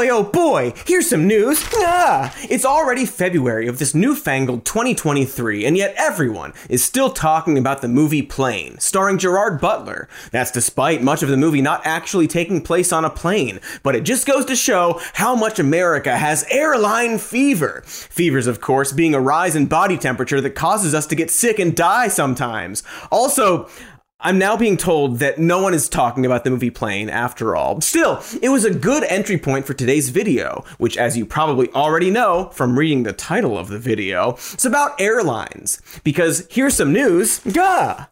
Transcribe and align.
Boy, 0.00 0.08
oh 0.08 0.22
boy, 0.22 0.72
here's 0.86 1.10
some 1.10 1.26
news. 1.26 1.62
Ah, 1.74 2.34
it's 2.48 2.64
already 2.64 3.04
February 3.04 3.68
of 3.68 3.78
this 3.78 3.94
newfangled 3.94 4.64
2023, 4.64 5.66
and 5.66 5.76
yet 5.76 5.94
everyone 5.98 6.54
is 6.70 6.82
still 6.82 7.10
talking 7.10 7.58
about 7.58 7.82
the 7.82 7.88
movie 7.88 8.22
Plane, 8.22 8.78
starring 8.78 9.18
Gerard 9.18 9.60
Butler. 9.60 10.08
That's 10.30 10.50
despite 10.50 11.02
much 11.02 11.22
of 11.22 11.28
the 11.28 11.36
movie 11.36 11.60
not 11.60 11.84
actually 11.84 12.28
taking 12.28 12.62
place 12.62 12.94
on 12.94 13.04
a 13.04 13.10
plane, 13.10 13.60
but 13.82 13.94
it 13.94 14.04
just 14.04 14.26
goes 14.26 14.46
to 14.46 14.56
show 14.56 14.98
how 15.12 15.36
much 15.36 15.58
America 15.58 16.16
has 16.16 16.46
airline 16.50 17.18
fever. 17.18 17.82
Fevers, 17.84 18.46
of 18.46 18.62
course, 18.62 18.92
being 18.92 19.14
a 19.14 19.20
rise 19.20 19.54
in 19.54 19.66
body 19.66 19.98
temperature 19.98 20.40
that 20.40 20.54
causes 20.54 20.94
us 20.94 21.06
to 21.08 21.14
get 21.14 21.30
sick 21.30 21.58
and 21.58 21.76
die 21.76 22.08
sometimes. 22.08 22.82
Also, 23.12 23.68
I'm 24.22 24.38
now 24.38 24.54
being 24.54 24.76
told 24.76 25.18
that 25.20 25.38
no 25.38 25.62
one 25.62 25.72
is 25.72 25.88
talking 25.88 26.26
about 26.26 26.44
the 26.44 26.50
movie 26.50 26.68
Plane 26.68 27.08
after 27.08 27.56
all. 27.56 27.80
Still, 27.80 28.22
it 28.42 28.50
was 28.50 28.66
a 28.66 28.74
good 28.74 29.02
entry 29.04 29.38
point 29.38 29.64
for 29.66 29.72
today's 29.72 30.10
video, 30.10 30.62
which, 30.76 30.98
as 30.98 31.16
you 31.16 31.24
probably 31.24 31.70
already 31.70 32.10
know 32.10 32.50
from 32.52 32.78
reading 32.78 33.04
the 33.04 33.14
title 33.14 33.56
of 33.56 33.68
the 33.68 33.78
video, 33.78 34.32
it's 34.52 34.66
about 34.66 35.00
airlines. 35.00 35.80
Because 36.04 36.46
here's 36.50 36.76
some 36.76 36.92
news. 36.92 37.38
Gah! 37.38 38.08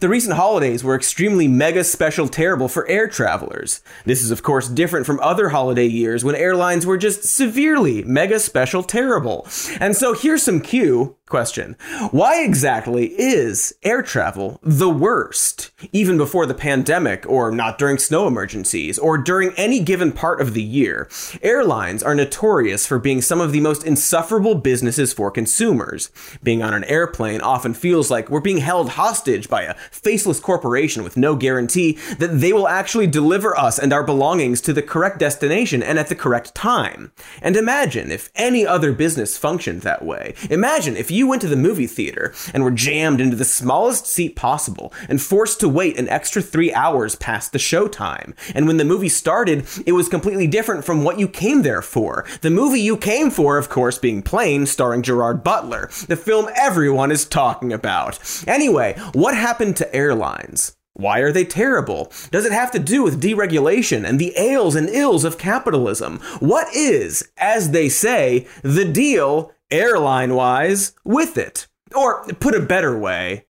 The 0.00 0.08
recent 0.08 0.36
holidays 0.36 0.84
were 0.84 0.94
extremely 0.94 1.48
mega 1.48 1.82
special 1.82 2.28
terrible 2.28 2.68
for 2.68 2.88
air 2.88 3.08
travelers. 3.08 3.82
This 4.04 4.22
is, 4.22 4.30
of 4.30 4.44
course, 4.44 4.68
different 4.68 5.06
from 5.06 5.18
other 5.18 5.48
holiday 5.48 5.86
years 5.86 6.24
when 6.24 6.36
airlines 6.36 6.86
were 6.86 6.96
just 6.96 7.24
severely 7.24 8.04
mega 8.04 8.38
special 8.38 8.84
terrible. 8.84 9.48
And 9.80 9.96
so 9.96 10.14
here's 10.14 10.44
some 10.44 10.60
cue 10.60 11.16
question. 11.26 11.76
Why 12.10 12.42
exactly 12.42 13.06
is 13.18 13.74
air 13.82 14.02
travel 14.02 14.60
the 14.62 14.88
worst? 14.88 15.72
Even 15.92 16.16
before 16.16 16.46
the 16.46 16.54
pandemic, 16.54 17.24
or 17.28 17.50
not 17.50 17.76
during 17.76 17.98
snow 17.98 18.26
emergencies, 18.26 18.98
or 18.98 19.18
during 19.18 19.52
any 19.56 19.80
given 19.80 20.12
part 20.12 20.40
of 20.40 20.54
the 20.54 20.62
year, 20.62 21.08
airlines 21.42 22.02
are 22.02 22.14
notorious 22.14 22.86
for 22.86 22.98
being 22.98 23.20
some 23.20 23.40
of 23.40 23.52
the 23.52 23.60
most 23.60 23.84
insufferable 23.84 24.54
businesses 24.54 25.12
for 25.12 25.30
consumers. 25.30 26.10
Being 26.42 26.62
on 26.62 26.72
an 26.72 26.84
airplane 26.84 27.40
often 27.40 27.74
feels 27.74 28.10
like 28.10 28.30
we're 28.30 28.40
being 28.40 28.58
held 28.58 28.90
hostage 28.90 29.48
by 29.48 29.62
a 29.62 29.74
faceless 29.90 30.40
corporation 30.40 31.02
with 31.02 31.16
no 31.16 31.36
guarantee 31.36 31.98
that 32.18 32.40
they 32.40 32.52
will 32.52 32.68
actually 32.68 33.06
deliver 33.06 33.58
us 33.58 33.78
and 33.78 33.92
our 33.92 34.04
belongings 34.04 34.60
to 34.62 34.72
the 34.72 34.82
correct 34.82 35.18
destination 35.18 35.82
and 35.82 35.98
at 35.98 36.08
the 36.08 36.14
correct 36.14 36.54
time. 36.54 37.12
And 37.42 37.56
imagine 37.56 38.10
if 38.10 38.30
any 38.34 38.66
other 38.66 38.92
business 38.92 39.36
functioned 39.36 39.82
that 39.82 40.04
way. 40.04 40.34
Imagine 40.50 40.96
if 40.96 41.10
you 41.10 41.26
went 41.26 41.42
to 41.42 41.48
the 41.48 41.56
movie 41.56 41.86
theater 41.86 42.34
and 42.52 42.62
were 42.62 42.70
jammed 42.70 43.20
into 43.20 43.36
the 43.36 43.44
smallest 43.44 44.06
seat 44.06 44.36
possible 44.36 44.92
and 45.08 45.20
forced 45.20 45.60
to 45.60 45.68
wait 45.68 45.98
an 45.98 46.08
extra 46.08 46.42
three 46.42 46.72
hours 46.72 47.16
past 47.16 47.52
the 47.52 47.58
show 47.58 47.88
time. 47.88 48.34
And 48.54 48.66
when 48.66 48.76
the 48.76 48.84
movie 48.84 49.08
started, 49.08 49.66
it 49.86 49.92
was 49.92 50.08
completely 50.08 50.46
different 50.46 50.84
from 50.84 51.04
what 51.04 51.18
you 51.18 51.28
came 51.28 51.62
there 51.62 51.82
for. 51.82 52.24
The 52.42 52.50
movie 52.50 52.80
you 52.80 52.96
came 52.96 53.30
for, 53.30 53.58
of 53.58 53.68
course, 53.68 53.98
being 53.98 54.22
Plane, 54.22 54.66
starring 54.66 55.02
Gerard 55.02 55.42
Butler, 55.42 55.88
the 56.06 56.16
film 56.16 56.48
everyone 56.54 57.10
is 57.10 57.24
talking 57.24 57.72
about. 57.72 58.18
Anyway, 58.46 58.94
what 59.12 59.34
happened 59.34 59.76
to 59.78 59.94
airlines? 59.94 60.76
Why 60.94 61.20
are 61.20 61.32
they 61.32 61.44
terrible? 61.44 62.12
Does 62.32 62.44
it 62.44 62.52
have 62.52 62.72
to 62.72 62.78
do 62.80 63.04
with 63.04 63.22
deregulation 63.22 64.04
and 64.04 64.18
the 64.18 64.36
ails 64.36 64.74
and 64.74 64.88
ills 64.88 65.24
of 65.24 65.38
capitalism? 65.38 66.18
What 66.40 66.66
is, 66.74 67.30
as 67.36 67.70
they 67.70 67.88
say, 67.88 68.48
the 68.62 68.84
deal, 68.84 69.52
airline 69.70 70.34
wise, 70.34 70.94
with 71.04 71.38
it? 71.38 71.68
Or, 71.94 72.26
put 72.40 72.56
a 72.56 72.60
better 72.60 72.98
way, 72.98 73.46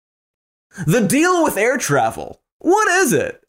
the 0.86 1.06
deal 1.06 1.45
with 1.45 1.56
air 1.56 1.77
travel. 1.77 2.41
What 2.58 2.89
is 2.89 3.12
it? 3.12 3.43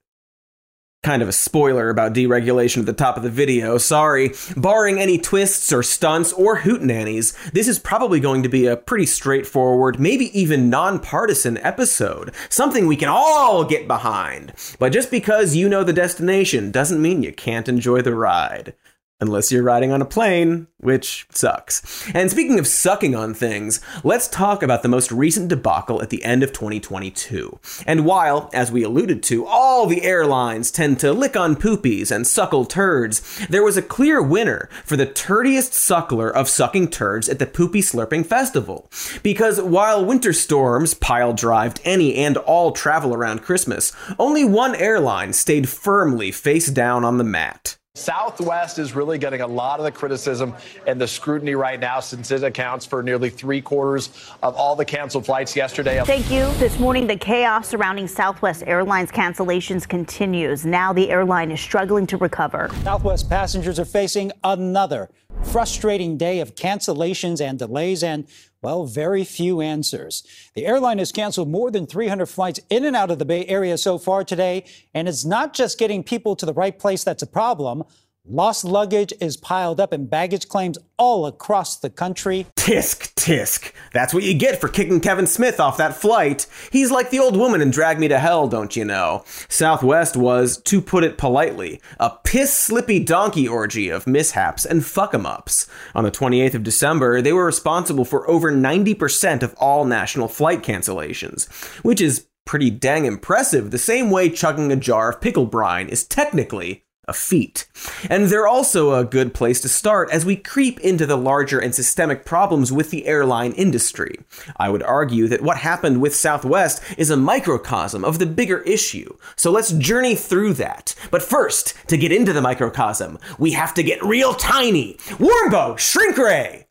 Kind 1.06 1.22
of 1.22 1.30
a 1.30 1.32
spoiler 1.32 1.92
about 1.92 2.14
deregulation 2.14 2.80
at 2.80 2.88
the 2.88 2.92
top 2.94 3.16
of 3.16 3.22
the 3.22 3.30
video. 3.30 3.78
Sorry. 3.78 4.32
Barring 4.58 5.00
any 5.00 5.20
twists 5.20 5.72
or 5.72 5.84
stunts 5.84 6.34
or 6.34 6.62
hootenannies, 6.62 7.52
this 7.52 7.68
is 7.68 7.78
probably 7.78 8.20
going 8.20 8.42
to 8.42 8.50
be 8.50 8.66
a 8.66 8.76
pretty 8.76 9.06
straightforward, 9.06 10.00
maybe 10.00 10.38
even 10.38 10.68
nonpartisan 10.72 11.60
episode. 11.60 12.34
Something 12.50 12.88
we 12.88 12.96
can 12.96 13.08
all 13.08 13.64
get 13.64 13.88
behind. 13.88 14.52
But 14.80 14.94
just 14.94 15.12
because 15.12 15.56
you 15.56 15.70
know 15.70 15.84
the 15.84 15.94
destination 15.94 16.72
doesn't 16.72 17.02
mean 17.02 17.22
you 17.22 17.32
can't 17.32 17.70
enjoy 17.70 18.02
the 18.02 18.16
ride 18.16 18.74
unless 19.22 19.52
you're 19.52 19.64
riding 19.64 19.92
on 19.92 20.02
a 20.02 20.06
plane, 20.06 20.68
which 20.78 21.26
sucks. 21.32 22.06
And 22.14 22.30
speaking 22.30 22.60
of 22.60 22.68
sucking 22.68 23.16
on 23.16 23.34
things, 23.34 23.80
let's 24.04 24.28
talk 24.28 24.62
about 24.62 24.84
the 24.84 24.90
most 24.90 25.12
recent 25.12 25.48
debacle 25.48 26.02
at 26.02 26.10
the 26.10 26.24
end 26.26 26.44
of 26.44 26.52
2022. 26.52 27.60
And 27.88 28.06
while, 28.06 28.50
as 28.54 28.72
we 28.72 28.84
alluded 28.84 29.24
to, 29.24 29.46
all 29.46 29.88
the 29.88 30.04
airlines 30.04 30.70
tend 30.70 31.00
to 31.00 31.14
lick 31.14 31.38
on 31.38 31.56
poopies 31.56 32.12
and 32.12 32.28
suckle 32.28 32.66
turds, 32.66 33.46
there 33.48 33.64
was 33.64 33.78
a 33.78 33.82
clear 33.82 34.22
winner 34.22 34.70
for 34.84 34.98
the 34.98 35.06
turdiest 35.06 35.72
suckler 35.72 36.32
of 36.32 36.50
sucking 36.50 36.90
turds 36.90 37.30
at 37.30 37.40
the 37.40 37.46
Poopy 37.46 37.82
Slurping 37.82 38.26
Festival. 38.26 38.92
Because 39.24 39.62
while 39.62 40.06
winter 40.06 40.34
storms 40.34 40.94
pile 40.94 41.34
drived 41.34 41.80
any 41.86 42.16
and 42.16 42.36
all 42.38 42.74
travel 42.74 43.14
around 43.14 43.44
Christmas, 43.44 43.94
only 44.20 44.44
one 44.44 44.76
airline 44.76 45.32
stayed 45.32 45.70
firmly 45.70 46.32
face 46.32 46.68
down 46.68 47.06
on 47.06 47.18
the 47.18 47.24
mat. 47.24 47.78
Southwest 47.96 48.78
is 48.78 48.94
really 48.94 49.18
getting 49.18 49.40
a 49.40 49.48
lot 49.48 49.80
of 49.80 49.86
the 49.86 49.92
criticism 49.92 50.54
and 50.86 51.00
the 51.00 51.08
scrutiny 51.08 51.56
right 51.56 51.80
now 51.80 52.02
since 52.02 52.30
it 52.30 52.44
accounts 52.44 52.86
for 52.86 53.02
nearly 53.02 53.30
three 53.30 53.62
quarters 53.62 54.10
of 54.44 54.54
all 54.56 54.76
the 54.76 54.84
canceled 54.84 55.26
flights 55.26 55.56
yesterday. 55.56 56.04
Thank 56.04 56.30
you. 56.30 56.46
This 56.56 56.78
morning, 56.78 57.08
the 57.08 57.16
chaos 57.16 57.70
surrounding 57.70 58.10
Southwest 58.10 58.64
Airlines 58.68 59.12
cancellations 59.12 59.88
continues. 59.88 60.66
Now 60.66 60.92
the 60.92 61.10
airline 61.10 61.52
is 61.52 61.62
struggling 61.62 62.06
to 62.08 62.18
recover. 62.18 62.70
Southwest 62.84 63.30
passengers 63.30 63.80
are 63.80 63.86
facing 63.86 64.34
another 64.44 65.10
frustrating 65.46 66.18
day 66.18 66.40
of 66.40 66.56
cancellations 66.56 67.40
and 67.40 67.58
delays 67.58 68.04
and 68.04 68.28
well, 68.62 68.88
very 68.88 69.24
few 69.24 69.62
answers. 69.62 70.24
The 70.56 70.66
airline 70.66 70.98
has 70.98 71.12
canceled 71.12 71.50
more 71.50 71.70
than 71.70 71.86
300 71.86 72.26
flights 72.26 72.60
in 72.72 72.84
and 72.84 72.96
out 72.96 73.12
of 73.12 73.20
the 73.20 73.26
Bay 73.26 73.46
Area 73.46 73.78
so 73.78 74.00
far 74.00 74.24
today, 74.24 74.66
and 74.92 75.08
it's 75.08 75.24
not 75.24 75.54
just 75.54 75.78
getting 75.78 76.04
people 76.04 76.36
to 76.36 76.48
the 76.48 76.54
right 76.54 76.78
place 76.78 77.04
that's 77.04 77.22
a 77.22 77.28
problem. 77.28 77.84
Lost 78.28 78.66
luggage 78.66 79.14
is 79.22 79.38
piled 79.38 79.80
up 79.80 79.94
in 79.94 80.08
baggage 80.08 80.48
claims 80.48 80.80
all 80.98 81.28
across 81.28 81.78
the 81.78 81.92
country. 81.92 82.48
Tisk, 82.56 83.14
tisk. 83.14 83.72
That's 83.94 84.16
what 84.16 84.24
you 84.24 84.34
get 84.34 84.60
for 84.60 84.68
kicking 84.68 85.00
Kevin 85.00 85.28
Smith 85.28 85.60
off 85.60 85.78
that 85.78 85.96
flight. 85.96 86.48
He's 86.72 86.90
like 86.90 87.12
the 87.12 87.20
old 87.20 87.38
woman 87.38 87.62
in 87.62 87.70
Drag 87.70 88.00
Me 88.00 88.08
to 88.08 88.18
Hell, 88.18 88.48
don't 88.48 88.76
you 88.76 88.84
know? 88.84 89.24
Southwest 89.48 90.18
was, 90.18 90.58
to 90.64 90.82
put 90.82 91.04
it 91.04 91.20
politely, 91.20 91.80
a 92.00 92.14
piss 92.24 92.52
slippy 92.52 93.00
donkey 93.00 93.48
orgy 93.48 93.90
of 93.90 94.08
mishaps 94.08 94.66
and 94.66 94.84
fuck 94.84 95.14
em 95.14 95.28
ups. 95.28 95.68
On 95.94 96.04
the 96.04 96.10
28th 96.10 96.56
of 96.56 96.64
December, 96.64 97.22
they 97.22 97.32
were 97.32 97.46
responsible 97.46 98.06
for 98.06 98.28
over 98.28 98.52
90% 98.52 99.44
of 99.44 99.54
all 99.60 99.86
national 99.86 100.30
flight 100.30 100.64
cancellations, 100.64 101.48
which 101.84 102.02
is 102.02 102.26
pretty 102.46 102.70
dang 102.70 103.06
impressive, 103.06 103.72
the 103.72 103.78
same 103.78 104.10
way 104.10 104.30
chugging 104.30 104.72
a 104.72 104.76
jar 104.76 105.10
of 105.12 105.22
pickle 105.22 105.46
brine 105.46 105.90
is 105.90 106.04
technically 106.04 106.85
a 107.08 107.14
feat. 107.14 107.68
And 108.10 108.26
they're 108.26 108.48
also 108.48 108.94
a 108.94 109.06
good 109.06 109.34
place 109.34 109.62
to 109.62 109.70
start 109.70 110.10
as 110.12 110.26
we 110.26 110.36
creep 110.36 110.80
into 110.80 111.06
the 111.06 111.18
larger 111.18 111.60
and 111.60 111.74
systemic 111.74 112.26
problems 112.26 112.72
with 112.72 112.92
the 112.92 113.06
airline 113.08 113.52
industry. 113.54 114.20
I 114.58 114.70
would 114.70 114.84
argue 114.84 115.28
that 115.28 115.42
what 115.42 115.58
happened 115.58 116.02
with 116.02 116.16
Southwest 116.16 116.82
is 116.98 117.10
a 117.10 117.18
microcosm 117.18 118.04
of 118.04 118.20
the 118.20 118.26
bigger 118.26 118.60
issue. 118.62 119.18
So 119.36 119.52
let's 119.52 119.72
journey 119.72 120.16
through 120.16 120.54
that. 120.54 120.96
But 121.12 121.24
first, 121.24 121.74
to 121.88 121.98
get 121.98 122.12
into 122.12 122.34
the 122.34 122.42
microcosm, 122.42 123.20
we 123.38 123.52
have 123.52 123.74
to 123.76 123.84
get 123.84 124.04
real 124.04 124.34
tiny. 124.34 124.96
Warmbo, 125.20 125.78
shrink 125.78 126.18
ray! 126.18 126.66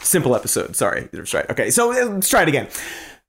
Simple 0.00 0.34
episode, 0.36 0.76
sorry. 0.76 1.08
Right. 1.12 1.50
Okay, 1.50 1.70
so 1.70 1.92
uh, 1.92 2.10
let's 2.12 2.28
try 2.28 2.42
it 2.42 2.48
again. 2.48 2.68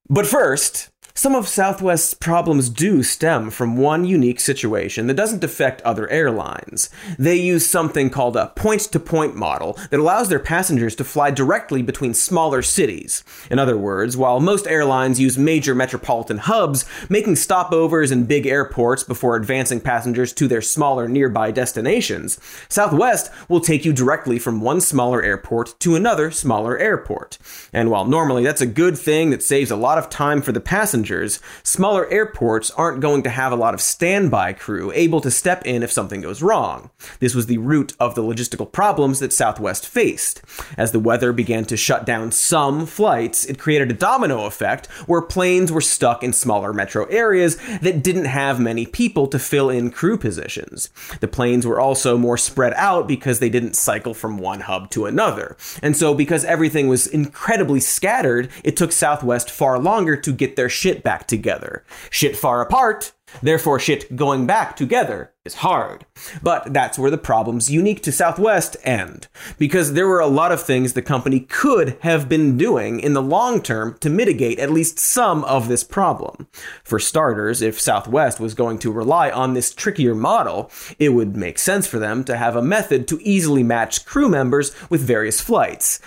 But 0.08 0.26
first, 0.28 0.90
some 1.20 1.36
of 1.36 1.50
Southwest's 1.50 2.14
problems 2.14 2.70
do 2.70 3.04
stem 3.04 3.50
from 3.50 3.76
one 3.76 4.06
unique 4.06 4.40
situation 4.40 5.08
that 5.08 5.18
doesn't 5.18 5.44
affect 5.44 5.82
other 5.82 6.10
airlines. 6.10 6.90
They 7.18 7.36
use 7.36 7.68
something 7.68 8.10
called 8.10 8.38
a 8.38 8.54
point 8.56 8.84
to 8.84 9.02
point 9.02 9.36
model 9.36 9.78
that 9.90 10.00
allows 10.00 10.30
their 10.30 10.40
passengers 10.40 10.96
to 10.96 11.04
fly 11.04 11.30
directly 11.30 11.82
between 11.82 12.14
smaller 12.14 12.62
cities. 12.62 13.26
In 13.52 13.60
other 13.60 13.78
words, 13.78 14.16
while 14.16 14.40
most 14.40 14.66
airlines 14.66 15.20
use 15.20 15.38
major 15.38 15.76
metropolitan 15.76 16.38
hubs, 16.38 16.86
making 17.10 17.34
stopovers 17.34 18.14
in 18.14 18.24
big 18.24 18.48
airports 18.48 19.04
before 19.04 19.36
advancing 19.36 19.82
passengers 19.82 20.32
to 20.32 20.48
their 20.48 20.62
smaller 20.62 21.10
nearby 21.10 21.52
destinations, 21.52 22.40
Southwest 22.70 23.30
will 23.50 23.60
take 23.60 23.84
you 23.84 23.92
directly 23.92 24.40
from 24.40 24.62
one 24.62 24.80
smaller 24.80 25.22
airport 25.22 25.78
to 25.82 25.98
another 25.98 26.32
smaller 26.32 26.78
airport. 26.78 27.38
And 27.74 27.92
while 27.92 28.06
normally 28.06 28.46
that's 28.46 28.62
a 28.62 28.66
good 28.66 28.98
thing 28.98 29.32
that 29.32 29.44
saves 29.44 29.70
a 29.70 29.76
lot 29.76 29.98
of 29.98 30.10
time 30.10 30.42
for 30.42 30.54
the 30.54 30.62
passenger, 30.62 31.09
passengers, 31.10 31.40
smaller 31.64 32.10
airports 32.12 32.72
aren't 32.72 33.02
going 33.02 33.24
to 33.24 33.30
have 33.30 33.52
a 33.52 33.56
lot 33.56 33.74
of 33.74 33.82
standby 33.82 34.54
crew 34.54 34.92
able 34.94 35.22
to 35.22 35.32
step 35.32 35.66
in 35.66 35.84
if 35.84 35.92
something 35.92 36.22
goes 36.22 36.42
wrong. 36.42 36.90
This 37.20 37.34
was 37.34 37.48
the 37.48 37.58
root 37.58 37.94
of 38.00 38.16
the 38.16 38.22
logistical 38.22 38.72
problems 38.72 39.20
that 39.20 39.34
Southwest 39.34 39.88
faced. 39.88 40.42
As 40.78 40.92
the 40.92 41.00
weather 41.00 41.34
began 41.34 41.66
to 41.66 41.78
shut 41.78 42.06
down 42.06 42.32
some 42.32 42.86
flights, 42.86 43.46
it 43.46 43.58
created 43.58 43.90
a 43.90 43.94
domino 43.94 44.46
effect 44.46 44.88
where 45.08 45.22
planes 45.22 45.72
were 45.72 45.82
stuck 45.82 46.24
in 46.24 46.34
smaller 46.34 46.74
metro 46.74 47.06
areas 47.06 47.58
that 47.82 48.04
didn't 48.04 48.26
have 48.26 48.60
many 48.60 48.86
people 48.86 49.28
to 49.28 49.40
fill 49.40 49.70
in 49.70 49.92
crew 49.92 50.18
positions. 50.18 50.90
The 51.22 51.28
planes 51.28 51.66
were 51.66 51.80
also 51.80 52.18
more 52.18 52.38
spread 52.38 52.74
out 52.76 53.08
because 53.08 53.40
they 53.40 53.50
didn't 53.50 53.76
cycle 53.76 54.14
from 54.14 54.38
one 54.38 54.62
hub 54.62 54.90
to 54.92 55.06
another. 55.06 55.58
And 55.82 55.98
so, 55.98 56.14
because 56.14 56.46
everything 56.46 56.88
was 56.88 57.08
incredibly 57.08 57.80
scattered, 57.80 58.50
it 58.64 58.78
took 58.78 58.92
Southwest 58.92 59.50
far 59.50 59.80
longer 59.80 60.16
to 60.16 60.32
get 60.32 60.56
their 60.56 60.70
shit 60.70 60.99
back 61.04 61.28
together. 61.28 61.84
Shit 62.10 62.36
far 62.36 62.62
apart 62.62 63.14
Therefore, 63.42 63.80
shit 63.80 64.16
going 64.16 64.46
back 64.46 64.76
together 64.76 65.34
is 65.46 65.56
hard. 65.56 66.06
But 66.44 66.74
that's 66.74 67.00
where 67.00 67.12
the 67.12 67.18
problems 67.18 67.72
unique 67.72 68.04
to 68.04 68.12
Southwest 68.12 68.76
end. 68.84 69.28
Because 69.58 69.94
there 69.94 70.08
were 70.08 70.20
a 70.20 70.28
lot 70.28 70.52
of 70.52 70.62
things 70.62 70.94
the 70.94 71.02
company 71.02 71.42
could 71.42 71.98
have 72.02 72.28
been 72.28 72.58
doing 72.58 73.00
in 73.00 73.14
the 73.14 73.22
long 73.22 73.62
term 73.62 73.98
to 74.00 74.10
mitigate 74.10 74.60
at 74.60 74.72
least 74.72 75.00
some 75.00 75.44
of 75.46 75.68
this 75.68 75.84
problem. 75.84 76.48
For 76.84 77.00
starters, 77.00 77.62
if 77.62 77.80
Southwest 77.80 78.40
was 78.40 78.54
going 78.54 78.80
to 78.80 78.92
rely 78.92 79.30
on 79.30 79.54
this 79.54 79.74
trickier 79.74 80.16
model, 80.16 80.70
it 80.98 81.10
would 81.10 81.38
make 81.38 81.60
sense 81.60 81.88
for 81.88 82.00
them 82.00 82.24
to 82.26 82.36
have 82.36 82.56
a 82.56 82.62
method 82.62 83.08
to 83.08 83.22
easily 83.22 83.64
match 83.64 84.06
crew 84.06 84.28
members 84.28 84.74
with 84.90 85.02
various 85.02 85.40
flights. 85.40 86.00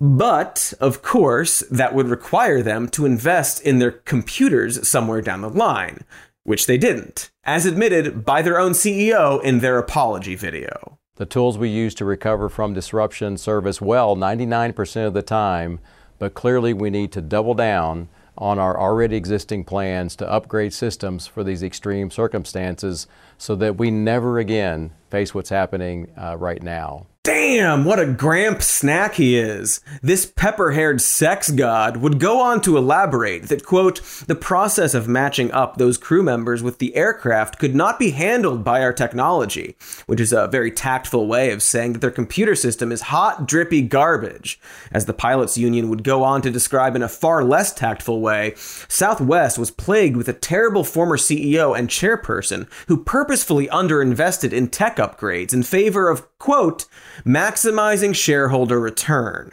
But, 0.00 0.72
of 0.80 1.02
course, 1.02 1.60
that 1.70 1.94
would 1.94 2.08
require 2.08 2.62
them 2.62 2.88
to 2.88 3.04
invest 3.04 3.60
in 3.60 3.78
their 3.78 3.90
computers 3.90 4.88
somewhere 4.88 5.20
down 5.20 5.42
the 5.42 5.50
line 5.50 6.04
which 6.44 6.66
they 6.66 6.78
didn't, 6.78 7.30
as 7.44 7.66
admitted 7.66 8.24
by 8.24 8.42
their 8.42 8.58
own 8.58 8.72
CEO 8.72 9.42
in 9.42 9.60
their 9.60 9.78
apology 9.78 10.34
video. 10.34 10.98
The 11.16 11.26
tools 11.26 11.58
we 11.58 11.68
use 11.68 11.94
to 11.96 12.04
recover 12.04 12.48
from 12.48 12.72
disruption 12.72 13.36
serve 13.36 13.66
us 13.66 13.80
well 13.80 14.16
99% 14.16 15.06
of 15.06 15.14
the 15.14 15.22
time, 15.22 15.80
but 16.18 16.34
clearly 16.34 16.72
we 16.72 16.88
need 16.88 17.12
to 17.12 17.20
double 17.20 17.54
down 17.54 18.08
on 18.38 18.58
our 18.58 18.80
already 18.80 19.16
existing 19.16 19.64
plans 19.64 20.16
to 20.16 20.30
upgrade 20.30 20.72
systems 20.72 21.26
for 21.26 21.44
these 21.44 21.62
extreme 21.62 22.10
circumstances 22.10 23.06
so 23.36 23.54
that 23.54 23.76
we 23.76 23.90
never 23.90 24.38
again 24.38 24.92
face 25.10 25.34
what's 25.34 25.50
happening 25.50 26.10
uh, 26.16 26.36
right 26.38 26.62
now. 26.62 27.06
Damn, 27.22 27.84
what 27.84 28.00
a 28.00 28.06
gramp 28.06 28.62
snack 28.62 29.16
he 29.16 29.36
is. 29.36 29.82
This 30.02 30.24
pepper 30.24 30.70
haired 30.70 31.02
sex 31.02 31.50
god 31.50 31.98
would 31.98 32.18
go 32.18 32.40
on 32.40 32.62
to 32.62 32.78
elaborate 32.78 33.48
that, 33.48 33.62
quote, 33.62 34.00
the 34.26 34.34
process 34.34 34.94
of 34.94 35.06
matching 35.06 35.52
up 35.52 35.76
those 35.76 35.98
crew 35.98 36.22
members 36.22 36.62
with 36.62 36.78
the 36.78 36.96
aircraft 36.96 37.58
could 37.58 37.74
not 37.74 37.98
be 37.98 38.12
handled 38.12 38.64
by 38.64 38.80
our 38.80 38.94
technology, 38.94 39.76
which 40.06 40.18
is 40.18 40.32
a 40.32 40.48
very 40.48 40.70
tactful 40.70 41.26
way 41.26 41.50
of 41.50 41.62
saying 41.62 41.92
that 41.92 41.98
their 41.98 42.10
computer 42.10 42.54
system 42.54 42.90
is 42.90 43.02
hot, 43.02 43.46
drippy 43.46 43.82
garbage. 43.82 44.58
As 44.90 45.04
the 45.04 45.12
pilots 45.12 45.58
union 45.58 45.90
would 45.90 46.02
go 46.02 46.24
on 46.24 46.40
to 46.40 46.50
describe 46.50 46.96
in 46.96 47.02
a 47.02 47.08
far 47.08 47.44
less 47.44 47.70
tactful 47.74 48.22
way, 48.22 48.54
Southwest 48.56 49.58
was 49.58 49.70
plagued 49.70 50.16
with 50.16 50.30
a 50.30 50.32
terrible 50.32 50.84
former 50.84 51.18
CEO 51.18 51.78
and 51.78 51.90
chairperson 51.90 52.66
who 52.88 53.04
purposefully 53.04 53.66
underinvested 53.66 54.54
in 54.54 54.68
tech 54.68 54.96
upgrades 54.96 55.52
in 55.52 55.62
favor 55.62 56.08
of, 56.08 56.26
quote, 56.40 56.86
maximizing 57.24 58.12
shareholder 58.12 58.80
return. 58.80 59.52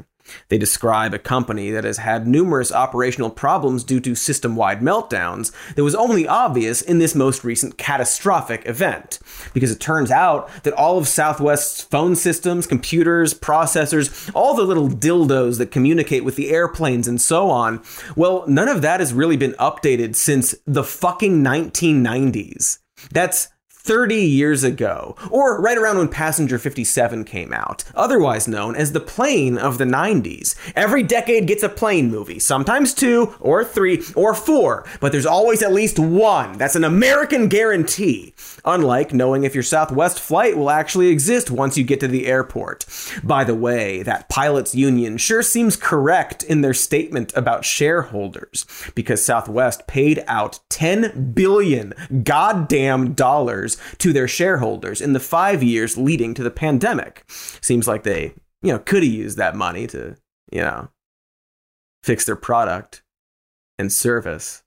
They 0.49 0.57
describe 0.57 1.13
a 1.13 1.19
company 1.19 1.71
that 1.71 1.83
has 1.83 1.97
had 1.97 2.27
numerous 2.27 2.71
operational 2.71 3.29
problems 3.29 3.83
due 3.83 3.99
to 4.01 4.15
system 4.15 4.55
wide 4.55 4.81
meltdowns 4.81 5.51
that 5.75 5.83
was 5.83 5.95
only 5.95 6.27
obvious 6.27 6.81
in 6.81 6.99
this 6.99 7.15
most 7.15 7.43
recent 7.43 7.77
catastrophic 7.77 8.65
event. 8.65 9.19
Because 9.53 9.71
it 9.71 9.79
turns 9.79 10.11
out 10.11 10.49
that 10.63 10.73
all 10.73 10.97
of 10.97 11.07
Southwest's 11.07 11.81
phone 11.81 12.15
systems, 12.15 12.67
computers, 12.67 13.33
processors, 13.33 14.31
all 14.33 14.55
the 14.55 14.63
little 14.63 14.89
dildos 14.89 15.57
that 15.57 15.71
communicate 15.71 16.23
with 16.23 16.35
the 16.35 16.49
airplanes 16.49 17.07
and 17.07 17.21
so 17.21 17.49
on, 17.49 17.81
well, 18.15 18.43
none 18.47 18.67
of 18.67 18.81
that 18.81 18.99
has 18.99 19.13
really 19.13 19.37
been 19.37 19.53
updated 19.53 20.15
since 20.15 20.55
the 20.65 20.83
fucking 20.83 21.43
1990s. 21.43 22.79
That's 23.11 23.49
30 23.87 24.15
years 24.15 24.65
ago, 24.65 25.15
or 25.31 25.61
right 25.61 25.77
around 25.77 25.97
when 25.97 26.09
Passenger 26.09 26.59
57 26.59 27.23
came 27.23 27.53
out, 27.53 27.85
otherwise 27.95 28.45
known 28.45 28.75
as 28.75 28.91
the 28.91 28.99
plane 28.99 29.57
of 29.57 29.77
the 29.77 29.85
90s. 29.85 30.55
Every 30.75 31.03
decade 31.03 31.47
gets 31.47 31.63
a 31.63 31.69
plane 31.69 32.11
movie, 32.11 32.37
sometimes 32.37 32.93
two, 32.93 33.33
or 33.39 33.63
three, 33.63 34.03
or 34.13 34.33
four, 34.33 34.85
but 34.99 35.13
there's 35.13 35.25
always 35.25 35.63
at 35.63 35.71
least 35.71 35.99
one. 35.99 36.57
That's 36.57 36.75
an 36.75 36.83
American 36.83 37.47
guarantee. 37.47 38.33
Unlike 38.67 39.13
knowing 39.13 39.45
if 39.45 39.53
your 39.53 39.63
Southwest 39.63 40.19
flight 40.19 40.57
will 40.57 40.69
actually 40.69 41.07
exist 41.07 41.49
once 41.49 41.77
you 41.77 41.85
get 41.85 42.01
to 42.01 42.07
the 42.07 42.27
airport. 42.27 42.85
By 43.23 43.45
the 43.45 43.55
way, 43.55 44.03
that 44.03 44.27
pilots 44.27 44.75
union 44.75 45.15
sure 45.15 45.41
seems 45.41 45.77
correct 45.77 46.43
in 46.43 46.59
their 46.59 46.73
statement 46.73 47.31
about 47.33 47.63
shareholders, 47.63 48.65
because 48.93 49.23
Southwest 49.23 49.87
paid 49.87 50.21
out 50.27 50.59
10 50.69 51.31
billion 51.31 51.93
goddamn 52.25 53.13
dollars 53.13 53.77
to 53.99 54.11
their 54.11 54.27
shareholders 54.27 54.99
in 54.99 55.13
the 55.13 55.21
five 55.21 55.63
years 55.63 55.97
leading 55.97 56.33
to 56.33 56.43
the 56.43 56.51
pandemic. 56.51 57.23
Seems 57.29 57.87
like 57.87 58.03
they, 58.03 58.33
you 58.61 58.73
know, 58.73 58.79
could 58.79 59.01
have 59.01 59.11
used 59.11 59.37
that 59.37 59.55
money 59.55 59.87
to, 59.87 60.17
you 60.51 60.59
know, 60.59 60.89
fix 62.03 62.25
their 62.25 62.35
product 62.35 63.01
and 63.79 63.93
service. 63.93 64.63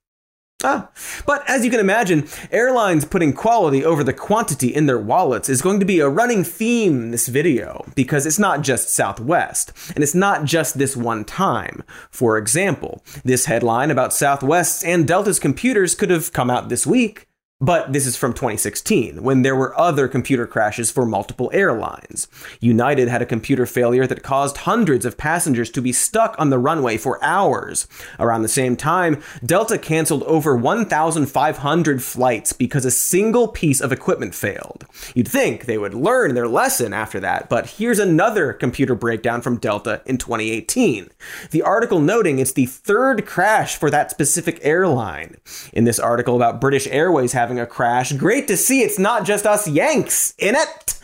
Ah, 0.63 0.91
but 1.27 1.49
as 1.49 1.65
you 1.65 1.71
can 1.71 1.81
imagine, 1.81 2.29
airlines 2.53 3.05
putting 3.05 3.33
quality 3.33 3.85
over 3.85 4.05
the 4.05 4.13
quantity 4.13 4.69
in 4.69 4.87
their 4.87 4.99
wallets 4.99 5.49
is 5.49 5.63
going 5.63 5.81
to 5.81 5.87
be 5.87 6.01
a 6.01 6.09
running 6.09 6.45
theme 6.45 7.05
in 7.05 7.11
this 7.11 7.29
video 7.29 7.85
because 7.95 8.27
it's 8.27 8.39
not 8.39 8.61
just 8.61 8.91
Southwest 8.91 9.73
and 9.95 10.05
it's 10.05 10.15
not 10.15 10.45
just 10.45 10.77
this 10.77 10.97
one 10.97 11.25
time. 11.25 11.83
For 12.11 12.37
example, 12.37 13.03
this 13.25 13.47
headline 13.47 13.91
about 13.91 14.13
Southwest's 14.13 14.85
and 14.85 15.09
Delta's 15.09 15.39
computers 15.39 15.95
could 15.95 16.11
have 16.11 16.33
come 16.33 16.51
out 16.51 16.69
this 16.69 16.87
week, 16.87 17.27
but 17.61 17.93
this 17.93 18.07
is 18.07 18.17
from 18.17 18.33
2016, 18.33 19.23
when 19.23 19.43
there 19.43 19.55
were 19.55 19.79
other 19.79 20.09
computer 20.09 20.47
crashes 20.47 20.91
for 20.91 21.05
multiple 21.05 21.51
airlines. 21.53 22.27
United 22.59 23.09
had 23.09 23.21
a 23.21 23.27
computer 23.27 23.67
failure 23.67 24.07
that 24.07 24.23
caused 24.23 24.59
hundreds 24.59 25.05
of 25.05 25.19
passengers 25.19 25.71
to 25.71 25.83
be 25.83 25.93
stuck 25.93 26.35
on 26.39 26.49
the 26.49 26.59
runway 26.59 26.97
for 26.97 27.23
hours. 27.23 27.87
Around 28.19 28.43
the 28.43 28.49
same 28.49 28.77
time, 28.77 29.23
Delta 29.45 29.77
canceled 29.77 30.23
over 30.23 30.57
1,500 30.57 32.03
flights 32.03 32.55
because 32.55 32.87
a 32.87 32.91
single 32.91 33.49
piece 33.49 33.83
of 33.83 33.93
equipment 33.93 34.35
failed. 34.35 34.87
You'd 35.15 35.29
think 35.29 35.67
they 35.67 35.77
would 35.79 35.95
learn 35.95 36.35
their 36.35 36.49
lesson 36.49 36.95
after 36.95 37.21
that, 37.21 37.51
but 37.51 37.67
here's 37.67 37.99
another 37.99 38.55
computer 38.55 38.95
breakdown 38.95 39.43
from 39.43 39.59
Delta 39.59 40.01
in 40.07 40.17
2018. 40.17 41.11
The 41.51 41.63
article 41.63 42.01
noting 42.01 42.39
it's 42.39 42.53
the 42.53 42.67
third 42.67 43.27
crash 43.27 43.77
for 43.77 43.91
that 43.91 44.11
specific 44.11 44.59
airline. 44.63 45.37
In 45.75 45.85
this 45.85 45.99
article 45.99 46.37
about 46.37 46.61
British 46.61 46.87
Airways 46.87 47.33
having 47.33 47.50
having 47.51 47.61
a 47.61 47.67
crash. 47.67 48.13
Great 48.13 48.47
to 48.47 48.57
see 48.57 48.83
it's 48.83 48.99
not 48.99 49.25
just 49.25 49.45
us 49.45 49.67
Yanks 49.67 50.35
in 50.39 50.55
it. 50.55 50.95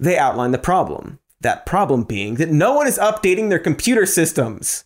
They 0.00 0.18
outline 0.18 0.50
the 0.50 0.58
problem. 0.58 1.20
That 1.42 1.64
problem 1.64 2.02
being 2.02 2.34
that 2.36 2.50
no 2.50 2.74
one 2.74 2.88
is 2.88 2.98
updating 2.98 3.50
their 3.50 3.60
computer 3.60 4.04
systems. 4.04 4.84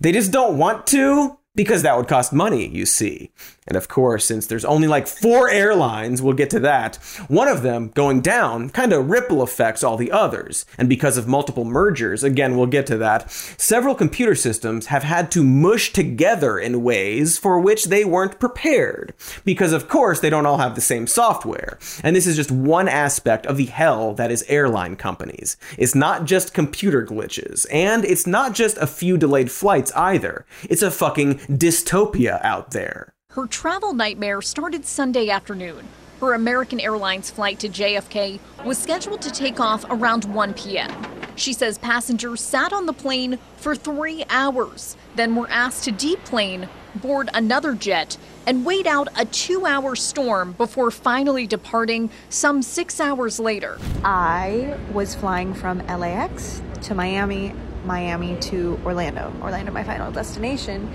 They 0.00 0.10
just 0.10 0.32
don't 0.32 0.56
want 0.56 0.86
to 0.86 1.38
because 1.54 1.82
that 1.82 1.98
would 1.98 2.08
cost 2.08 2.32
money, 2.32 2.66
you 2.66 2.86
see. 2.86 3.30
And 3.66 3.76
of 3.76 3.88
course, 3.88 4.24
since 4.24 4.46
there's 4.46 4.64
only 4.64 4.88
like 4.88 5.06
four 5.06 5.48
airlines, 5.48 6.20
we'll 6.20 6.32
get 6.32 6.50
to 6.50 6.60
that, 6.60 6.96
one 7.28 7.46
of 7.46 7.62
them 7.62 7.92
going 7.94 8.20
down 8.20 8.70
kind 8.70 8.92
of 8.92 9.08
ripple 9.08 9.40
affects 9.40 9.84
all 9.84 9.96
the 9.96 10.10
others. 10.10 10.66
And 10.76 10.88
because 10.88 11.16
of 11.16 11.28
multiple 11.28 11.64
mergers, 11.64 12.24
again, 12.24 12.56
we'll 12.56 12.66
get 12.66 12.86
to 12.88 12.98
that, 12.98 13.30
several 13.30 13.94
computer 13.94 14.34
systems 14.34 14.86
have 14.86 15.04
had 15.04 15.30
to 15.32 15.44
mush 15.44 15.92
together 15.92 16.58
in 16.58 16.82
ways 16.82 17.38
for 17.38 17.60
which 17.60 17.84
they 17.84 18.04
weren't 18.04 18.40
prepared. 18.40 19.14
Because 19.44 19.72
of 19.72 19.88
course, 19.88 20.18
they 20.18 20.30
don't 20.30 20.46
all 20.46 20.58
have 20.58 20.74
the 20.74 20.80
same 20.80 21.06
software. 21.06 21.78
And 22.02 22.16
this 22.16 22.26
is 22.26 22.36
just 22.36 22.50
one 22.50 22.88
aspect 22.88 23.46
of 23.46 23.56
the 23.56 23.66
hell 23.66 24.12
that 24.14 24.32
is 24.32 24.44
airline 24.48 24.96
companies. 24.96 25.56
It's 25.78 25.94
not 25.94 26.24
just 26.24 26.52
computer 26.52 27.06
glitches, 27.06 27.66
and 27.70 28.04
it's 28.04 28.26
not 28.26 28.54
just 28.54 28.76
a 28.78 28.86
few 28.88 29.16
delayed 29.16 29.52
flights 29.52 29.92
either. 29.92 30.44
It's 30.68 30.82
a 30.82 30.90
fucking 30.90 31.38
dystopia 31.38 32.44
out 32.44 32.72
there. 32.72 33.14
Her 33.32 33.46
travel 33.46 33.94
nightmare 33.94 34.42
started 34.42 34.84
Sunday 34.84 35.30
afternoon. 35.30 35.88
Her 36.20 36.34
American 36.34 36.78
Airlines 36.78 37.30
flight 37.30 37.58
to 37.60 37.68
JFK 37.70 38.38
was 38.62 38.76
scheduled 38.76 39.22
to 39.22 39.30
take 39.30 39.58
off 39.58 39.86
around 39.88 40.26
1 40.26 40.52
p.m. 40.52 40.90
She 41.34 41.54
says 41.54 41.78
passengers 41.78 42.42
sat 42.42 42.74
on 42.74 42.84
the 42.84 42.92
plane 42.92 43.38
for 43.56 43.74
three 43.74 44.22
hours, 44.28 44.98
then 45.14 45.34
were 45.34 45.48
asked 45.48 45.84
to 45.84 45.92
deplane, 45.92 46.68
board 46.96 47.30
another 47.32 47.74
jet, 47.74 48.18
and 48.46 48.66
wait 48.66 48.86
out 48.86 49.08
a 49.18 49.24
two 49.24 49.64
hour 49.64 49.96
storm 49.96 50.52
before 50.52 50.90
finally 50.90 51.46
departing 51.46 52.10
some 52.28 52.60
six 52.60 53.00
hours 53.00 53.40
later. 53.40 53.78
I 54.04 54.78
was 54.92 55.14
flying 55.14 55.54
from 55.54 55.78
LAX 55.86 56.60
to 56.82 56.94
Miami, 56.94 57.54
Miami 57.86 58.36
to 58.40 58.78
Orlando, 58.84 59.32
Orlando, 59.40 59.72
my 59.72 59.84
final 59.84 60.12
destination 60.12 60.92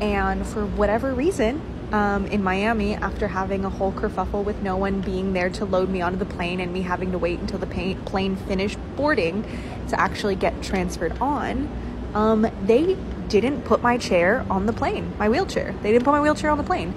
And 0.00 0.46
for 0.46 0.64
whatever 0.64 1.12
reason, 1.12 1.60
um, 1.92 2.26
in 2.26 2.42
Miami, 2.42 2.94
after 2.94 3.28
having 3.28 3.64
a 3.64 3.70
whole 3.70 3.92
kerfuffle 3.92 4.44
with 4.44 4.62
no 4.62 4.76
one 4.76 5.00
being 5.00 5.32
there 5.32 5.50
to 5.50 5.64
load 5.64 5.88
me 5.88 6.00
onto 6.00 6.18
the 6.18 6.24
plane 6.24 6.60
and 6.60 6.72
me 6.72 6.82
having 6.82 7.12
to 7.12 7.18
wait 7.18 7.40
until 7.40 7.58
the 7.58 7.66
plane 7.66 8.36
finished 8.36 8.78
boarding 8.96 9.44
to 9.88 10.00
actually 10.00 10.36
get 10.36 10.62
transferred 10.62 11.18
on, 11.20 11.68
um, 12.14 12.46
they 12.64 12.96
didn't 13.28 13.62
put 13.62 13.82
my 13.82 13.96
chair 13.96 14.44
on 14.50 14.66
the 14.66 14.72
plane, 14.72 15.12
my 15.18 15.28
wheelchair. 15.28 15.74
They 15.82 15.92
didn't 15.92 16.04
put 16.04 16.12
my 16.12 16.20
wheelchair 16.20 16.50
on 16.50 16.58
the 16.58 16.64
plane. 16.64 16.94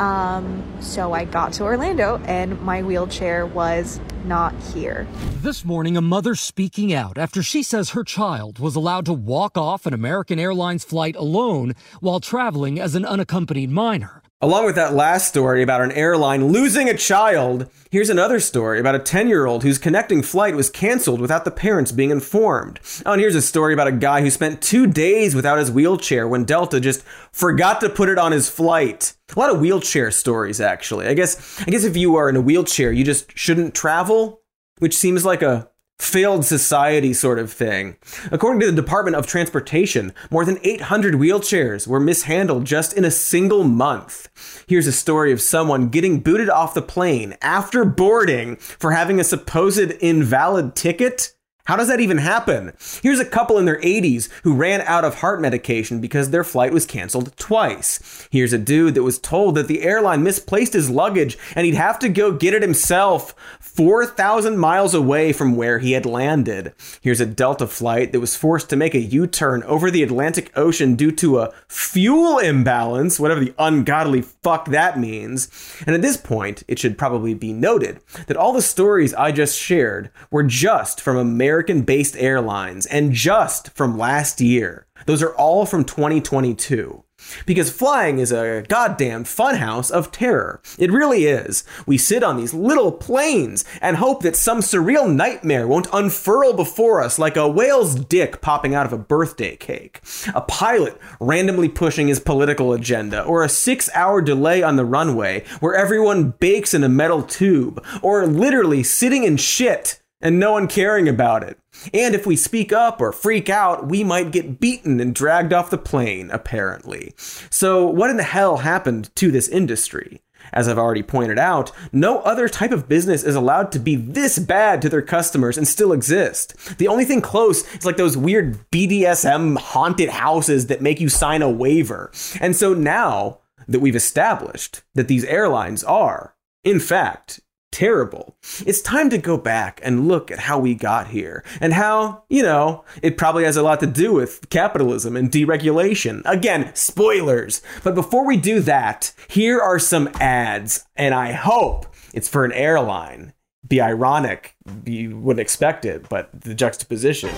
Um, 0.00 0.62
so 0.80 1.12
I 1.12 1.24
got 1.24 1.52
to 1.54 1.64
Orlando 1.64 2.18
and 2.24 2.60
my 2.62 2.82
wheelchair 2.82 3.46
was 3.46 4.00
not 4.24 4.54
here. 4.74 5.06
This 5.40 5.64
morning, 5.64 5.96
a 5.96 6.00
mother 6.00 6.34
speaking 6.34 6.92
out 6.92 7.16
after 7.16 7.42
she 7.42 7.62
says 7.62 7.90
her 7.90 8.02
child 8.02 8.58
was 8.58 8.74
allowed 8.74 9.06
to 9.06 9.12
walk 9.12 9.56
off 9.56 9.86
an 9.86 9.94
American 9.94 10.38
Airlines 10.38 10.84
flight 10.84 11.14
alone 11.14 11.74
while 12.00 12.18
traveling 12.20 12.80
as 12.80 12.94
an 12.94 13.04
unaccompanied 13.04 13.70
minor. 13.70 14.23
Along 14.44 14.66
with 14.66 14.74
that 14.74 14.92
last 14.92 15.26
story 15.26 15.62
about 15.62 15.80
an 15.80 15.90
airline 15.92 16.48
losing 16.48 16.86
a 16.86 16.94
child, 16.94 17.66
here's 17.90 18.10
another 18.10 18.38
story 18.38 18.78
about 18.78 18.94
a 18.94 18.98
10 18.98 19.26
year 19.26 19.46
old 19.46 19.62
whose 19.62 19.78
connecting 19.78 20.22
flight 20.22 20.54
was 20.54 20.68
canceled 20.68 21.18
without 21.18 21.46
the 21.46 21.50
parents 21.50 21.92
being 21.92 22.10
informed. 22.10 22.78
Oh, 23.06 23.12
and 23.12 23.22
here's 23.22 23.34
a 23.34 23.40
story 23.40 23.72
about 23.72 23.86
a 23.86 23.92
guy 23.92 24.20
who 24.20 24.28
spent 24.28 24.60
two 24.60 24.86
days 24.86 25.34
without 25.34 25.56
his 25.56 25.70
wheelchair 25.70 26.28
when 26.28 26.44
Delta 26.44 26.78
just 26.78 27.04
forgot 27.32 27.80
to 27.80 27.88
put 27.88 28.10
it 28.10 28.18
on 28.18 28.32
his 28.32 28.50
flight. 28.50 29.14
A 29.34 29.40
lot 29.40 29.48
of 29.48 29.60
wheelchair 29.60 30.10
stories, 30.10 30.60
actually. 30.60 31.06
I 31.06 31.14
guess, 31.14 31.62
I 31.62 31.70
guess 31.70 31.84
if 31.84 31.96
you 31.96 32.16
are 32.16 32.28
in 32.28 32.36
a 32.36 32.42
wheelchair, 32.42 32.92
you 32.92 33.02
just 33.02 33.32
shouldn't 33.34 33.74
travel, 33.74 34.42
which 34.78 34.94
seems 34.94 35.24
like 35.24 35.40
a 35.40 35.70
failed 35.98 36.44
society 36.44 37.12
sort 37.12 37.38
of 37.38 37.52
thing. 37.52 37.96
According 38.30 38.60
to 38.60 38.66
the 38.66 38.72
Department 38.80 39.16
of 39.16 39.26
Transportation, 39.26 40.12
more 40.30 40.44
than 40.44 40.58
800 40.62 41.14
wheelchairs 41.14 41.86
were 41.86 42.00
mishandled 42.00 42.64
just 42.64 42.92
in 42.92 43.04
a 43.04 43.10
single 43.10 43.64
month. 43.64 44.28
Here's 44.66 44.86
a 44.86 44.92
story 44.92 45.32
of 45.32 45.40
someone 45.40 45.88
getting 45.88 46.20
booted 46.20 46.50
off 46.50 46.74
the 46.74 46.82
plane 46.82 47.36
after 47.42 47.84
boarding 47.84 48.56
for 48.56 48.92
having 48.92 49.20
a 49.20 49.24
supposed 49.24 49.92
invalid 50.00 50.74
ticket. 50.74 51.34
How 51.66 51.76
does 51.76 51.88
that 51.88 52.00
even 52.00 52.18
happen? 52.18 52.74
Here's 53.02 53.20
a 53.20 53.24
couple 53.24 53.56
in 53.56 53.64
their 53.64 53.80
80s 53.80 54.28
who 54.42 54.52
ran 54.54 54.82
out 54.82 55.02
of 55.02 55.20
heart 55.20 55.40
medication 55.40 55.98
because 55.98 56.28
their 56.28 56.44
flight 56.44 56.74
was 56.74 56.84
canceled 56.84 57.34
twice. 57.38 58.28
Here's 58.30 58.52
a 58.52 58.58
dude 58.58 58.94
that 58.94 59.02
was 59.02 59.18
told 59.18 59.54
that 59.54 59.66
the 59.66 59.80
airline 59.80 60.22
misplaced 60.22 60.74
his 60.74 60.90
luggage 60.90 61.38
and 61.56 61.64
he'd 61.64 61.74
have 61.74 61.98
to 62.00 62.10
go 62.10 62.32
get 62.32 62.52
it 62.52 62.60
himself 62.60 63.34
4,000 63.60 64.58
miles 64.58 64.92
away 64.92 65.32
from 65.32 65.56
where 65.56 65.78
he 65.78 65.92
had 65.92 66.04
landed. 66.04 66.74
Here's 67.00 67.22
a 67.22 67.26
Delta 67.26 67.66
flight 67.66 68.12
that 68.12 68.20
was 68.20 68.36
forced 68.36 68.68
to 68.68 68.76
make 68.76 68.94
a 68.94 69.00
U 69.00 69.26
turn 69.26 69.62
over 69.62 69.90
the 69.90 70.02
Atlantic 70.02 70.52
Ocean 70.54 70.96
due 70.96 71.12
to 71.12 71.38
a 71.38 71.52
fuel 71.66 72.38
imbalance, 72.38 73.18
whatever 73.18 73.40
the 73.40 73.54
ungodly 73.58 74.20
fuck 74.20 74.66
that 74.66 74.98
means. 74.98 75.48
And 75.86 75.94
at 75.94 76.02
this 76.02 76.18
point, 76.18 76.62
it 76.68 76.78
should 76.78 76.98
probably 76.98 77.32
be 77.32 77.54
noted 77.54 78.00
that 78.26 78.36
all 78.36 78.52
the 78.52 78.60
stories 78.60 79.14
I 79.14 79.32
just 79.32 79.58
shared 79.58 80.10
were 80.30 80.42
just 80.42 81.00
from 81.00 81.16
American 81.16 81.53
American 81.54 81.82
based 81.82 82.16
airlines 82.16 82.84
and 82.84 83.12
just 83.12 83.70
from 83.76 83.96
last 83.96 84.40
year. 84.40 84.88
Those 85.06 85.22
are 85.22 85.32
all 85.36 85.66
from 85.66 85.84
2022. 85.84 87.04
Because 87.46 87.70
flying 87.70 88.18
is 88.18 88.32
a 88.32 88.64
goddamn 88.68 89.22
funhouse 89.22 89.88
of 89.88 90.10
terror. 90.10 90.60
It 90.78 90.90
really 90.90 91.26
is. 91.26 91.62
We 91.86 91.96
sit 91.96 92.24
on 92.24 92.36
these 92.36 92.52
little 92.52 92.90
planes 92.90 93.64
and 93.80 93.96
hope 93.96 94.22
that 94.22 94.34
some 94.34 94.60
surreal 94.60 95.10
nightmare 95.10 95.68
won't 95.68 95.86
unfurl 95.92 96.54
before 96.54 97.00
us 97.00 97.20
like 97.20 97.36
a 97.36 97.48
whale's 97.48 97.94
dick 97.94 98.40
popping 98.40 98.74
out 98.74 98.84
of 98.84 98.92
a 98.92 98.98
birthday 98.98 99.54
cake. 99.56 100.00
A 100.34 100.40
pilot 100.40 101.00
randomly 101.20 101.68
pushing 101.68 102.08
his 102.08 102.18
political 102.18 102.72
agenda, 102.72 103.22
or 103.22 103.44
a 103.44 103.48
six 103.48 103.88
hour 103.94 104.20
delay 104.20 104.62
on 104.64 104.74
the 104.74 104.84
runway 104.84 105.44
where 105.60 105.76
everyone 105.76 106.30
bakes 106.40 106.74
in 106.74 106.82
a 106.82 106.88
metal 106.88 107.22
tube, 107.22 107.82
or 108.02 108.26
literally 108.26 108.82
sitting 108.82 109.22
in 109.22 109.36
shit 109.36 110.00
and 110.24 110.40
no 110.40 110.52
one 110.52 110.66
caring 110.66 111.08
about 111.08 111.44
it. 111.44 111.58
And 111.92 112.14
if 112.14 112.26
we 112.26 112.34
speak 112.34 112.72
up 112.72 113.00
or 113.00 113.12
freak 113.12 113.50
out, 113.50 113.86
we 113.86 114.02
might 114.02 114.32
get 114.32 114.58
beaten 114.58 114.98
and 114.98 115.14
dragged 115.14 115.52
off 115.52 115.70
the 115.70 115.78
plane, 115.78 116.30
apparently. 116.32 117.12
So, 117.50 117.86
what 117.86 118.10
in 118.10 118.16
the 118.16 118.22
hell 118.22 118.58
happened 118.58 119.14
to 119.16 119.30
this 119.30 119.48
industry? 119.48 120.22
As 120.52 120.68
I've 120.68 120.78
already 120.78 121.02
pointed 121.02 121.38
out, 121.38 121.72
no 121.92 122.20
other 122.20 122.48
type 122.48 122.70
of 122.70 122.88
business 122.88 123.22
is 123.22 123.34
allowed 123.34 123.72
to 123.72 123.78
be 123.78 123.96
this 123.96 124.38
bad 124.38 124.82
to 124.82 124.88
their 124.88 125.02
customers 125.02 125.56
and 125.56 125.66
still 125.66 125.92
exist. 125.92 126.78
The 126.78 126.88
only 126.88 127.04
thing 127.04 127.20
close 127.22 127.66
is 127.74 127.84
like 127.84 127.96
those 127.96 128.16
weird 128.16 128.58
BDSM 128.70 129.58
haunted 129.58 130.10
houses 130.10 130.66
that 130.66 130.82
make 130.82 131.00
you 131.00 131.08
sign 131.08 131.42
a 131.42 131.50
waiver. 131.50 132.12
And 132.40 132.54
so 132.54 132.74
now 132.74 133.40
that 133.66 133.80
we've 133.80 133.96
established 133.96 134.82
that 134.94 135.08
these 135.08 135.24
airlines 135.24 135.82
are, 135.82 136.34
in 136.62 136.78
fact, 136.78 137.40
terrible. 137.74 138.36
It's 138.64 138.80
time 138.80 139.10
to 139.10 139.18
go 139.18 139.36
back 139.36 139.80
and 139.82 140.06
look 140.06 140.30
at 140.30 140.38
how 140.38 140.60
we 140.60 140.76
got 140.76 141.08
here 141.08 141.44
and 141.60 141.72
how, 141.72 142.22
you 142.28 142.44
know, 142.44 142.84
it 143.02 143.18
probably 143.18 143.42
has 143.42 143.56
a 143.56 143.64
lot 143.64 143.80
to 143.80 143.86
do 143.86 144.12
with 144.12 144.48
capitalism 144.48 145.16
and 145.16 145.28
deregulation. 145.28 146.22
Again, 146.24 146.70
spoilers. 146.74 147.62
But 147.82 147.96
before 147.96 148.24
we 148.24 148.36
do 148.36 148.60
that, 148.60 149.12
here 149.28 149.60
are 149.60 149.80
some 149.80 150.08
ads, 150.20 150.86
and 150.94 151.14
I 151.14 151.32
hope 151.32 151.86
it's 152.12 152.28
for 152.28 152.44
an 152.44 152.52
airline. 152.52 153.32
Be 153.66 153.80
ironic, 153.80 154.54
you 154.84 155.18
wouldn't 155.18 155.40
expect 155.40 155.84
it, 155.84 156.08
but 156.08 156.30
the 156.32 156.54
juxtaposition. 156.54 157.30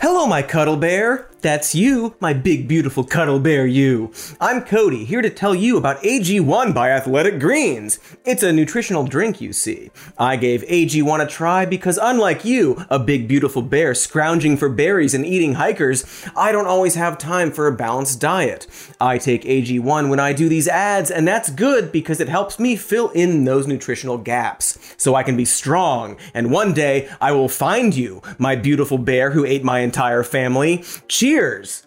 Hello, 0.00 0.24
my 0.26 0.40
cuddle 0.40 0.76
bear. 0.76 1.30
That's 1.42 1.74
you, 1.74 2.16
my 2.20 2.34
big, 2.34 2.68
beautiful 2.68 3.02
cuddle 3.02 3.40
bear, 3.40 3.66
you. 3.66 4.12
I'm 4.42 4.62
Cody, 4.62 5.06
here 5.06 5.22
to 5.22 5.30
tell 5.30 5.54
you 5.54 5.78
about 5.78 6.02
AG1 6.02 6.74
by 6.74 6.90
Athletic 6.90 7.40
Greens. 7.40 7.98
It's 8.26 8.42
a 8.42 8.52
nutritional 8.52 9.04
drink, 9.04 9.40
you 9.40 9.54
see. 9.54 9.90
I 10.18 10.36
gave 10.36 10.62
AG1 10.64 11.24
a 11.24 11.26
try 11.26 11.64
because, 11.64 11.98
unlike 12.00 12.44
you, 12.44 12.84
a 12.90 12.98
big, 12.98 13.26
beautiful 13.26 13.62
bear 13.62 13.94
scrounging 13.94 14.58
for 14.58 14.68
berries 14.68 15.14
and 15.14 15.24
eating 15.24 15.54
hikers, 15.54 16.04
I 16.36 16.52
don't 16.52 16.66
always 16.66 16.94
have 16.96 17.16
time 17.16 17.52
for 17.52 17.66
a 17.66 17.72
balanced 17.74 18.20
diet. 18.20 18.66
I 19.00 19.16
take 19.16 19.44
AG1 19.44 20.10
when 20.10 20.20
I 20.20 20.34
do 20.34 20.46
these 20.46 20.68
ads, 20.68 21.10
and 21.10 21.26
that's 21.26 21.48
good 21.48 21.90
because 21.90 22.20
it 22.20 22.28
helps 22.28 22.58
me 22.58 22.76
fill 22.76 23.08
in 23.10 23.44
those 23.44 23.66
nutritional 23.66 24.18
gaps 24.18 24.78
so 24.98 25.14
I 25.14 25.22
can 25.22 25.38
be 25.38 25.46
strong. 25.46 26.18
And 26.34 26.50
one 26.50 26.74
day 26.74 27.08
I 27.18 27.32
will 27.32 27.48
find 27.48 27.96
you, 27.96 28.20
my 28.36 28.56
beautiful 28.56 28.98
bear 28.98 29.30
who 29.30 29.46
ate 29.46 29.64
my 29.64 29.78
entire 29.78 30.22
family. 30.22 30.84
Cheers! 31.08 31.29
Cheers! 31.30 31.86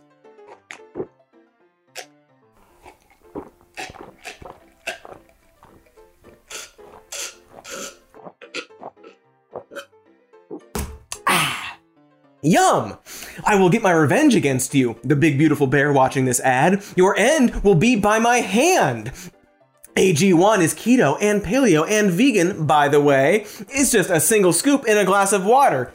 Ah. 11.28 11.78
Yum! 12.42 12.98
I 13.46 13.56
will 13.56 13.70
get 13.70 13.82
my 13.82 13.92
revenge 13.92 14.34
against 14.34 14.74
you, 14.74 14.98
the 15.04 15.18
big 15.18 15.38
beautiful 15.38 15.68
bear 15.68 15.92
watching 15.92 16.24
this 16.24 16.40
ad. 16.40 16.82
Your 16.96 17.18
end 17.18 17.66
will 17.66 17.76
be 17.76 17.98
by 17.98 18.20
my 18.20 18.38
hand. 18.38 19.12
AG1 19.98 20.62
is 20.62 20.74
keto 20.74 21.18
and 21.20 21.44
paleo 21.44 21.86
and 21.86 22.10
vegan, 22.12 22.66
by 22.66 22.88
the 22.88 23.02
way. 23.02 23.46
It's 23.68 23.92
just 23.92 24.10
a 24.10 24.22
single 24.22 24.54
scoop 24.54 24.88
in 24.88 24.98
a 24.98 25.04
glass 25.04 25.34
of 25.34 25.44
water. 25.44 25.92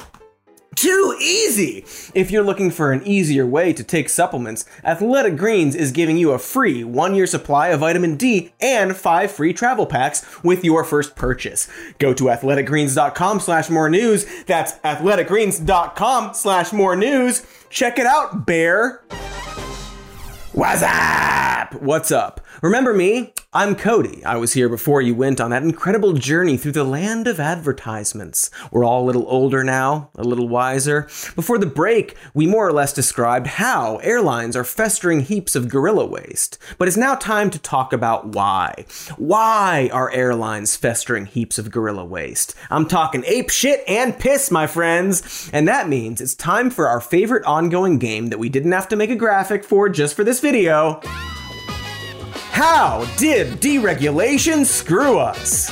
Too 0.78 1.16
easy! 1.20 1.85
If 2.14 2.30
you're 2.30 2.44
looking 2.44 2.70
for 2.70 2.92
an 2.92 3.04
easier 3.04 3.44
way 3.44 3.73
to 3.73 3.82
take 3.82 4.08
supplements, 4.08 4.64
Athletic 4.85 5.37
Greens 5.37 5.75
is 5.75 5.90
giving 5.90 6.16
you 6.16 6.30
a 6.30 6.38
free 6.38 6.85
one 6.85 7.16
year 7.16 7.26
supply 7.26 7.70
of 7.70 7.80
vitamin 7.80 8.14
D 8.14 8.52
and 8.61 8.97
five 8.97 9.32
free 9.32 9.52
travel 9.52 9.87
packs 9.87 10.25
with 10.44 10.62
your 10.62 10.85
first 10.85 11.16
purchase. 11.16 11.66
Go 11.99 12.14
to 12.14 12.26
athleticgreens.com 12.26 13.40
slash 13.40 13.68
more 13.68 13.90
news. 13.90 14.25
That's 14.44 14.75
athleticgreens.com 14.75 16.35
slash 16.35 16.73
more 16.73 16.94
news. 16.94 17.44
Check 17.70 17.99
it 17.99 18.06
out, 18.06 18.47
bear! 18.47 19.02
What's 20.52 20.85
up? 20.85 21.82
What's 21.82 22.12
up? 22.12 22.40
Remember 22.60 22.92
me? 22.92 23.32
I'm 23.52 23.76
Cody. 23.76 24.24
I 24.24 24.36
was 24.36 24.54
here 24.54 24.68
before 24.68 25.00
you 25.00 25.14
went 25.14 25.40
on 25.40 25.50
that 25.50 25.62
incredible 25.62 26.14
journey 26.14 26.56
through 26.56 26.72
the 26.72 26.82
land 26.82 27.28
of 27.28 27.38
advertisements. 27.38 28.50
We're 28.72 28.84
all 28.84 29.04
a 29.04 29.06
little 29.06 29.26
older 29.28 29.62
now, 29.62 30.10
a 30.16 30.24
little 30.24 30.48
wiser. 30.48 31.02
Before 31.36 31.56
the 31.56 31.66
break, 31.66 32.16
we 32.34 32.48
more 32.48 32.66
or 32.66 32.72
less 32.72 32.92
described 32.92 33.46
how 33.46 33.98
airlines 33.98 34.56
are 34.56 34.64
festering 34.64 35.20
heaps 35.20 35.54
of 35.54 35.68
gorilla 35.68 36.04
waste. 36.04 36.58
But 36.78 36.88
it's 36.88 36.96
now 36.96 37.14
time 37.14 37.48
to 37.50 37.60
talk 37.60 37.92
about 37.92 38.26
why. 38.26 38.86
Why 39.16 39.88
are 39.92 40.10
airlines 40.10 40.74
festering 40.74 41.26
heaps 41.26 41.58
of 41.58 41.70
gorilla 41.70 42.04
waste? 42.04 42.56
I'm 42.70 42.88
talking 42.88 43.22
ape 43.24 43.50
shit 43.50 43.84
and 43.86 44.18
piss, 44.18 44.50
my 44.50 44.66
friends. 44.66 45.48
And 45.52 45.68
that 45.68 45.88
means 45.88 46.20
it's 46.20 46.34
time 46.34 46.70
for 46.70 46.88
our 46.88 47.00
favorite 47.00 47.46
ongoing 47.46 48.00
game 48.00 48.26
that 48.26 48.40
we 48.40 48.48
didn't 48.48 48.72
have 48.72 48.88
to 48.88 48.96
make 48.96 49.10
a 49.10 49.16
graphic 49.16 49.64
for 49.64 49.88
just 49.88 50.16
for 50.16 50.24
this 50.24 50.40
video. 50.40 51.00
How 52.58 53.04
did 53.16 53.60
deregulation 53.60 54.66
screw 54.66 55.16
us? 55.16 55.70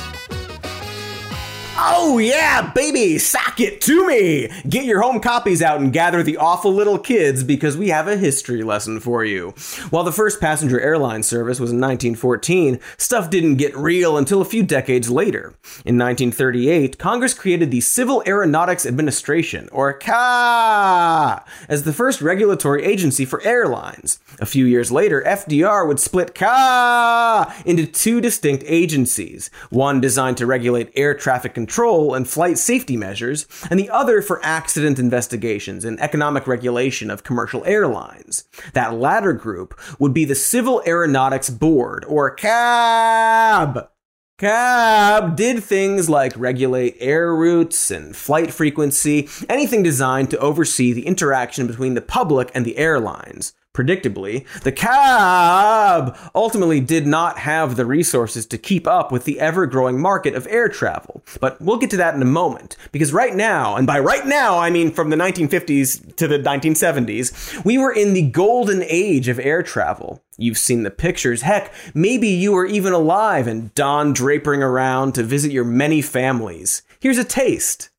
Oh, 1.79 2.17
yeah, 2.17 2.71
baby, 2.73 3.19
sock 3.19 3.59
it 3.59 3.81
to 3.81 4.07
me! 4.07 4.49
Get 4.67 4.85
your 4.85 4.99
home 4.99 5.19
copies 5.19 5.61
out 5.61 5.79
and 5.79 5.93
gather 5.93 6.23
the 6.23 6.37
awful 6.37 6.73
little 6.73 6.97
kids 6.97 7.43
because 7.43 7.77
we 7.77 7.89
have 7.89 8.07
a 8.07 8.17
history 8.17 8.63
lesson 8.63 8.99
for 8.99 9.23
you. 9.23 9.51
While 9.91 10.03
the 10.03 10.11
first 10.11 10.41
passenger 10.41 10.81
airline 10.81 11.21
service 11.21 11.59
was 11.59 11.69
in 11.69 11.77
1914, 11.77 12.79
stuff 12.97 13.29
didn't 13.29 13.57
get 13.57 13.77
real 13.77 14.17
until 14.17 14.41
a 14.41 14.45
few 14.45 14.63
decades 14.63 15.11
later. 15.11 15.53
In 15.85 15.99
1938, 15.99 16.97
Congress 16.97 17.35
created 17.35 17.69
the 17.69 17.81
Civil 17.81 18.23
Aeronautics 18.25 18.87
Administration, 18.87 19.69
or 19.71 19.99
CAA, 19.99 21.43
as 21.69 21.83
the 21.83 21.93
first 21.93 22.23
regulatory 22.23 22.85
agency 22.85 23.23
for 23.23 23.39
airlines. 23.43 24.19
A 24.39 24.47
few 24.47 24.65
years 24.65 24.91
later, 24.91 25.21
FDR 25.21 25.87
would 25.87 25.99
split 25.99 26.33
CAA 26.33 27.53
into 27.67 27.85
two 27.85 28.19
distinct 28.19 28.63
agencies, 28.65 29.51
one 29.69 30.01
designed 30.01 30.37
to 30.37 30.47
regulate 30.47 30.91
air 30.95 31.13
traffic 31.13 31.53
control 31.53 31.66
control 31.67 32.15
and 32.15 32.29
flight 32.29 32.57
safety 32.57 32.95
measures, 32.95 33.45
and 33.69 33.77
the 33.77 33.89
other 33.89 34.21
for 34.21 34.39
accident 34.41 34.97
investigations 34.97 35.83
and 35.83 35.99
economic 35.99 36.47
regulation 36.47 37.11
of 37.11 37.25
commercial 37.25 37.61
airlines. 37.65 38.45
That 38.71 38.93
latter 38.93 39.33
group 39.33 39.77
would 39.99 40.13
be 40.13 40.23
the 40.23 40.33
Civil 40.33 40.81
Aeronautics 40.87 41.49
Board, 41.49 42.05
or 42.07 42.31
CAB. 42.31 43.89
CAB 44.37 45.35
did 45.35 45.61
things 45.61 46.09
like 46.09 46.31
regulate 46.37 46.95
air 47.01 47.35
routes 47.35 47.91
and 47.91 48.15
flight 48.15 48.53
frequency, 48.53 49.27
anything 49.49 49.83
designed 49.83 50.31
to 50.31 50.39
oversee 50.39 50.93
the 50.93 51.05
interaction 51.05 51.67
between 51.67 51.95
the 51.95 52.01
public 52.01 52.49
and 52.53 52.65
the 52.65 52.77
airlines. 52.77 53.51
Predictably, 53.77 54.43
the 54.61 54.71
cab 54.71 56.17
ultimately 56.33 56.79
did 56.79 57.05
not 57.05 57.37
have 57.37 57.75
the 57.75 57.85
resources 57.85 58.47
to 58.47 58.57
keep 58.57 58.87
up 58.87 59.11
with 59.11 59.25
the 59.25 59.39
ever 59.39 59.67
growing 59.67 60.01
market 60.01 60.33
of 60.33 60.47
air 60.47 60.67
travel. 60.67 61.23
But 61.39 61.61
we'll 61.61 61.77
get 61.77 61.91
to 61.91 61.97
that 61.97 62.15
in 62.15 62.23
a 62.23 62.25
moment, 62.25 62.75
because 62.91 63.13
right 63.13 63.35
now, 63.35 63.75
and 63.75 63.85
by 63.85 63.99
right 63.99 64.25
now 64.25 64.57
I 64.57 64.71
mean 64.71 64.89
from 64.89 65.11
the 65.11 65.15
1950s 65.15 66.15
to 66.15 66.27
the 66.27 66.39
1970s, 66.39 67.63
we 67.63 67.77
were 67.77 67.93
in 67.93 68.13
the 68.13 68.23
golden 68.23 68.81
age 68.81 69.27
of 69.27 69.39
air 69.39 69.61
travel. 69.61 70.23
You've 70.39 70.57
seen 70.57 70.81
the 70.81 70.89
pictures. 70.89 71.43
Heck, 71.43 71.71
maybe 71.93 72.29
you 72.29 72.53
were 72.53 72.65
even 72.65 72.93
alive 72.93 73.45
and 73.45 73.75
Don 73.75 74.11
drapering 74.11 74.61
around 74.61 75.13
to 75.13 75.23
visit 75.23 75.51
your 75.51 75.65
many 75.65 76.01
families. 76.01 76.81
Here's 76.99 77.19
a 77.19 77.23
taste. 77.23 77.89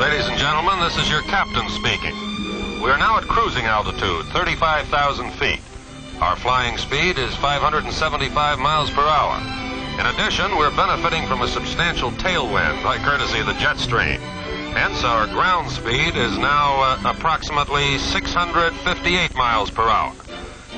Ladies 0.00 0.26
and 0.26 0.36
gentlemen, 0.36 0.80
this 0.80 0.96
is 0.96 1.08
your 1.08 1.22
captain 1.22 1.68
speaking. 1.68 2.37
We 2.82 2.90
are 2.90 2.98
now 2.98 3.18
at 3.18 3.24
cruising 3.24 3.64
altitude, 3.64 4.26
35,000 4.26 5.32
feet. 5.32 5.60
Our 6.20 6.36
flying 6.36 6.78
speed 6.78 7.18
is 7.18 7.34
575 7.36 8.58
miles 8.60 8.88
per 8.90 9.02
hour. 9.02 9.40
In 9.98 10.06
addition, 10.06 10.56
we're 10.56 10.74
benefiting 10.76 11.26
from 11.26 11.42
a 11.42 11.48
substantial 11.48 12.12
tailwind 12.12 12.84
by 12.84 12.98
courtesy 12.98 13.40
of 13.40 13.46
the 13.46 13.54
jet 13.54 13.78
stream. 13.78 14.20
Hence, 14.78 15.02
our 15.02 15.26
ground 15.26 15.68
speed 15.72 16.14
is 16.14 16.38
now 16.38 16.80
uh, 16.80 17.02
approximately 17.04 17.98
658 17.98 19.34
miles 19.34 19.70
per 19.70 19.82
hour. 19.82 20.14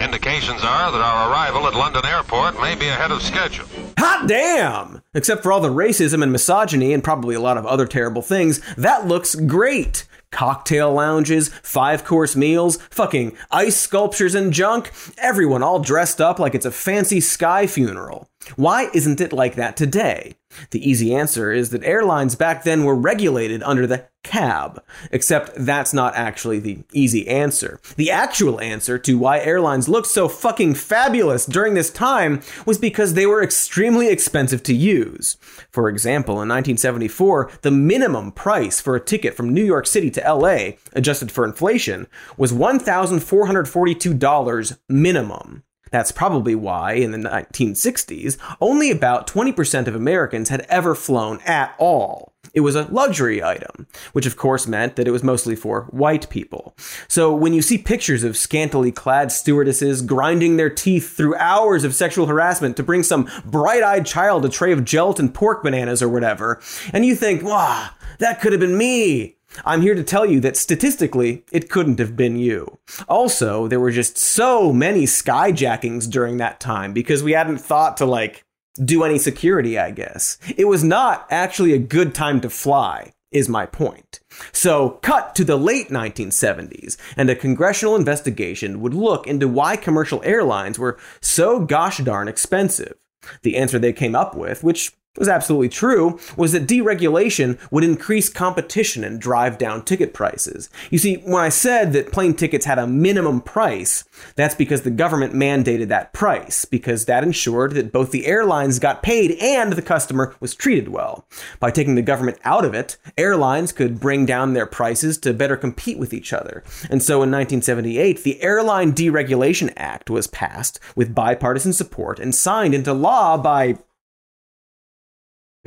Indications 0.00 0.62
are 0.62 0.90
that 0.90 1.02
our 1.02 1.30
arrival 1.30 1.66
at 1.66 1.74
London 1.74 2.06
Airport 2.06 2.58
may 2.62 2.74
be 2.74 2.88
ahead 2.88 3.10
of 3.10 3.20
schedule. 3.20 3.66
Hot 3.98 4.26
damn! 4.26 5.02
Except 5.12 5.42
for 5.42 5.52
all 5.52 5.60
the 5.60 5.68
racism 5.68 6.22
and 6.22 6.32
misogyny 6.32 6.94
and 6.94 7.04
probably 7.04 7.34
a 7.34 7.40
lot 7.40 7.58
of 7.58 7.66
other 7.66 7.86
terrible 7.86 8.22
things, 8.22 8.62
that 8.76 9.06
looks 9.06 9.34
great 9.34 10.06
cocktail 10.32 10.92
lounges, 10.92 11.48
five 11.62 12.04
course 12.04 12.34
meals, 12.36 12.76
fucking 12.90 13.36
ice 13.50 13.76
sculptures 13.76 14.34
and 14.34 14.52
junk, 14.52 14.90
everyone 15.18 15.62
all 15.62 15.80
dressed 15.80 16.20
up 16.20 16.38
like 16.38 16.54
it's 16.54 16.66
a 16.66 16.70
fancy 16.70 17.20
sky 17.20 17.66
funeral. 17.66 18.28
Why 18.56 18.88
isn't 18.94 19.20
it 19.20 19.32
like 19.32 19.54
that 19.56 19.76
today? 19.76 20.36
The 20.70 20.88
easy 20.88 21.14
answer 21.14 21.52
is 21.52 21.68
that 21.70 21.84
airlines 21.84 22.34
back 22.34 22.64
then 22.64 22.84
were 22.84 22.94
regulated 22.94 23.62
under 23.62 23.86
the 23.86 24.06
cab, 24.22 24.82
except 25.10 25.52
that's 25.56 25.94
not 25.94 26.14
actually 26.14 26.58
the 26.58 26.84
easy 26.92 27.26
answer. 27.26 27.80
The 27.96 28.10
actual 28.10 28.60
answer 28.60 28.98
to 28.98 29.16
why 29.16 29.38
airlines 29.38 29.88
looked 29.88 30.08
so 30.08 30.28
fucking 30.28 30.74
fabulous 30.74 31.46
during 31.46 31.72
this 31.74 31.90
time 31.90 32.42
was 32.66 32.76
because 32.78 33.14
they 33.14 33.24
were 33.26 33.42
extremely 33.42 34.08
expensive 34.08 34.62
to 34.64 34.74
use. 34.74 35.38
For 35.70 35.88
example, 35.88 36.34
in 36.34 36.48
1974, 36.48 37.50
the 37.62 37.70
minimum 37.70 38.32
price 38.32 38.78
for 38.80 38.94
a 38.94 39.00
ticket 39.00 39.34
from 39.34 39.54
New 39.54 39.64
York 39.64 39.86
City 39.86 40.10
to 40.10 40.20
LA, 40.20 40.72
adjusted 40.92 41.32
for 41.32 41.44
inflation, 41.44 42.06
was 42.36 42.52
$1,442 42.52 44.78
minimum. 44.88 45.62
That's 45.90 46.12
probably 46.12 46.54
why, 46.54 46.92
in 46.92 47.10
the 47.10 47.18
1960s, 47.18 48.36
only 48.60 48.90
about 48.90 49.26
20% 49.26 49.86
of 49.86 49.94
Americans 49.94 50.48
had 50.48 50.66
ever 50.68 50.94
flown 50.94 51.40
at 51.44 51.74
all. 51.78 52.32
It 52.52 52.60
was 52.60 52.74
a 52.74 52.90
luxury 52.90 53.42
item, 53.42 53.86
which 54.12 54.26
of 54.26 54.36
course 54.36 54.66
meant 54.66 54.96
that 54.96 55.06
it 55.06 55.12
was 55.12 55.22
mostly 55.22 55.54
for 55.54 55.82
white 55.90 56.28
people. 56.30 56.74
So 57.06 57.34
when 57.34 57.52
you 57.52 57.62
see 57.62 57.78
pictures 57.78 58.24
of 58.24 58.36
scantily 58.36 58.90
clad 58.90 59.30
stewardesses 59.30 60.02
grinding 60.02 60.56
their 60.56 60.70
teeth 60.70 61.16
through 61.16 61.36
hours 61.36 61.84
of 61.84 61.94
sexual 61.94 62.26
harassment 62.26 62.76
to 62.76 62.82
bring 62.82 63.02
some 63.02 63.28
bright 63.44 63.82
eyed 63.82 64.06
child 64.06 64.44
a 64.44 64.48
tray 64.48 64.72
of 64.72 64.84
gelatin 64.84 65.30
pork 65.30 65.62
bananas 65.62 66.02
or 66.02 66.08
whatever, 66.08 66.60
and 66.92 67.06
you 67.06 67.14
think, 67.14 67.42
wow, 67.42 67.90
that 68.18 68.40
could 68.40 68.52
have 68.52 68.60
been 68.60 68.76
me. 68.76 69.36
I'm 69.64 69.82
here 69.82 69.94
to 69.94 70.04
tell 70.04 70.26
you 70.26 70.40
that 70.40 70.56
statistically, 70.56 71.44
it 71.52 71.70
couldn't 71.70 71.98
have 71.98 72.16
been 72.16 72.36
you. 72.36 72.78
Also, 73.08 73.66
there 73.66 73.80
were 73.80 73.90
just 73.90 74.16
so 74.16 74.72
many 74.72 75.04
skyjackings 75.04 76.08
during 76.10 76.36
that 76.36 76.60
time 76.60 76.92
because 76.92 77.22
we 77.22 77.32
hadn't 77.32 77.58
thought 77.58 77.96
to 77.98 78.06
like 78.06 78.44
do 78.84 79.02
any 79.02 79.18
security, 79.18 79.78
I 79.78 79.90
guess. 79.90 80.38
It 80.56 80.66
was 80.66 80.84
not 80.84 81.26
actually 81.30 81.72
a 81.72 81.78
good 81.78 82.14
time 82.14 82.40
to 82.40 82.50
fly, 82.50 83.12
is 83.32 83.48
my 83.48 83.66
point. 83.66 84.20
So, 84.52 84.90
cut 85.02 85.34
to 85.34 85.44
the 85.44 85.58
late 85.58 85.88
1970s, 85.88 86.96
and 87.16 87.28
a 87.28 87.34
congressional 87.34 87.96
investigation 87.96 88.80
would 88.80 88.94
look 88.94 89.26
into 89.26 89.48
why 89.48 89.76
commercial 89.76 90.22
airlines 90.24 90.78
were 90.78 90.98
so 91.20 91.60
gosh 91.60 91.98
darn 91.98 92.28
expensive. 92.28 92.94
The 93.42 93.56
answer 93.56 93.78
they 93.78 93.92
came 93.92 94.14
up 94.14 94.34
with, 94.34 94.64
which 94.64 94.92
was 95.16 95.28
absolutely 95.28 95.68
true 95.68 96.20
was 96.36 96.52
that 96.52 96.68
deregulation 96.68 97.58
would 97.72 97.82
increase 97.82 98.28
competition 98.28 99.02
and 99.02 99.20
drive 99.20 99.58
down 99.58 99.84
ticket 99.84 100.14
prices. 100.14 100.70
You 100.90 100.98
see, 100.98 101.16
when 101.16 101.42
I 101.42 101.48
said 101.48 101.92
that 101.92 102.12
plane 102.12 102.34
tickets 102.34 102.64
had 102.64 102.78
a 102.78 102.86
minimum 102.86 103.40
price, 103.40 104.04
that's 104.36 104.54
because 104.54 104.82
the 104.82 104.90
government 104.90 105.34
mandated 105.34 105.88
that 105.88 106.12
price, 106.12 106.64
because 106.64 107.06
that 107.06 107.24
ensured 107.24 107.72
that 107.72 107.92
both 107.92 108.12
the 108.12 108.26
airlines 108.26 108.78
got 108.78 109.02
paid 109.02 109.32
and 109.40 109.72
the 109.72 109.82
customer 109.82 110.36
was 110.38 110.54
treated 110.54 110.88
well. 110.88 111.26
By 111.58 111.72
taking 111.72 111.96
the 111.96 112.02
government 112.02 112.38
out 112.44 112.64
of 112.64 112.72
it, 112.72 112.96
airlines 113.18 113.72
could 113.72 113.98
bring 113.98 114.26
down 114.26 114.54
their 114.54 114.66
prices 114.66 115.18
to 115.18 115.34
better 115.34 115.56
compete 115.56 115.98
with 115.98 116.14
each 116.14 116.32
other. 116.32 116.62
And 116.88 117.02
so 117.02 117.14
in 117.16 117.30
1978, 117.30 118.22
the 118.22 118.40
Airline 118.40 118.92
Deregulation 118.92 119.72
Act 119.76 120.08
was 120.08 120.28
passed 120.28 120.78
with 120.94 121.14
bipartisan 121.14 121.72
support 121.72 122.20
and 122.20 122.32
signed 122.32 122.74
into 122.74 122.92
law 122.92 123.36
by 123.36 123.78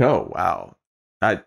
Oh 0.04 0.32
wow, 0.34 0.76
I 1.22 1.42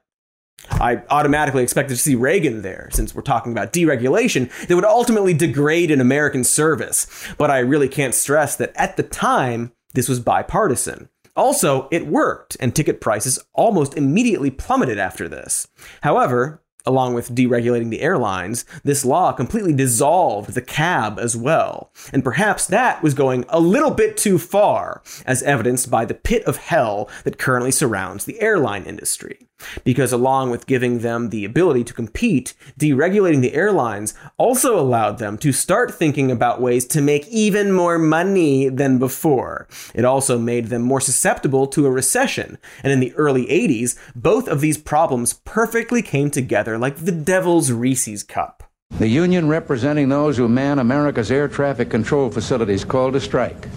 I 0.70 1.02
automatically 1.10 1.62
expected 1.62 1.94
to 1.94 2.00
see 2.00 2.14
Reagan 2.14 2.62
there, 2.62 2.88
since 2.92 3.14
we're 3.14 3.22
talking 3.22 3.52
about 3.52 3.72
deregulation 3.72 4.50
that 4.66 4.74
would 4.74 4.84
ultimately 4.84 5.34
degrade 5.34 5.90
an 5.90 6.00
American 6.00 6.44
service. 6.44 7.06
But 7.38 7.50
I 7.50 7.58
really 7.58 7.88
can't 7.88 8.14
stress 8.14 8.56
that 8.56 8.72
at 8.74 8.96
the 8.96 9.02
time 9.02 9.72
this 9.94 10.08
was 10.08 10.20
bipartisan. 10.20 11.08
Also, 11.36 11.86
it 11.90 12.06
worked, 12.06 12.56
and 12.60 12.74
ticket 12.74 13.00
prices 13.00 13.38
almost 13.52 13.96
immediately 13.96 14.50
plummeted 14.50 14.98
after 14.98 15.28
this. 15.28 15.68
However, 16.00 16.62
along 16.86 17.14
with 17.14 17.34
deregulating 17.34 17.90
the 17.90 18.00
airlines, 18.00 18.64
this 18.84 19.04
law 19.04 19.32
completely 19.32 19.72
dissolved 19.72 20.54
the 20.54 20.62
cab 20.62 21.18
as 21.18 21.36
well. 21.36 21.90
And 22.12 22.22
perhaps 22.24 22.66
that 22.68 23.02
was 23.02 23.14
going 23.14 23.44
a 23.48 23.60
little 23.60 23.90
bit 23.90 24.16
too 24.16 24.38
far, 24.38 25.02
as 25.24 25.42
evidenced 25.42 25.90
by 25.90 26.04
the 26.04 26.14
pit 26.14 26.44
of 26.44 26.56
hell 26.56 27.08
that 27.24 27.38
currently 27.38 27.70
surrounds 27.70 28.24
the 28.24 28.40
airline 28.40 28.84
industry. 28.84 29.45
Because 29.84 30.12
along 30.12 30.50
with 30.50 30.66
giving 30.66 30.98
them 30.98 31.30
the 31.30 31.44
ability 31.44 31.84
to 31.84 31.94
compete, 31.94 32.54
deregulating 32.78 33.40
the 33.40 33.54
airlines 33.54 34.14
also 34.36 34.78
allowed 34.78 35.18
them 35.18 35.38
to 35.38 35.52
start 35.52 35.94
thinking 35.94 36.30
about 36.30 36.60
ways 36.60 36.86
to 36.86 37.00
make 37.00 37.26
even 37.28 37.72
more 37.72 37.98
money 37.98 38.68
than 38.68 38.98
before. 38.98 39.66
It 39.94 40.04
also 40.04 40.38
made 40.38 40.66
them 40.66 40.82
more 40.82 41.00
susceptible 41.00 41.66
to 41.68 41.86
a 41.86 41.90
recession, 41.90 42.58
and 42.82 42.92
in 42.92 43.00
the 43.00 43.14
early 43.14 43.46
80s, 43.46 43.96
both 44.14 44.48
of 44.48 44.60
these 44.60 44.78
problems 44.78 45.34
perfectly 45.44 46.02
came 46.02 46.30
together 46.30 46.78
like 46.78 46.96
the 46.96 47.12
devil's 47.12 47.72
Reese's 47.72 48.22
cup. 48.22 48.62
The 48.98 49.08
union 49.08 49.48
representing 49.48 50.08
those 50.08 50.36
who 50.36 50.48
man 50.48 50.78
America's 50.78 51.30
air 51.30 51.48
traffic 51.48 51.90
control 51.90 52.30
facilities 52.30 52.84
called 52.84 53.16
a 53.16 53.20
strike. 53.20 53.68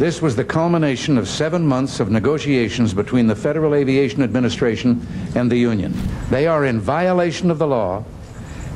This 0.00 0.22
was 0.22 0.34
the 0.34 0.44
culmination 0.44 1.18
of 1.18 1.28
seven 1.28 1.66
months 1.66 2.00
of 2.00 2.10
negotiations 2.10 2.94
between 2.94 3.26
the 3.26 3.36
Federal 3.36 3.74
Aviation 3.74 4.22
Administration 4.22 5.06
and 5.34 5.52
the 5.52 5.58
union. 5.58 5.92
They 6.30 6.46
are 6.46 6.64
in 6.64 6.80
violation 6.80 7.50
of 7.50 7.58
the 7.58 7.66
law, 7.66 8.06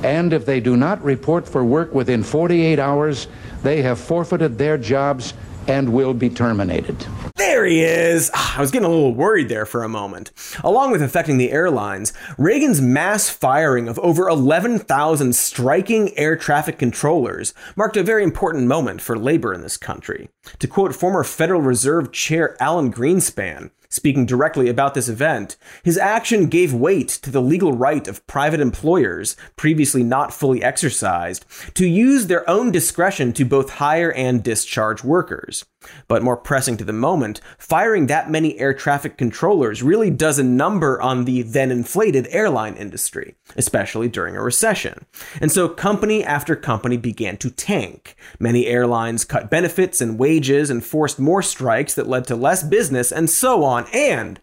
and 0.02 0.34
if 0.34 0.44
they 0.44 0.60
do 0.60 0.76
not 0.76 1.02
report 1.02 1.48
for 1.48 1.64
work 1.64 1.94
within 1.94 2.22
48 2.22 2.78
hours, 2.78 3.28
they 3.62 3.80
have 3.80 3.98
forfeited 3.98 4.58
their 4.58 4.76
jobs 4.76 5.32
and 5.66 5.94
will 5.94 6.12
be 6.12 6.28
terminated. 6.28 7.06
There 7.36 7.64
he 7.64 7.82
is. 7.82 8.30
Ah, 8.32 8.58
I 8.58 8.60
was 8.60 8.70
getting 8.70 8.86
a 8.86 8.90
little 8.90 9.12
worried 9.12 9.48
there 9.48 9.66
for 9.66 9.82
a 9.82 9.88
moment. 9.88 10.30
Along 10.62 10.92
with 10.92 11.02
affecting 11.02 11.36
the 11.36 11.50
airlines, 11.50 12.12
Reagan's 12.38 12.80
mass 12.80 13.28
firing 13.28 13.88
of 13.88 13.98
over 13.98 14.28
11,000 14.28 15.34
striking 15.34 16.16
air 16.16 16.36
traffic 16.36 16.78
controllers 16.78 17.52
marked 17.74 17.96
a 17.96 18.04
very 18.04 18.22
important 18.22 18.68
moment 18.68 19.00
for 19.00 19.18
labor 19.18 19.52
in 19.52 19.62
this 19.62 19.76
country. 19.76 20.28
To 20.60 20.68
quote 20.68 20.94
former 20.94 21.24
Federal 21.24 21.60
Reserve 21.60 22.12
Chair 22.12 22.56
Alan 22.60 22.92
Greenspan, 22.92 23.72
Speaking 23.88 24.26
directly 24.26 24.68
about 24.68 24.94
this 24.94 25.08
event, 25.08 25.56
his 25.82 25.98
action 25.98 26.46
gave 26.46 26.74
weight 26.74 27.08
to 27.08 27.30
the 27.30 27.42
legal 27.42 27.72
right 27.72 28.06
of 28.08 28.26
private 28.26 28.60
employers, 28.60 29.36
previously 29.56 30.02
not 30.02 30.32
fully 30.32 30.62
exercised, 30.62 31.44
to 31.74 31.86
use 31.86 32.26
their 32.26 32.48
own 32.48 32.72
discretion 32.72 33.32
to 33.34 33.44
both 33.44 33.70
hire 33.74 34.12
and 34.12 34.42
discharge 34.42 35.04
workers. 35.04 35.64
But 36.08 36.22
more 36.22 36.36
pressing 36.36 36.76
to 36.78 36.84
the 36.84 36.92
moment, 36.92 37.40
firing 37.58 38.06
that 38.06 38.30
many 38.30 38.58
air 38.58 38.72
traffic 38.72 39.18
controllers 39.18 39.82
really 39.82 40.10
does 40.10 40.38
a 40.38 40.44
number 40.44 41.00
on 41.00 41.24
the 41.24 41.42
then 41.42 41.70
inflated 41.70 42.26
airline 42.30 42.74
industry, 42.74 43.34
especially 43.56 44.08
during 44.08 44.36
a 44.36 44.42
recession. 44.42 45.04
And 45.40 45.52
so 45.52 45.68
company 45.68 46.24
after 46.24 46.56
company 46.56 46.96
began 46.96 47.36
to 47.38 47.50
tank. 47.50 48.16
Many 48.38 48.66
airlines 48.66 49.24
cut 49.24 49.50
benefits 49.50 50.00
and 50.00 50.18
wages 50.18 50.70
and 50.70 50.84
forced 50.84 51.18
more 51.18 51.42
strikes 51.42 51.94
that 51.94 52.08
led 52.08 52.26
to 52.28 52.36
less 52.36 52.62
business 52.62 53.12
and 53.12 53.28
so 53.28 53.62
on 53.84 53.94
and 53.94 54.40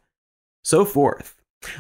so 0.63 0.86
forth. 0.86 1.36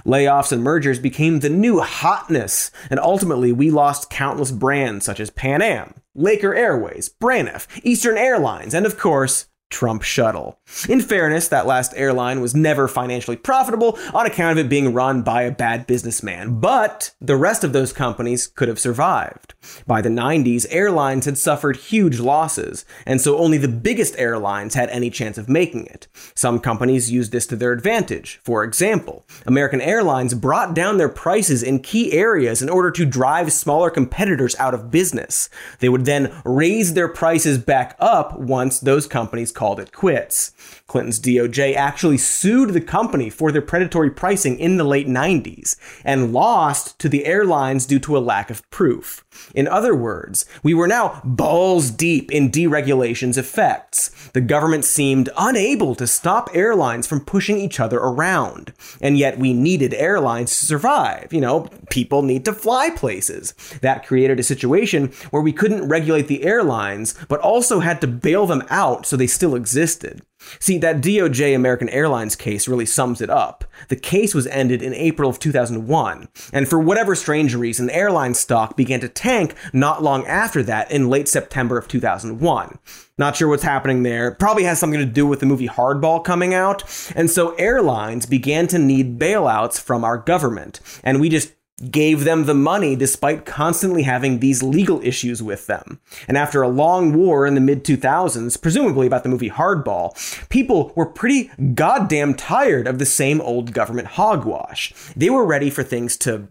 Layoffs 0.05 0.51
and 0.51 0.63
mergers 0.63 0.99
became 0.99 1.39
the 1.39 1.49
new 1.49 1.79
hotness, 1.79 2.71
and 2.89 2.99
ultimately 2.99 3.51
we 3.51 3.71
lost 3.71 4.09
countless 4.09 4.51
brands 4.51 5.05
such 5.05 5.19
as 5.19 5.31
Pan 5.31 5.61
Am, 5.61 5.95
Laker 6.13 6.53
Airways, 6.53 7.09
Braniff, 7.09 7.67
Eastern 7.83 8.17
Airlines, 8.17 8.73
and 8.73 8.85
of 8.85 8.99
course, 8.99 9.47
Trump 9.71 10.03
shuttle. 10.03 10.59
In 10.87 11.01
fairness, 11.01 11.47
that 11.47 11.65
last 11.65 11.93
airline 11.95 12.41
was 12.41 12.53
never 12.53 12.87
financially 12.87 13.37
profitable 13.37 13.97
on 14.13 14.25
account 14.25 14.59
of 14.59 14.65
it 14.65 14.69
being 14.69 14.93
run 14.93 15.23
by 15.23 15.43
a 15.43 15.51
bad 15.51 15.87
businessman, 15.87 16.59
but 16.59 17.11
the 17.19 17.35
rest 17.35 17.63
of 17.63 17.73
those 17.73 17.93
companies 17.93 18.47
could 18.47 18.67
have 18.67 18.79
survived. 18.79 19.53
By 19.87 20.01
the 20.01 20.09
90s, 20.09 20.65
airlines 20.69 21.25
had 21.25 21.37
suffered 21.37 21.77
huge 21.77 22.19
losses, 22.19 22.85
and 23.05 23.19
so 23.19 23.37
only 23.37 23.57
the 23.57 23.67
biggest 23.67 24.15
airlines 24.17 24.75
had 24.75 24.89
any 24.89 25.09
chance 25.09 25.37
of 25.37 25.49
making 25.49 25.87
it. 25.87 26.07
Some 26.35 26.59
companies 26.59 27.11
used 27.11 27.31
this 27.31 27.47
to 27.47 27.55
their 27.55 27.71
advantage. 27.71 28.39
For 28.43 28.63
example, 28.63 29.25
American 29.45 29.81
Airlines 29.81 30.33
brought 30.33 30.73
down 30.73 30.97
their 30.97 31.09
prices 31.09 31.63
in 31.63 31.79
key 31.79 32.11
areas 32.13 32.61
in 32.61 32.69
order 32.69 32.91
to 32.91 33.05
drive 33.05 33.53
smaller 33.53 33.89
competitors 33.89 34.55
out 34.59 34.73
of 34.73 34.91
business. 34.91 35.49
They 35.79 35.89
would 35.89 36.05
then 36.05 36.33
raise 36.43 36.93
their 36.93 37.07
prices 37.07 37.57
back 37.57 37.95
up 37.99 38.39
once 38.39 38.79
those 38.79 39.07
companies 39.07 39.51
called 39.61 39.79
it 39.79 39.91
quits. 39.91 40.53
Clinton's 40.91 41.21
DOJ 41.21 41.73
actually 41.73 42.17
sued 42.17 42.71
the 42.71 42.81
company 42.81 43.29
for 43.29 43.49
their 43.49 43.61
predatory 43.61 44.11
pricing 44.11 44.59
in 44.59 44.75
the 44.75 44.83
late 44.83 45.07
90s 45.07 45.77
and 46.03 46.33
lost 46.33 46.99
to 46.99 47.07
the 47.07 47.25
airlines 47.25 47.85
due 47.85 47.99
to 47.99 48.17
a 48.17 48.19
lack 48.19 48.49
of 48.49 48.69
proof. 48.71 49.23
In 49.55 49.69
other 49.69 49.95
words, 49.95 50.43
we 50.63 50.73
were 50.73 50.89
now 50.89 51.21
balls 51.23 51.91
deep 51.91 52.29
in 52.29 52.51
deregulation's 52.51 53.37
effects. 53.37 54.09
The 54.33 54.41
government 54.41 54.83
seemed 54.83 55.29
unable 55.37 55.95
to 55.95 56.05
stop 56.05 56.49
airlines 56.53 57.07
from 57.07 57.23
pushing 57.23 57.57
each 57.57 57.79
other 57.79 57.97
around. 57.97 58.73
And 58.99 59.17
yet 59.17 59.39
we 59.39 59.53
needed 59.53 59.93
airlines 59.93 60.49
to 60.59 60.65
survive. 60.65 61.31
You 61.31 61.39
know, 61.39 61.69
people 61.89 62.21
need 62.21 62.43
to 62.43 62.53
fly 62.53 62.89
places. 62.89 63.53
That 63.79 64.05
created 64.05 64.41
a 64.41 64.43
situation 64.43 65.13
where 65.29 65.41
we 65.41 65.53
couldn't 65.53 65.87
regulate 65.87 66.27
the 66.27 66.43
airlines, 66.43 67.15
but 67.29 67.39
also 67.39 67.79
had 67.79 68.01
to 68.01 68.07
bail 68.07 68.45
them 68.45 68.63
out 68.69 69.05
so 69.05 69.15
they 69.15 69.27
still 69.27 69.55
existed. 69.55 70.21
See, 70.59 70.77
that 70.79 71.01
DOJ 71.01 71.55
American 71.55 71.89
Airlines 71.89 72.35
case 72.35 72.67
really 72.67 72.85
sums 72.85 73.21
it 73.21 73.29
up. 73.29 73.65
The 73.89 73.95
case 73.95 74.33
was 74.33 74.47
ended 74.47 74.81
in 74.81 74.93
April 74.93 75.29
of 75.29 75.39
2001, 75.39 76.27
and 76.53 76.67
for 76.67 76.79
whatever 76.79 77.15
strange 77.15 77.55
reason, 77.55 77.89
airline 77.89 78.33
stock 78.33 78.75
began 78.75 78.99
to 79.01 79.09
tank 79.09 79.55
not 79.73 80.03
long 80.03 80.25
after 80.27 80.63
that 80.63 80.91
in 80.91 81.09
late 81.09 81.27
September 81.27 81.77
of 81.77 81.87
2001. 81.87 82.79
Not 83.17 83.35
sure 83.35 83.47
what's 83.47 83.63
happening 83.63 84.03
there. 84.03 84.31
Probably 84.31 84.63
has 84.63 84.79
something 84.79 84.99
to 84.99 85.05
do 85.05 85.27
with 85.27 85.41
the 85.41 85.45
movie 85.45 85.67
Hardball 85.67 86.23
coming 86.23 86.55
out. 86.55 86.83
And 87.15 87.29
so 87.29 87.53
airlines 87.53 88.25
began 88.25 88.65
to 88.67 88.79
need 88.79 89.19
bailouts 89.19 89.79
from 89.79 90.03
our 90.03 90.17
government. 90.17 90.79
And 91.03 91.21
we 91.21 91.29
just 91.29 91.53
gave 91.89 92.23
them 92.23 92.45
the 92.45 92.53
money 92.53 92.95
despite 92.95 93.45
constantly 93.45 94.03
having 94.03 94.39
these 94.39 94.61
legal 94.61 95.01
issues 95.01 95.41
with 95.41 95.67
them. 95.67 95.99
And 96.27 96.37
after 96.37 96.61
a 96.61 96.67
long 96.67 97.13
war 97.13 97.45
in 97.45 97.55
the 97.55 97.61
mid 97.61 97.83
2000s, 97.83 98.61
presumably 98.61 99.07
about 99.07 99.23
the 99.23 99.29
movie 99.29 99.49
Hardball, 99.49 100.49
people 100.49 100.93
were 100.95 101.05
pretty 101.05 101.49
goddamn 101.73 102.35
tired 102.35 102.87
of 102.87 102.99
the 102.99 103.05
same 103.05 103.41
old 103.41 103.73
government 103.73 104.09
hogwash. 104.09 104.93
They 105.15 105.29
were 105.29 105.45
ready 105.45 105.69
for 105.69 105.83
things 105.83 106.17
to, 106.17 106.47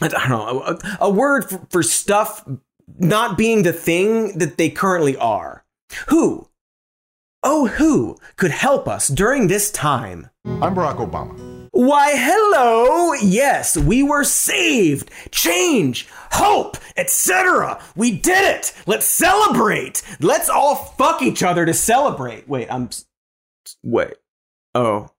I 0.00 0.08
don't 0.08 0.28
know, 0.28 0.60
a, 0.60 0.78
a 1.00 1.10
word 1.10 1.48
for, 1.48 1.60
for 1.70 1.82
stuff 1.82 2.46
not 2.98 3.38
being 3.38 3.62
the 3.62 3.72
thing 3.72 4.38
that 4.38 4.56
they 4.58 4.70
currently 4.70 5.16
are. 5.16 5.64
Who? 6.08 6.48
Oh, 7.42 7.66
who 7.66 8.16
could 8.36 8.50
help 8.50 8.88
us 8.88 9.08
during 9.08 9.48
this 9.48 9.70
time? 9.70 10.30
I'm 10.46 10.74
Barack 10.74 10.96
Obama. 10.96 11.53
Why, 11.74 12.12
hello! 12.14 13.14
Yes, 13.14 13.76
we 13.76 14.04
were 14.04 14.22
saved! 14.22 15.10
Change! 15.32 16.06
Hope! 16.30 16.76
Etc. 16.96 17.82
We 17.96 18.12
did 18.12 18.58
it! 18.58 18.72
Let's 18.86 19.06
celebrate! 19.06 20.00
Let's 20.20 20.48
all 20.48 20.76
fuck 20.76 21.20
each 21.20 21.42
other 21.42 21.66
to 21.66 21.74
celebrate! 21.74 22.48
Wait, 22.48 22.68
I'm. 22.70 22.90
Wait. 23.82 24.14
Oh. 24.76 25.10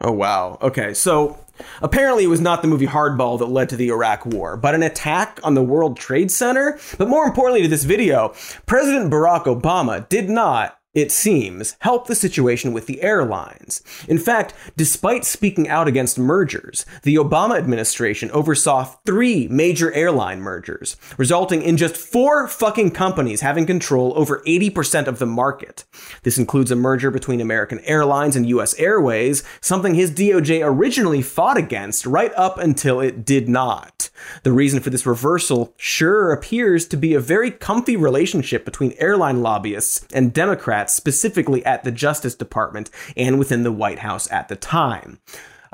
Oh, 0.00 0.10
wow. 0.10 0.58
Okay, 0.60 0.92
so 0.92 1.38
apparently 1.80 2.24
it 2.24 2.28
was 2.28 2.40
not 2.40 2.60
the 2.60 2.68
movie 2.68 2.88
Hardball 2.88 3.38
that 3.38 3.46
led 3.46 3.68
to 3.68 3.76
the 3.76 3.90
Iraq 3.90 4.26
War, 4.26 4.56
but 4.56 4.74
an 4.74 4.82
attack 4.82 5.38
on 5.44 5.54
the 5.54 5.62
World 5.62 5.96
Trade 5.96 6.32
Center? 6.32 6.80
But 6.98 7.08
more 7.08 7.26
importantly 7.26 7.62
to 7.62 7.68
this 7.68 7.84
video, 7.84 8.34
President 8.66 9.08
Barack 9.08 9.44
Obama 9.44 10.08
did 10.08 10.28
not 10.28 10.80
it 10.94 11.10
seems, 11.10 11.76
help 11.80 12.06
the 12.06 12.14
situation 12.14 12.72
with 12.72 12.86
the 12.86 13.02
airlines. 13.02 13.82
In 14.06 14.18
fact, 14.18 14.54
despite 14.76 15.24
speaking 15.24 15.68
out 15.68 15.88
against 15.88 16.18
mergers, 16.18 16.86
the 17.02 17.16
Obama 17.16 17.58
administration 17.58 18.30
oversaw 18.30 18.84
three 19.04 19.48
major 19.48 19.92
airline 19.92 20.40
mergers, 20.40 20.96
resulting 21.18 21.62
in 21.62 21.76
just 21.76 21.96
four 21.96 22.46
fucking 22.46 22.92
companies 22.92 23.40
having 23.40 23.66
control 23.66 24.12
over 24.16 24.42
80% 24.46 25.08
of 25.08 25.18
the 25.18 25.26
market. 25.26 25.84
This 26.22 26.38
includes 26.38 26.70
a 26.70 26.76
merger 26.76 27.10
between 27.10 27.40
American 27.40 27.80
Airlines 27.80 28.36
and 28.36 28.46
US 28.46 28.74
Airways, 28.78 29.42
something 29.60 29.94
his 29.94 30.12
DOJ 30.12 30.64
originally 30.64 31.22
fought 31.22 31.56
against 31.56 32.06
right 32.06 32.32
up 32.36 32.58
until 32.58 33.00
it 33.00 33.24
did 33.24 33.48
not. 33.48 34.10
The 34.44 34.52
reason 34.52 34.80
for 34.80 34.90
this 34.90 35.06
reversal 35.06 35.74
sure 35.76 36.32
appears 36.32 36.86
to 36.88 36.96
be 36.96 37.14
a 37.14 37.20
very 37.20 37.50
comfy 37.50 37.96
relationship 37.96 38.64
between 38.64 38.94
airline 38.98 39.42
lobbyists 39.42 40.06
and 40.14 40.32
Democrats 40.32 40.83
Democrats, 40.84 40.94
specifically 40.94 41.64
at 41.64 41.84
the 41.84 41.90
Justice 41.90 42.34
Department 42.34 42.90
and 43.16 43.38
within 43.38 43.62
the 43.62 43.72
White 43.72 44.00
House 44.00 44.30
at 44.30 44.48
the 44.48 44.56
time. 44.56 45.18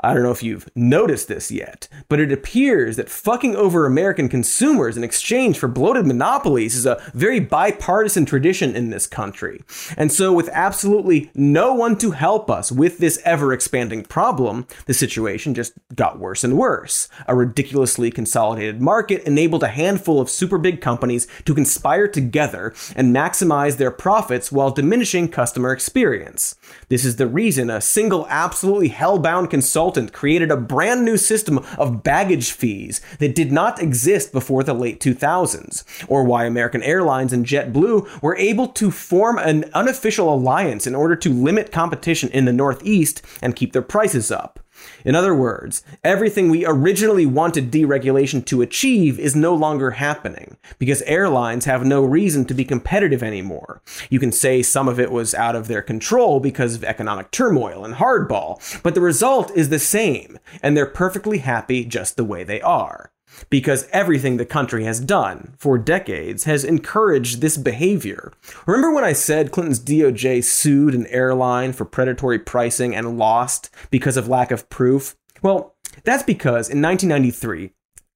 I 0.03 0.13
don't 0.13 0.23
know 0.23 0.31
if 0.31 0.41
you've 0.41 0.67
noticed 0.75 1.27
this 1.27 1.51
yet, 1.51 1.87
but 2.09 2.19
it 2.19 2.31
appears 2.31 2.95
that 2.95 3.09
fucking 3.09 3.55
over 3.55 3.85
American 3.85 4.29
consumers 4.29 4.97
in 4.97 5.03
exchange 5.03 5.59
for 5.59 5.67
bloated 5.67 6.07
monopolies 6.07 6.75
is 6.75 6.87
a 6.87 7.01
very 7.13 7.39
bipartisan 7.39 8.25
tradition 8.25 8.75
in 8.75 8.89
this 8.89 9.05
country. 9.05 9.61
And 9.95 10.11
so, 10.11 10.33
with 10.33 10.49
absolutely 10.53 11.29
no 11.35 11.73
one 11.73 11.97
to 11.99 12.11
help 12.11 12.49
us 12.49 12.71
with 12.71 12.97
this 12.97 13.21
ever 13.25 13.53
expanding 13.53 14.03
problem, 14.03 14.65
the 14.87 14.93
situation 14.93 15.53
just 15.53 15.73
got 15.93 16.19
worse 16.19 16.43
and 16.43 16.57
worse. 16.57 17.07
A 17.27 17.35
ridiculously 17.35 18.09
consolidated 18.09 18.81
market 18.81 19.23
enabled 19.23 19.63
a 19.63 19.67
handful 19.67 20.19
of 20.19 20.29
super 20.29 20.57
big 20.57 20.81
companies 20.81 21.27
to 21.45 21.53
conspire 21.53 22.07
together 22.07 22.73
and 22.95 23.15
maximize 23.15 23.77
their 23.77 23.91
profits 23.91 24.51
while 24.51 24.71
diminishing 24.71 25.27
customer 25.27 25.71
experience. 25.71 26.55
This 26.89 27.05
is 27.05 27.17
the 27.17 27.27
reason 27.27 27.69
a 27.69 27.81
single 27.81 28.25
absolutely 28.29 28.89
hellbound 28.89 29.51
consultant 29.51 29.90
created 30.13 30.51
a 30.51 30.57
brand 30.57 31.03
new 31.03 31.17
system 31.17 31.59
of 31.77 32.03
baggage 32.03 32.51
fees 32.51 33.01
that 33.19 33.35
did 33.35 33.51
not 33.51 33.81
exist 33.81 34.31
before 34.31 34.63
the 34.63 34.73
late 34.73 34.99
2000s, 34.99 35.83
or 36.07 36.23
why 36.23 36.45
American 36.45 36.81
Airlines 36.83 37.33
and 37.33 37.45
JetBlue 37.45 38.21
were 38.21 38.37
able 38.37 38.67
to 38.69 38.91
form 38.91 39.37
an 39.37 39.65
unofficial 39.73 40.33
alliance 40.33 40.87
in 40.87 40.95
order 40.95 41.15
to 41.17 41.29
limit 41.29 41.71
competition 41.71 42.29
in 42.29 42.45
the 42.45 42.53
Northeast 42.53 43.21
and 43.41 43.55
keep 43.55 43.73
their 43.73 43.81
prices 43.81 44.31
up. 44.31 44.60
In 45.05 45.15
other 45.15 45.33
words, 45.33 45.83
everything 46.03 46.49
we 46.49 46.65
originally 46.65 47.25
wanted 47.25 47.71
deregulation 47.71 48.45
to 48.45 48.61
achieve 48.61 49.19
is 49.19 49.35
no 49.35 49.53
longer 49.53 49.91
happening 49.91 50.57
because 50.79 51.01
airlines 51.03 51.65
have 51.65 51.85
no 51.85 52.03
reason 52.03 52.45
to 52.45 52.53
be 52.53 52.65
competitive 52.65 53.23
anymore. 53.23 53.81
You 54.09 54.19
can 54.19 54.31
say 54.31 54.61
some 54.61 54.87
of 54.87 54.99
it 54.99 55.11
was 55.11 55.33
out 55.33 55.55
of 55.55 55.67
their 55.67 55.81
control 55.81 56.39
because 56.39 56.75
of 56.75 56.83
economic 56.83 57.31
turmoil 57.31 57.83
and 57.85 57.95
hardball, 57.95 58.81
but 58.83 58.95
the 58.95 59.01
result 59.01 59.51
is 59.55 59.69
the 59.69 59.79
same, 59.79 60.39
and 60.61 60.75
they're 60.75 60.85
perfectly 60.85 61.39
happy 61.39 61.85
just 61.85 62.17
the 62.17 62.23
way 62.23 62.43
they 62.43 62.61
are. 62.61 63.11
Because 63.49 63.87
everything 63.91 64.37
the 64.37 64.45
country 64.45 64.83
has 64.83 64.99
done 64.99 65.55
for 65.57 65.77
decades 65.77 66.43
has 66.45 66.63
encouraged 66.63 67.41
this 67.41 67.57
behavior. 67.57 68.31
Remember 68.65 68.91
when 68.93 69.03
I 69.03 69.13
said 69.13 69.51
Clinton's 69.51 69.79
DOJ 69.79 70.43
sued 70.43 70.93
an 70.93 71.07
airline 71.07 71.73
for 71.73 71.85
predatory 71.85 72.39
pricing 72.39 72.95
and 72.95 73.17
lost 73.17 73.69
because 73.89 74.17
of 74.17 74.27
lack 74.27 74.51
of 74.51 74.69
proof? 74.69 75.15
Well, 75.41 75.75
that's 76.03 76.23
because 76.23 76.69
in 76.69 76.81
1993, 76.81 77.71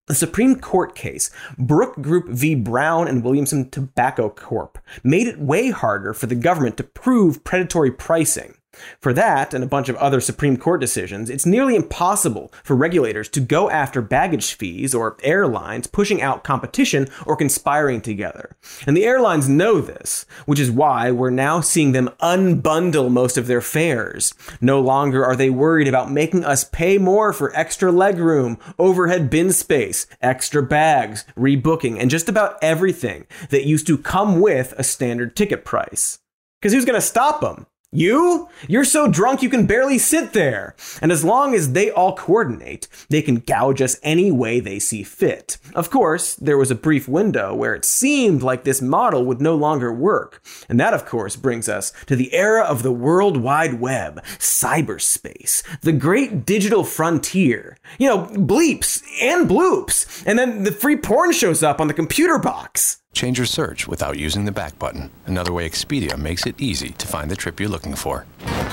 the 0.08 0.16
Supreme 0.16 0.60
Court 0.60 0.94
case, 0.94 1.32
Brooke 1.58 2.00
Group 2.00 2.28
v. 2.30 2.54
Brown 2.54 3.08
and 3.08 3.24
Williamson 3.24 3.70
Tobacco 3.72 4.30
Corp., 4.30 4.78
made 5.04 5.28
it 5.28 5.40
way 5.40 5.72
harder 5.72 6.14
for 6.14 6.28
the 6.28 6.36
government 6.36 6.78
to 6.78 6.84
prove 6.84 7.44
predatory 7.44 7.92
pricing. 7.92 8.55
For 9.00 9.14
that 9.14 9.54
and 9.54 9.64
a 9.64 9.68
bunch 9.68 9.90
of 9.90 9.96
other 9.98 10.22
Supreme 10.22 10.58
Court 10.58 10.82
decisions, 10.82 11.30
it's 11.30 11.46
nearly 11.46 11.76
impossible 11.76 12.52
for 12.64 12.76
regulators 12.76 13.30
to 13.30 13.40
go 13.40 13.70
after 13.70 14.02
baggage 14.02 14.54
fees 14.54 14.94
or 14.94 15.18
airlines 15.24 15.88
pushing 15.88 16.22
out 16.22 16.44
competition 16.44 17.08
or 17.26 17.36
conspiring 17.36 18.02
together. 18.02 18.56
And 18.86 18.96
the 18.96 19.06
airlines 19.06 19.50
know 19.50 19.82
this, 19.82 20.26
which 20.46 20.60
is 20.60 20.72
why 20.72 21.12
we're 21.12 21.30
now 21.30 21.62
seeing 21.62 21.92
them 21.92 22.10
unbundle 22.22 23.12
most 23.12 23.38
of 23.38 23.48
their 23.48 23.62
fares. 23.62 24.34
No 24.62 24.80
longer 24.80 25.26
are 25.26 25.36
they 25.36 25.50
worried 25.50 25.88
about 25.88 26.12
making 26.12 26.46
us 26.46 26.64
pay 26.64 26.98
more 26.98 27.34
for 27.34 27.56
extra 27.56 27.92
legroom, 27.92 28.60
overhead 28.78 29.30
bin 29.30 29.52
space, 29.52 30.08
extra 30.22 30.62
bags, 30.64 31.26
rebooking, 31.38 32.00
and 32.00 32.10
just 32.10 32.30
about 32.30 32.58
everything 32.62 33.26
that 33.50 33.66
used 33.66 33.88
to 33.88 33.98
come 33.98 34.40
with 34.42 34.74
a 34.78 34.84
standard 34.84 35.36
ticket 35.36 35.66
price. 35.66 36.20
Because 36.62 36.74
who's 36.74 36.86
going 36.86 37.00
to 37.00 37.06
stop 37.06 37.42
them? 37.42 37.68
You? 37.96 38.50
You're 38.68 38.84
so 38.84 39.08
drunk 39.08 39.42
you 39.42 39.50
can 39.50 39.66
barely 39.66 39.98
sit 39.98 40.34
there. 40.34 40.76
And 41.02 41.12
as 41.12 41.24
long 41.24 41.56
as 41.56 41.72
they 41.72 41.90
all 41.90 42.16
coordinate, 42.16 42.88
they 43.10 43.22
can 43.22 43.38
gouge 43.38 43.82
us 43.82 43.98
any 44.04 44.32
way 44.32 44.60
they 44.60 44.80
see 44.80 45.04
fit. 45.04 45.58
Of 45.74 45.90
course, 45.90 46.36
there 46.36 46.58
was 46.58 46.72
a 46.72 46.76
brief 46.76 47.08
window 47.08 47.56
where 47.56 47.74
it 47.74 47.86
seemed 47.86 48.44
like 48.44 48.64
this 48.64 48.82
model 48.82 49.26
would 49.26 49.42
no 49.42 49.56
longer 49.56 49.94
work. 49.94 50.44
And 50.68 50.80
that, 50.80 50.94
of 50.94 51.06
course, 51.06 51.36
brings 51.36 51.70
us 51.70 51.94
to 52.08 52.16
the 52.16 52.34
era 52.34 52.64
of 52.64 52.84
the 52.84 52.92
World 52.92 53.38
Wide 53.38 53.80
Web, 53.80 54.24
cyberspace, 54.40 55.64
the 55.80 55.94
great 55.94 56.46
digital 56.46 56.84
frontier. 56.84 57.78
You 57.98 58.10
know, 58.10 58.26
bleeps 58.26 59.04
and 59.22 59.50
bloops. 59.50 60.24
And 60.26 60.38
then 60.38 60.64
the 60.64 60.72
free 60.72 60.98
porn 60.98 61.32
shows 61.32 61.64
up 61.64 61.80
on 61.80 61.88
the 61.88 61.94
computer 61.94 62.38
box. 62.40 63.02
Change 63.16 63.40
your 63.40 63.48
search 63.48 63.88
without 63.88 64.20
using 64.20 64.44
the 64.44 64.52
back 64.52 64.78
button. 64.78 65.10
Another 65.26 65.54
way 65.54 65.68
Expedia 65.68 66.18
makes 66.18 66.46
it 66.46 66.60
easy 66.60 66.90
to 66.90 67.08
find 67.08 67.32
the 67.32 67.36
trip 67.36 67.62
you're 67.62 67.70
looking 67.70 67.96
for. 67.96 68.26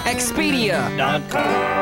Expedia.com. 0.02 1.72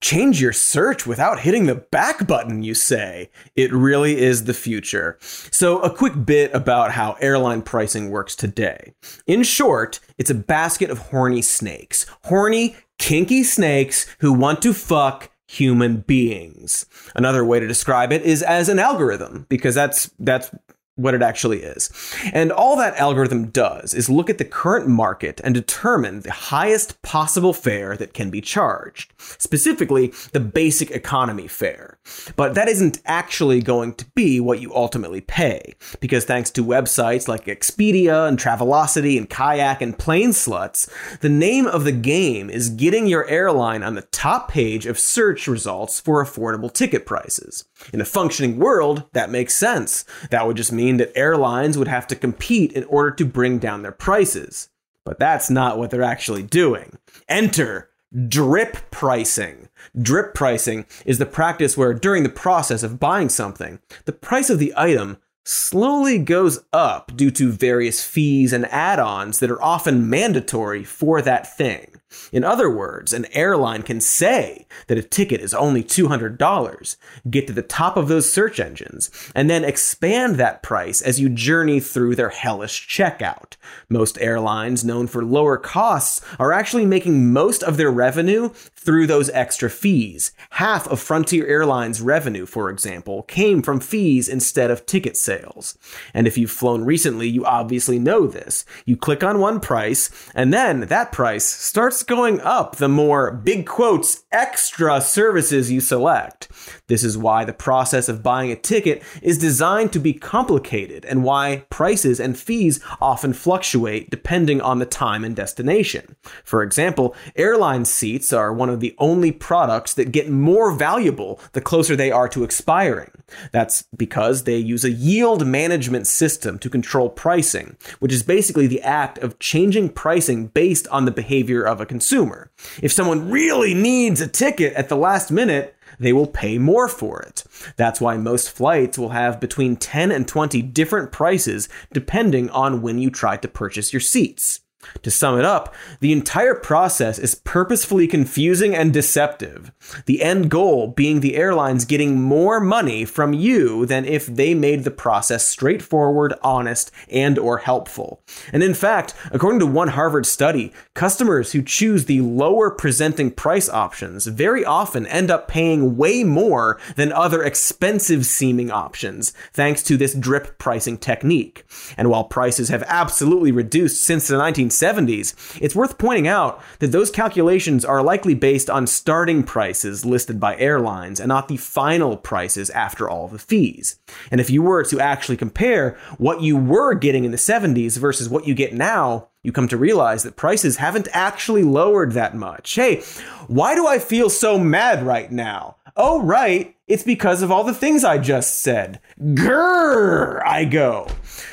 Change 0.00 0.40
your 0.40 0.52
search 0.52 1.08
without 1.08 1.40
hitting 1.40 1.66
the 1.66 1.74
back 1.74 2.24
button, 2.26 2.62
you 2.62 2.74
say? 2.74 3.30
It 3.56 3.72
really 3.72 4.20
is 4.20 4.44
the 4.44 4.54
future. 4.54 5.18
So, 5.20 5.80
a 5.80 5.90
quick 5.92 6.24
bit 6.24 6.54
about 6.54 6.92
how 6.92 7.16
airline 7.20 7.62
pricing 7.62 8.10
works 8.10 8.36
today. 8.36 8.94
In 9.26 9.42
short, 9.42 9.98
it's 10.18 10.30
a 10.30 10.34
basket 10.34 10.88
of 10.88 10.98
horny 10.98 11.42
snakes. 11.42 12.06
Horny, 12.24 12.76
kinky 12.98 13.42
snakes 13.42 14.06
who 14.20 14.32
want 14.32 14.62
to 14.62 14.72
fuck 14.72 15.32
human 15.48 15.96
beings. 15.98 16.86
Another 17.16 17.44
way 17.44 17.58
to 17.58 17.66
describe 17.66 18.12
it 18.12 18.22
is 18.22 18.42
as 18.42 18.68
an 18.68 18.78
algorithm 18.78 19.46
because 19.48 19.74
that's 19.74 20.10
that's 20.18 20.50
what 20.96 21.14
it 21.14 21.22
actually 21.22 21.62
is. 21.62 21.90
And 22.32 22.52
all 22.52 22.76
that 22.76 22.96
algorithm 22.96 23.48
does 23.48 23.94
is 23.94 24.10
look 24.10 24.28
at 24.28 24.38
the 24.38 24.44
current 24.44 24.88
market 24.88 25.40
and 25.42 25.54
determine 25.54 26.20
the 26.20 26.32
highest 26.32 27.00
possible 27.02 27.52
fare 27.52 27.96
that 27.96 28.12
can 28.12 28.30
be 28.30 28.40
charged, 28.40 29.12
specifically 29.18 30.12
the 30.32 30.40
basic 30.40 30.90
economy 30.90 31.48
fare. 31.48 31.98
But 32.36 32.54
that 32.54 32.68
isn't 32.68 33.00
actually 33.06 33.62
going 33.62 33.94
to 33.94 34.04
be 34.14 34.38
what 34.38 34.60
you 34.60 34.74
ultimately 34.74 35.22
pay, 35.22 35.74
because 36.00 36.24
thanks 36.24 36.50
to 36.50 36.64
websites 36.64 37.26
like 37.26 37.46
Expedia 37.46 38.28
and 38.28 38.38
Travelocity 38.38 39.16
and 39.16 39.30
Kayak 39.30 39.80
and 39.80 39.98
Plane 39.98 40.30
Sluts, 40.30 40.90
the 41.20 41.28
name 41.28 41.66
of 41.66 41.84
the 41.84 41.92
game 41.92 42.50
is 42.50 42.68
getting 42.68 43.06
your 43.06 43.26
airline 43.28 43.82
on 43.82 43.94
the 43.94 44.02
top 44.02 44.50
page 44.50 44.86
of 44.86 44.98
search 44.98 45.48
results 45.48 46.00
for 46.00 46.22
affordable 46.22 46.72
ticket 46.72 47.06
prices. 47.06 47.64
In 47.92 48.00
a 48.00 48.04
functioning 48.04 48.58
world, 48.58 49.04
that 49.12 49.30
makes 49.30 49.54
sense. 49.54 50.04
That 50.30 50.46
would 50.46 50.56
just 50.56 50.72
mean 50.72 50.96
that 50.98 51.16
airlines 51.16 51.76
would 51.78 51.88
have 51.88 52.06
to 52.08 52.16
compete 52.16 52.72
in 52.72 52.84
order 52.84 53.10
to 53.12 53.24
bring 53.24 53.58
down 53.58 53.82
their 53.82 53.92
prices. 53.92 54.68
But 55.04 55.18
that's 55.18 55.50
not 55.50 55.78
what 55.78 55.90
they're 55.90 56.02
actually 56.02 56.42
doing. 56.42 56.98
Enter 57.28 57.90
drip 58.28 58.90
pricing. 58.90 59.68
Drip 60.00 60.34
pricing 60.34 60.86
is 61.04 61.18
the 61.18 61.26
practice 61.26 61.76
where 61.76 61.94
during 61.94 62.22
the 62.22 62.28
process 62.28 62.82
of 62.82 63.00
buying 63.00 63.28
something, 63.28 63.80
the 64.04 64.12
price 64.12 64.50
of 64.50 64.58
the 64.58 64.72
item 64.76 65.18
slowly 65.44 66.18
goes 66.18 66.60
up 66.72 67.16
due 67.16 67.30
to 67.32 67.50
various 67.50 68.04
fees 68.04 68.52
and 68.52 68.66
add 68.66 69.00
ons 69.00 69.40
that 69.40 69.50
are 69.50 69.62
often 69.62 70.08
mandatory 70.08 70.84
for 70.84 71.20
that 71.22 71.56
thing. 71.56 72.00
In 72.32 72.44
other 72.44 72.70
words, 72.70 73.12
an 73.12 73.26
airline 73.32 73.82
can 73.82 74.00
say 74.00 74.66
that 74.86 74.98
a 74.98 75.02
ticket 75.02 75.40
is 75.40 75.54
only 75.54 75.82
$200, 75.82 76.96
get 77.30 77.46
to 77.46 77.52
the 77.52 77.62
top 77.62 77.96
of 77.96 78.08
those 78.08 78.32
search 78.32 78.60
engines, 78.60 79.10
and 79.34 79.48
then 79.48 79.64
expand 79.64 80.36
that 80.36 80.62
price 80.62 81.02
as 81.02 81.20
you 81.20 81.28
journey 81.28 81.80
through 81.80 82.16
their 82.16 82.30
hellish 82.30 82.88
checkout. 82.88 83.56
Most 83.88 84.20
airlines, 84.20 84.84
known 84.84 85.06
for 85.06 85.24
lower 85.24 85.56
costs, 85.56 86.20
are 86.38 86.52
actually 86.52 86.86
making 86.86 87.32
most 87.32 87.62
of 87.62 87.76
their 87.76 87.90
revenue 87.90 88.50
through 88.74 89.06
those 89.06 89.30
extra 89.30 89.70
fees. 89.70 90.32
Half 90.50 90.88
of 90.88 91.00
Frontier 91.00 91.46
Airlines' 91.46 92.00
revenue, 92.00 92.46
for 92.46 92.68
example, 92.68 93.22
came 93.24 93.62
from 93.62 93.80
fees 93.80 94.28
instead 94.28 94.70
of 94.70 94.86
ticket 94.86 95.16
sales. 95.16 95.78
And 96.12 96.26
if 96.26 96.36
you've 96.36 96.50
flown 96.50 96.84
recently, 96.84 97.28
you 97.28 97.44
obviously 97.44 97.98
know 97.98 98.26
this. 98.26 98.64
You 98.84 98.96
click 98.96 99.22
on 99.22 99.38
one 99.38 99.60
price, 99.60 100.10
and 100.34 100.52
then 100.52 100.80
that 100.80 101.12
price 101.12 101.44
starts 101.44 102.01
going 102.02 102.40
up 102.40 102.76
the 102.76 102.88
more 102.88 103.30
big 103.30 103.66
quotes 103.66 104.24
extra 104.32 105.00
services 105.00 105.70
you 105.70 105.80
select. 105.80 106.48
This 106.92 107.04
is 107.04 107.16
why 107.16 107.46
the 107.46 107.54
process 107.54 108.10
of 108.10 108.22
buying 108.22 108.52
a 108.52 108.54
ticket 108.54 109.02
is 109.22 109.38
designed 109.38 109.94
to 109.94 109.98
be 109.98 110.12
complicated 110.12 111.06
and 111.06 111.24
why 111.24 111.64
prices 111.70 112.20
and 112.20 112.38
fees 112.38 112.80
often 113.00 113.32
fluctuate 113.32 114.10
depending 114.10 114.60
on 114.60 114.78
the 114.78 114.84
time 114.84 115.24
and 115.24 115.34
destination. 115.34 116.16
For 116.44 116.62
example, 116.62 117.16
airline 117.34 117.86
seats 117.86 118.30
are 118.30 118.52
one 118.52 118.68
of 118.68 118.80
the 118.80 118.94
only 118.98 119.32
products 119.32 119.94
that 119.94 120.12
get 120.12 120.28
more 120.28 120.70
valuable 120.70 121.40
the 121.52 121.62
closer 121.62 121.96
they 121.96 122.12
are 122.12 122.28
to 122.28 122.44
expiring. 122.44 123.10
That's 123.52 123.84
because 123.96 124.44
they 124.44 124.58
use 124.58 124.84
a 124.84 124.90
yield 124.90 125.46
management 125.46 126.06
system 126.06 126.58
to 126.58 126.68
control 126.68 127.08
pricing, 127.08 127.78
which 128.00 128.12
is 128.12 128.22
basically 128.22 128.66
the 128.66 128.82
act 128.82 129.16
of 129.16 129.38
changing 129.38 129.88
pricing 129.88 130.48
based 130.48 130.86
on 130.88 131.06
the 131.06 131.10
behavior 131.10 131.62
of 131.62 131.80
a 131.80 131.86
consumer. 131.86 132.50
If 132.82 132.92
someone 132.92 133.30
really 133.30 133.72
needs 133.72 134.20
a 134.20 134.28
ticket 134.28 134.74
at 134.74 134.90
the 134.90 134.96
last 134.96 135.30
minute, 135.30 135.74
they 135.98 136.12
will 136.12 136.26
pay 136.26 136.58
more 136.58 136.88
for 136.88 137.20
it. 137.22 137.44
That's 137.76 138.00
why 138.00 138.16
most 138.16 138.50
flights 138.50 138.98
will 138.98 139.10
have 139.10 139.40
between 139.40 139.76
10 139.76 140.10
and 140.10 140.26
20 140.26 140.62
different 140.62 141.12
prices 141.12 141.68
depending 141.92 142.50
on 142.50 142.82
when 142.82 142.98
you 142.98 143.10
try 143.10 143.36
to 143.36 143.48
purchase 143.48 143.92
your 143.92 144.00
seats. 144.00 144.61
To 145.02 145.10
sum 145.10 145.38
it 145.38 145.44
up, 145.44 145.74
the 146.00 146.12
entire 146.12 146.54
process 146.54 147.18
is 147.18 147.34
purposefully 147.34 148.06
confusing 148.06 148.74
and 148.74 148.92
deceptive. 148.92 149.72
The 150.06 150.22
end 150.22 150.50
goal 150.50 150.88
being 150.88 151.20
the 151.20 151.36
airlines 151.36 151.84
getting 151.84 152.20
more 152.20 152.60
money 152.60 153.04
from 153.04 153.32
you 153.32 153.86
than 153.86 154.04
if 154.04 154.26
they 154.26 154.54
made 154.54 154.84
the 154.84 154.90
process 154.90 155.48
straightforward, 155.48 156.34
honest, 156.42 156.90
and 157.10 157.38
or 157.38 157.58
helpful. 157.58 158.22
And 158.52 158.62
in 158.62 158.74
fact, 158.74 159.14
according 159.30 159.60
to 159.60 159.66
one 159.66 159.88
Harvard 159.88 160.26
study, 160.26 160.72
customers 160.94 161.52
who 161.52 161.62
choose 161.62 162.04
the 162.04 162.20
lower 162.20 162.70
presenting 162.70 163.30
price 163.30 163.68
options 163.68 164.26
very 164.26 164.64
often 164.64 165.06
end 165.06 165.30
up 165.30 165.48
paying 165.48 165.96
way 165.96 166.24
more 166.24 166.80
than 166.96 167.12
other 167.12 167.42
expensive 167.42 168.26
seeming 168.26 168.70
options 168.70 169.32
thanks 169.52 169.82
to 169.82 169.96
this 169.96 170.14
drip 170.14 170.58
pricing 170.58 170.98
technique. 170.98 171.64
And 171.96 172.08
while 172.10 172.24
prices 172.24 172.68
have 172.68 172.82
absolutely 172.86 173.52
reduced 173.52 174.04
since 174.04 174.28
the 174.28 174.38
19 174.38 174.70
1970s, 174.72 175.60
it's 175.60 175.76
worth 175.76 175.98
pointing 175.98 176.26
out 176.26 176.62
that 176.78 176.92
those 176.92 177.10
calculations 177.10 177.84
are 177.84 178.02
likely 178.02 178.34
based 178.34 178.70
on 178.70 178.86
starting 178.86 179.42
prices 179.42 180.04
listed 180.04 180.40
by 180.40 180.56
airlines 180.56 181.20
and 181.20 181.28
not 181.28 181.48
the 181.48 181.56
final 181.56 182.16
prices 182.16 182.70
after 182.70 183.08
all 183.08 183.28
the 183.28 183.38
fees. 183.38 183.98
And 184.30 184.40
if 184.40 184.50
you 184.50 184.62
were 184.62 184.84
to 184.84 185.00
actually 185.00 185.36
compare 185.36 185.98
what 186.18 186.40
you 186.40 186.56
were 186.56 186.94
getting 186.94 187.24
in 187.24 187.30
the 187.30 187.36
70s 187.36 187.98
versus 187.98 188.28
what 188.28 188.46
you 188.46 188.54
get 188.54 188.74
now, 188.74 189.28
you 189.42 189.50
come 189.50 189.68
to 189.68 189.76
realize 189.76 190.22
that 190.22 190.36
prices 190.36 190.76
haven't 190.76 191.08
actually 191.12 191.64
lowered 191.64 192.12
that 192.12 192.36
much. 192.36 192.74
Hey, 192.74 193.02
why 193.48 193.74
do 193.74 193.86
I 193.86 193.98
feel 193.98 194.30
so 194.30 194.56
mad 194.58 195.02
right 195.02 195.30
now? 195.30 195.76
Oh, 195.96 196.22
right. 196.22 196.74
It's 196.86 197.02
because 197.02 197.42
of 197.42 197.50
all 197.50 197.64
the 197.64 197.74
things 197.74 198.04
I 198.04 198.18
just 198.18 198.60
said. 198.60 199.00
Grrr, 199.20 200.42
I 200.46 200.64
go. 200.64 201.08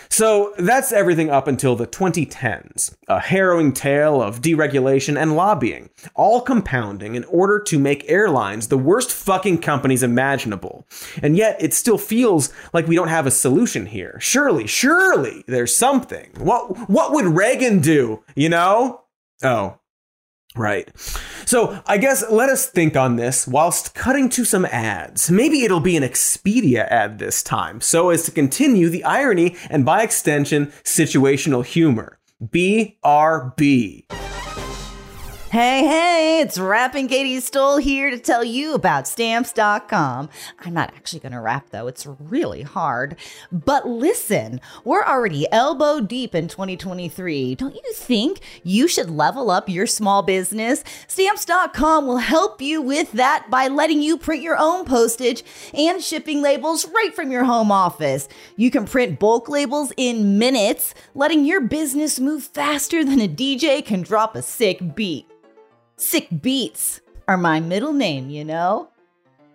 So 0.09 0.53
that's 0.57 0.91
everything 0.91 1.29
up 1.29 1.47
until 1.47 1.75
the 1.75 1.87
2010s. 1.87 2.95
A 3.07 3.19
harrowing 3.19 3.73
tale 3.73 4.21
of 4.21 4.41
deregulation 4.41 5.21
and 5.21 5.35
lobbying, 5.35 5.89
all 6.15 6.41
compounding 6.41 7.15
in 7.15 7.23
order 7.25 7.59
to 7.59 7.79
make 7.79 8.09
airlines 8.09 8.67
the 8.67 8.77
worst 8.77 9.11
fucking 9.11 9.59
companies 9.59 10.03
imaginable. 10.03 10.87
And 11.21 11.37
yet 11.37 11.61
it 11.61 11.73
still 11.73 11.97
feels 11.97 12.51
like 12.73 12.87
we 12.87 12.95
don't 12.95 13.07
have 13.07 13.27
a 13.27 13.31
solution 13.31 13.85
here. 13.85 14.17
Surely, 14.19 14.67
surely 14.67 15.43
there's 15.47 15.75
something. 15.75 16.31
What 16.37 16.89
what 16.89 17.11
would 17.13 17.25
Reagan 17.25 17.79
do, 17.79 18.23
you 18.35 18.49
know? 18.49 19.01
Oh, 19.43 19.78
Right. 20.59 20.91
So 21.45 21.81
I 21.87 21.97
guess 21.97 22.29
let 22.29 22.49
us 22.49 22.65
think 22.65 22.97
on 22.97 23.15
this 23.15 23.47
whilst 23.47 23.95
cutting 23.95 24.27
to 24.31 24.43
some 24.43 24.65
ads. 24.65 25.31
Maybe 25.31 25.63
it'll 25.63 25.79
be 25.79 25.95
an 25.95 26.03
Expedia 26.03 26.85
ad 26.89 27.17
this 27.17 27.41
time, 27.41 27.79
so 27.79 28.09
as 28.09 28.23
to 28.23 28.31
continue 28.31 28.89
the 28.89 29.05
irony 29.05 29.55
and 29.69 29.85
by 29.85 30.03
extension, 30.03 30.67
situational 30.83 31.65
humor. 31.65 32.19
BRB. 32.43 34.03
Hey, 35.51 35.83
hey, 35.83 36.41
it's 36.41 36.59
Rapping 36.59 37.07
Katy 37.07 37.39
Stoll 37.39 37.77
here 37.77 38.11
to 38.11 38.19
tell 38.19 38.43
you 38.43 38.75
about 38.75 39.07
stamps.com. 39.07 40.29
I'm 40.59 40.73
not 40.75 40.93
actually 40.95 41.21
going 41.21 41.31
to 41.31 41.39
rap 41.39 41.71
though, 41.71 41.87
it's 41.87 42.05
really 42.05 42.61
hard. 42.61 43.15
But 43.51 43.87
listen, 43.87 44.61
we're 44.83 45.03
already 45.03 45.51
elbow 45.51 46.01
deep 46.01 46.35
in 46.35 46.49
2023. 46.49 47.55
Don't 47.55 47.73
you 47.73 47.93
think 47.93 48.41
you 48.61 48.87
should 48.87 49.09
level 49.09 49.49
up 49.49 49.67
your 49.67 49.87
small 49.87 50.21
business? 50.21 50.83
Stamps.com 51.07 52.05
will 52.05 52.17
help 52.17 52.61
you 52.61 52.79
with 52.79 53.13
that 53.13 53.47
by 53.49 53.69
letting 53.69 54.03
you 54.03 54.19
print 54.19 54.43
your 54.43 54.57
own 54.59 54.85
postage 54.85 55.43
and 55.73 55.99
shipping 55.99 56.43
labels 56.43 56.87
right 56.93 57.15
from 57.15 57.31
your 57.31 57.45
home 57.45 57.71
office. 57.71 58.29
You 58.55 58.69
can 58.69 58.85
print 58.85 59.19
bulk 59.19 59.49
labels 59.49 59.91
in 59.97 60.37
minutes, 60.37 60.93
letting 61.15 61.43
your 61.43 61.61
business 61.61 62.19
move 62.19 62.43
faster 62.43 63.03
than 63.03 63.19
a 63.19 63.27
DJ 63.27 63.83
can 63.83 64.03
drop 64.03 64.35
a 64.35 64.43
sick 64.43 64.93
beat. 64.93 65.25
Sick 65.99 66.29
Beats 66.41 67.01
are 67.27 67.35
my 67.35 67.59
middle 67.59 67.91
name, 67.91 68.29
you 68.29 68.45
know? 68.45 68.89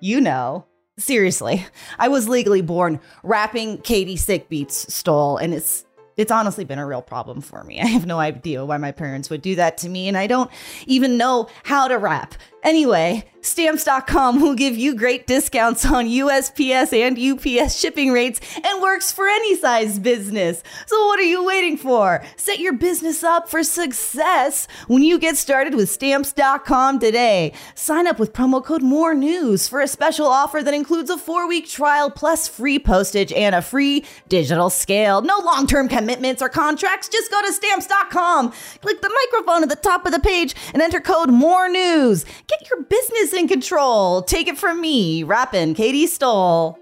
You 0.00 0.20
know. 0.20 0.66
Seriously, 0.98 1.66
I 1.98 2.08
was 2.08 2.28
legally 2.28 2.60
born 2.60 3.00
rapping 3.22 3.78
Katy 3.78 4.16
Sick 4.16 4.50
Beats 4.50 4.94
Stoll, 4.94 5.38
and 5.38 5.54
it's 5.54 5.86
it's 6.18 6.30
honestly 6.30 6.64
been 6.64 6.78
a 6.78 6.86
real 6.86 7.02
problem 7.02 7.40
for 7.40 7.64
me. 7.64 7.80
I 7.82 7.86
have 7.86 8.04
no 8.04 8.18
idea 8.18 8.64
why 8.64 8.76
my 8.76 8.92
parents 8.92 9.30
would 9.30 9.40
do 9.40 9.56
that 9.56 9.78
to 9.78 9.88
me, 9.88 10.06
and 10.06 10.18
I 10.18 10.26
don't 10.26 10.50
even 10.86 11.16
know 11.16 11.48
how 11.64 11.88
to 11.88 11.98
rap. 11.98 12.34
Anyway, 12.64 13.22
stamps.com 13.42 14.40
will 14.40 14.54
give 14.54 14.74
you 14.74 14.94
great 14.94 15.26
discounts 15.26 15.84
on 15.84 16.06
USPS 16.06 16.94
and 16.94 17.18
UPS 17.18 17.78
shipping 17.78 18.10
rates 18.10 18.40
and 18.56 18.82
works 18.82 19.12
for 19.12 19.28
any 19.28 19.54
size 19.54 19.98
business. 19.98 20.62
So, 20.86 21.06
what 21.06 21.20
are 21.20 21.24
you 21.24 21.44
waiting 21.44 21.76
for? 21.76 22.24
Set 22.36 22.60
your 22.60 22.72
business 22.72 23.22
up 23.22 23.50
for 23.50 23.62
success 23.62 24.66
when 24.86 25.02
you 25.02 25.18
get 25.18 25.36
started 25.36 25.74
with 25.74 25.90
stamps.com 25.90 27.00
today. 27.00 27.52
Sign 27.74 28.06
up 28.06 28.18
with 28.18 28.32
promo 28.32 28.64
code 28.64 28.82
More 28.82 29.14
News 29.14 29.68
for 29.68 29.82
a 29.82 29.88
special 29.88 30.26
offer 30.26 30.62
that 30.62 30.72
includes 30.72 31.10
a 31.10 31.18
four 31.18 31.46
week 31.46 31.68
trial 31.68 32.10
plus 32.10 32.48
free 32.48 32.78
postage 32.78 33.30
and 33.32 33.54
a 33.54 33.60
free 33.60 34.06
digital 34.28 34.70
scale. 34.70 35.20
No 35.20 35.38
long 35.44 35.66
term 35.66 35.88
commitments 35.88 36.40
or 36.40 36.48
contracts. 36.48 37.10
Just 37.10 37.30
go 37.30 37.42
to 37.42 37.52
stamps.com, 37.52 38.52
click 38.80 39.02
the 39.02 39.20
microphone 39.32 39.62
at 39.62 39.68
the 39.68 39.76
top 39.76 40.06
of 40.06 40.12
the 40.12 40.20
page, 40.20 40.54
and 40.72 40.80
enter 40.80 41.00
code 41.00 41.28
More 41.28 41.68
News. 41.68 42.24
Get 42.46 42.53
your 42.70 42.82
business 42.82 43.32
in 43.32 43.48
control. 43.48 44.22
Take 44.22 44.48
it 44.48 44.58
from 44.58 44.80
me, 44.80 45.22
rapping 45.22 45.74
Katy 45.74 46.06
Stoll. 46.06 46.78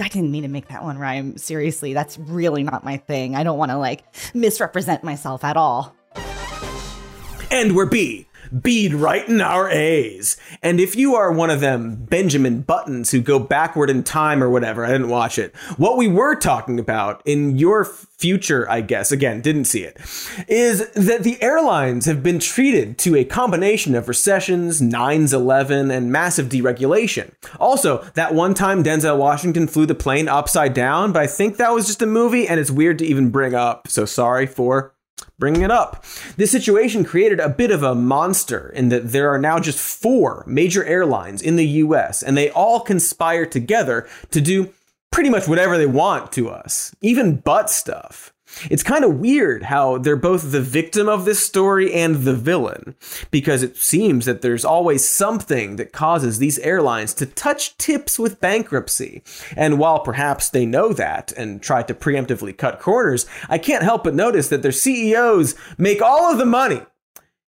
I 0.00 0.08
didn't 0.08 0.30
mean 0.30 0.42
to 0.42 0.48
make 0.48 0.68
that 0.68 0.82
one 0.82 0.98
rhyme. 0.98 1.36
Seriously, 1.36 1.92
that's 1.92 2.18
really 2.18 2.62
not 2.62 2.84
my 2.84 2.96
thing. 2.96 3.36
I 3.36 3.44
don't 3.44 3.58
want 3.58 3.70
to 3.70 3.78
like 3.78 4.04
misrepresent 4.34 5.04
myself 5.04 5.44
at 5.44 5.56
all. 5.56 5.94
And 7.50 7.76
we're 7.76 7.86
B. 7.86 8.26
Bead 8.60 8.94
right 8.94 9.26
in 9.28 9.40
our 9.40 9.70
A's. 9.70 10.36
And 10.62 10.80
if 10.80 10.94
you 10.94 11.14
are 11.14 11.32
one 11.32 11.50
of 11.50 11.60
them 11.60 12.04
Benjamin 12.04 12.62
Buttons 12.62 13.10
who 13.10 13.20
go 13.20 13.38
backward 13.38 13.88
in 13.90 14.02
time 14.02 14.42
or 14.42 14.50
whatever, 14.50 14.84
I 14.84 14.92
didn't 14.92 15.08
watch 15.08 15.38
it. 15.38 15.54
What 15.76 15.96
we 15.96 16.08
were 16.08 16.34
talking 16.34 16.78
about 16.78 17.22
in 17.24 17.56
your 17.56 17.84
future, 17.84 18.70
I 18.70 18.82
guess, 18.82 19.10
again, 19.10 19.40
didn't 19.40 19.64
see 19.64 19.82
it, 19.82 19.98
is 20.46 20.88
that 20.90 21.24
the 21.24 21.42
airlines 21.42 22.06
have 22.06 22.22
been 22.22 22.38
treated 22.38 22.96
to 22.98 23.16
a 23.16 23.24
combination 23.24 23.96
of 23.96 24.06
recessions, 24.06 24.80
9s 24.80 25.32
11, 25.32 25.90
and 25.90 26.12
massive 26.12 26.48
deregulation. 26.48 27.32
Also, 27.58 27.98
that 28.14 28.32
one 28.34 28.54
time 28.54 28.84
Denzel 28.84 29.18
Washington 29.18 29.66
flew 29.66 29.86
the 29.86 29.94
plane 29.94 30.28
upside 30.28 30.72
down, 30.72 31.12
but 31.12 31.22
I 31.22 31.26
think 31.26 31.56
that 31.56 31.72
was 31.72 31.86
just 31.86 32.02
a 32.02 32.06
movie 32.06 32.46
and 32.46 32.60
it's 32.60 32.70
weird 32.70 32.98
to 32.98 33.06
even 33.06 33.30
bring 33.30 33.54
up. 33.54 33.88
So 33.88 34.04
sorry 34.04 34.46
for 34.46 34.91
bringing 35.38 35.62
it 35.62 35.70
up. 35.70 36.04
This 36.36 36.50
situation 36.50 37.04
created 37.04 37.40
a 37.40 37.48
bit 37.48 37.70
of 37.70 37.82
a 37.82 37.94
monster 37.94 38.68
in 38.70 38.88
that 38.90 39.12
there 39.12 39.30
are 39.30 39.38
now 39.38 39.58
just 39.58 39.78
four 39.78 40.44
major 40.46 40.84
airlines 40.84 41.42
in 41.42 41.56
the 41.56 41.66
US, 41.66 42.22
and 42.22 42.36
they 42.36 42.50
all 42.50 42.80
conspire 42.80 43.46
together 43.46 44.08
to 44.30 44.40
do 44.40 44.72
pretty 45.10 45.30
much 45.30 45.46
whatever 45.46 45.76
they 45.78 45.86
want 45.86 46.32
to 46.32 46.48
us, 46.48 46.94
even 47.00 47.36
butt 47.36 47.70
stuff. 47.70 48.31
It's 48.70 48.82
kind 48.82 49.04
of 49.04 49.18
weird 49.18 49.64
how 49.64 49.98
they're 49.98 50.16
both 50.16 50.52
the 50.52 50.60
victim 50.60 51.08
of 51.08 51.24
this 51.24 51.44
story 51.44 51.92
and 51.92 52.16
the 52.16 52.34
villain, 52.34 52.94
because 53.30 53.62
it 53.62 53.76
seems 53.76 54.26
that 54.26 54.42
there's 54.42 54.64
always 54.64 55.08
something 55.08 55.76
that 55.76 55.92
causes 55.92 56.38
these 56.38 56.58
airlines 56.60 57.14
to 57.14 57.26
touch 57.26 57.76
tips 57.78 58.18
with 58.18 58.40
bankruptcy. 58.40 59.22
And 59.56 59.78
while 59.78 60.00
perhaps 60.00 60.48
they 60.48 60.66
know 60.66 60.92
that 60.92 61.32
and 61.32 61.62
try 61.62 61.82
to 61.82 61.94
preemptively 61.94 62.56
cut 62.56 62.80
corners, 62.80 63.26
I 63.48 63.58
can't 63.58 63.84
help 63.84 64.04
but 64.04 64.14
notice 64.14 64.48
that 64.48 64.62
their 64.62 64.72
CEOs 64.72 65.54
make 65.78 66.00
all 66.00 66.30
of 66.30 66.38
the 66.38 66.46
money. 66.46 66.82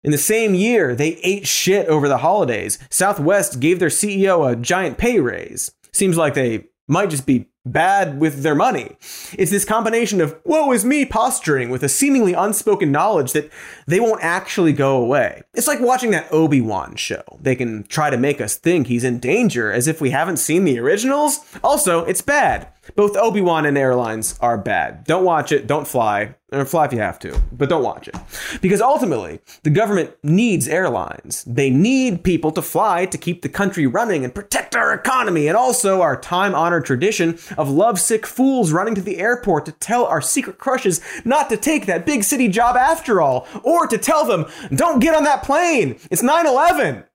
In 0.04 0.12
the 0.12 0.18
same 0.18 0.56
year, 0.56 0.96
they 0.96 1.18
ate 1.18 1.48
shit 1.48 1.88
over 1.88 2.08
the 2.08 2.18
holidays. 2.18 2.80
Southwest 2.90 3.60
gave 3.60 3.80
their 3.80 3.90
CEO 3.90 4.52
a 4.52 4.56
giant 4.56 4.98
pay 4.98 5.20
raise. 5.20 5.72
Seems 5.94 6.18
like 6.18 6.34
they 6.34 6.66
might 6.88 7.12
just 7.12 7.28
be 7.28 7.48
bad 7.66 8.20
with 8.20 8.42
their 8.44 8.56
money. 8.56 8.98
It's 9.38 9.52
this 9.52 9.66
combination 9.66 10.20
of 10.22 10.36
woe 10.44 10.72
is 10.72 10.84
me 10.84 11.06
posturing 11.06 11.70
with 11.70 11.84
a 11.84 11.90
seemingly 11.90 12.34
unspoken 12.34 12.92
knowledge 12.92 13.34
that 13.34 13.52
they 13.86 14.00
won't 14.00 14.24
actually 14.24 14.74
go 14.74 14.98
away. 14.98 15.44
It's 15.54 15.68
like 15.68 15.80
watching 15.80 16.12
that 16.12 16.32
Obi-Wan 16.32 16.96
show. 16.96 17.24
They 17.40 17.56
can 17.56 17.84
try 17.84 18.10
to 18.10 18.18
make 18.18 18.42
us 18.42 18.56
think 18.56 18.88
he's 18.88 19.04
in 19.04 19.20
danger 19.20 19.72
as 19.72 19.88
if 19.88 20.02
we 20.02 20.10
haven't 20.10 20.38
seen 20.38 20.66
the 20.66 20.80
originals. 20.80 21.40
Also, 21.64 22.04
it's 22.06 22.22
bad. 22.22 22.68
Both 22.96 23.16
Obi-Wan 23.16 23.66
and 23.66 23.78
Airlines 23.78 24.38
are 24.42 24.58
bad. 24.58 25.04
Don't 25.04 25.24
watch 25.24 25.52
it, 25.52 25.68
don't 25.68 25.88
fly, 25.88 26.36
or 26.52 26.66
fly 26.66 26.86
if 26.86 26.94
you 26.94 27.00
have 27.00 27.20
to, 27.20 27.40
but 27.52 27.70
don't 27.70 27.84
watch 27.84 28.08
it. 28.08 28.16
Because 28.60 28.82
ultimately, 28.82 29.40
the 29.64 29.70
government 29.70 30.16
needs 30.24 30.68
airlines. 30.68 31.44
They 31.46 31.70
need 31.70 32.24
people 32.24 32.52
to 32.54 32.62
fly 32.62 33.06
to 33.06 33.18
keep 33.18 33.44
the 33.44 33.50
country 33.50 33.86
running 33.86 34.26
and 34.26 34.34
protect 34.34 34.76
our 34.76 34.94
economy 34.94 35.48
and 35.48 35.56
also 35.56 36.02
our 36.02 36.20
time-honored 36.20 36.84
tradition 36.84 37.38
of 37.56 37.70
lovesick 37.70 38.26
fools 38.26 38.72
running 38.72 38.96
to 38.96 39.02
the 39.02 39.20
airport 39.20 39.66
to 39.68 39.72
tell 39.74 40.06
our 40.06 40.22
secret 40.22 40.58
crushes 40.58 41.02
not 41.24 41.50
to 41.50 41.58
take 41.58 41.86
that 41.86 42.06
big 42.06 42.24
city 42.24 42.48
job 42.48 42.76
after 42.76 43.22
all, 43.22 43.48
or 43.64 43.86
to 43.86 43.98
tell 43.98 44.26
them, 44.26 44.46
don't 44.74 45.00
get 45.00 45.16
on 45.16 45.24
that 45.24 45.44
plane. 45.44 46.00
It's 46.10 46.24
9/11. 46.24 47.06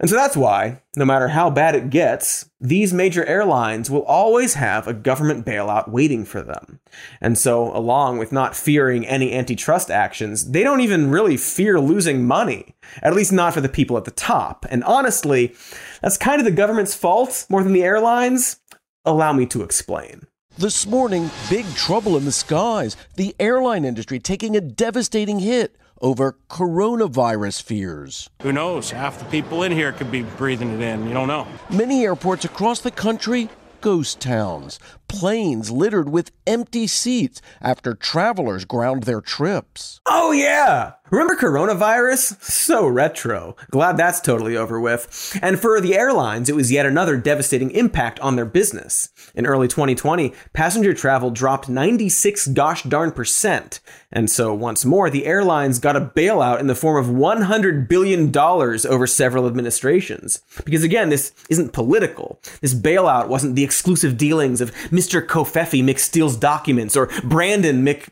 And 0.00 0.08
so 0.08 0.16
that's 0.16 0.36
why, 0.36 0.80
no 0.96 1.04
matter 1.04 1.28
how 1.28 1.50
bad 1.50 1.74
it 1.74 1.90
gets, 1.90 2.48
these 2.58 2.90
major 2.90 3.22
airlines 3.26 3.90
will 3.90 4.02
always 4.04 4.54
have 4.54 4.88
a 4.88 4.94
government 4.94 5.44
bailout 5.44 5.90
waiting 5.90 6.24
for 6.24 6.40
them. 6.40 6.80
And 7.20 7.36
so, 7.36 7.76
along 7.76 8.16
with 8.16 8.32
not 8.32 8.56
fearing 8.56 9.06
any 9.06 9.34
antitrust 9.34 9.90
actions, 9.90 10.52
they 10.52 10.62
don't 10.62 10.80
even 10.80 11.10
really 11.10 11.36
fear 11.36 11.78
losing 11.78 12.26
money, 12.26 12.74
at 13.02 13.14
least 13.14 13.30
not 13.30 13.52
for 13.52 13.60
the 13.60 13.68
people 13.68 13.98
at 13.98 14.06
the 14.06 14.10
top. 14.10 14.64
And 14.70 14.82
honestly, 14.84 15.54
that's 16.00 16.16
kind 16.16 16.40
of 16.40 16.46
the 16.46 16.50
government's 16.50 16.94
fault 16.94 17.44
more 17.50 17.62
than 17.62 17.74
the 17.74 17.84
airlines. 17.84 18.58
Allow 19.04 19.34
me 19.34 19.44
to 19.46 19.62
explain. 19.62 20.26
This 20.56 20.86
morning, 20.86 21.30
big 21.50 21.66
trouble 21.74 22.16
in 22.16 22.24
the 22.24 22.32
skies. 22.32 22.96
The 23.16 23.36
airline 23.38 23.84
industry 23.84 24.18
taking 24.18 24.56
a 24.56 24.62
devastating 24.62 25.40
hit 25.40 25.76
over 26.00 26.36
coronavirus 26.48 27.62
fears. 27.62 28.30
Who 28.42 28.52
knows? 28.52 28.90
Half 28.90 29.18
the 29.18 29.24
people 29.26 29.62
in 29.62 29.72
here 29.72 29.92
could 29.92 30.10
be 30.10 30.22
breathing 30.22 30.72
it 30.72 30.80
in. 30.80 31.06
You 31.06 31.14
don't 31.14 31.28
know. 31.28 31.46
Many 31.70 32.04
airports 32.04 32.44
across 32.44 32.80
the 32.80 32.90
country, 32.90 33.48
ghost 33.80 34.20
towns. 34.20 34.78
Planes 35.10 35.72
littered 35.72 36.08
with 36.08 36.30
empty 36.46 36.86
seats 36.86 37.42
after 37.60 37.94
travelers 37.94 38.64
ground 38.64 39.02
their 39.02 39.20
trips. 39.20 40.00
Oh, 40.06 40.30
yeah. 40.30 40.92
Remember 41.10 41.34
coronavirus? 41.34 42.40
So 42.40 42.86
retro. 42.86 43.56
Glad 43.70 43.96
that's 43.96 44.20
totally 44.20 44.56
over 44.56 44.78
with. 44.78 45.36
And 45.42 45.58
for 45.58 45.80
the 45.80 45.96
airlines, 45.96 46.48
it 46.48 46.54
was 46.54 46.70
yet 46.70 46.86
another 46.86 47.16
devastating 47.16 47.72
impact 47.72 48.20
on 48.20 48.36
their 48.36 48.44
business. 48.44 49.08
In 49.34 49.44
early 49.44 49.66
2020, 49.66 50.32
passenger 50.52 50.94
travel 50.94 51.30
dropped 51.30 51.68
96 51.68 52.46
gosh 52.48 52.84
darn 52.84 53.10
percent. 53.10 53.80
And 54.12 54.30
so, 54.30 54.54
once 54.54 54.84
more, 54.84 55.10
the 55.10 55.26
airlines 55.26 55.80
got 55.80 55.96
a 55.96 56.00
bailout 56.00 56.60
in 56.60 56.68
the 56.68 56.74
form 56.76 57.04
of 57.04 57.12
$100 57.12 57.88
billion 57.88 58.36
over 58.36 59.06
several 59.06 59.46
administrations. 59.48 60.42
Because 60.64 60.84
again, 60.84 61.08
this 61.08 61.32
isn't 61.48 61.72
political. 61.72 62.40
This 62.60 62.74
bailout 62.74 63.26
wasn't 63.26 63.56
the 63.56 63.64
exclusive 63.64 64.16
dealings 64.16 64.60
of 64.60 64.72
Mr. 65.00 65.26
Covfefe 65.26 65.82
McSteals 65.82 66.38
documents 66.38 66.94
or 66.94 67.06
Brandon 67.24 67.82
Mc 67.82 68.10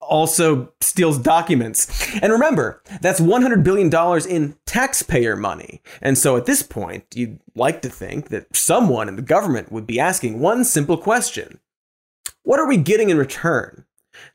also 0.00 0.72
steals 0.80 1.18
documents. 1.18 1.86
And 2.20 2.32
remember, 2.32 2.82
that's 3.00 3.20
$100 3.20 3.62
billion 3.62 3.92
in 4.28 4.56
taxpayer 4.66 5.36
money. 5.36 5.82
And 6.02 6.18
so 6.18 6.36
at 6.36 6.46
this 6.46 6.64
point, 6.64 7.04
you'd 7.14 7.38
like 7.54 7.80
to 7.82 7.88
think 7.88 8.30
that 8.30 8.54
someone 8.56 9.08
in 9.08 9.14
the 9.14 9.22
government 9.22 9.70
would 9.70 9.86
be 9.86 10.00
asking 10.00 10.40
one 10.40 10.64
simple 10.64 10.98
question 10.98 11.60
What 12.42 12.58
are 12.58 12.66
we 12.66 12.76
getting 12.76 13.10
in 13.10 13.18
return? 13.18 13.84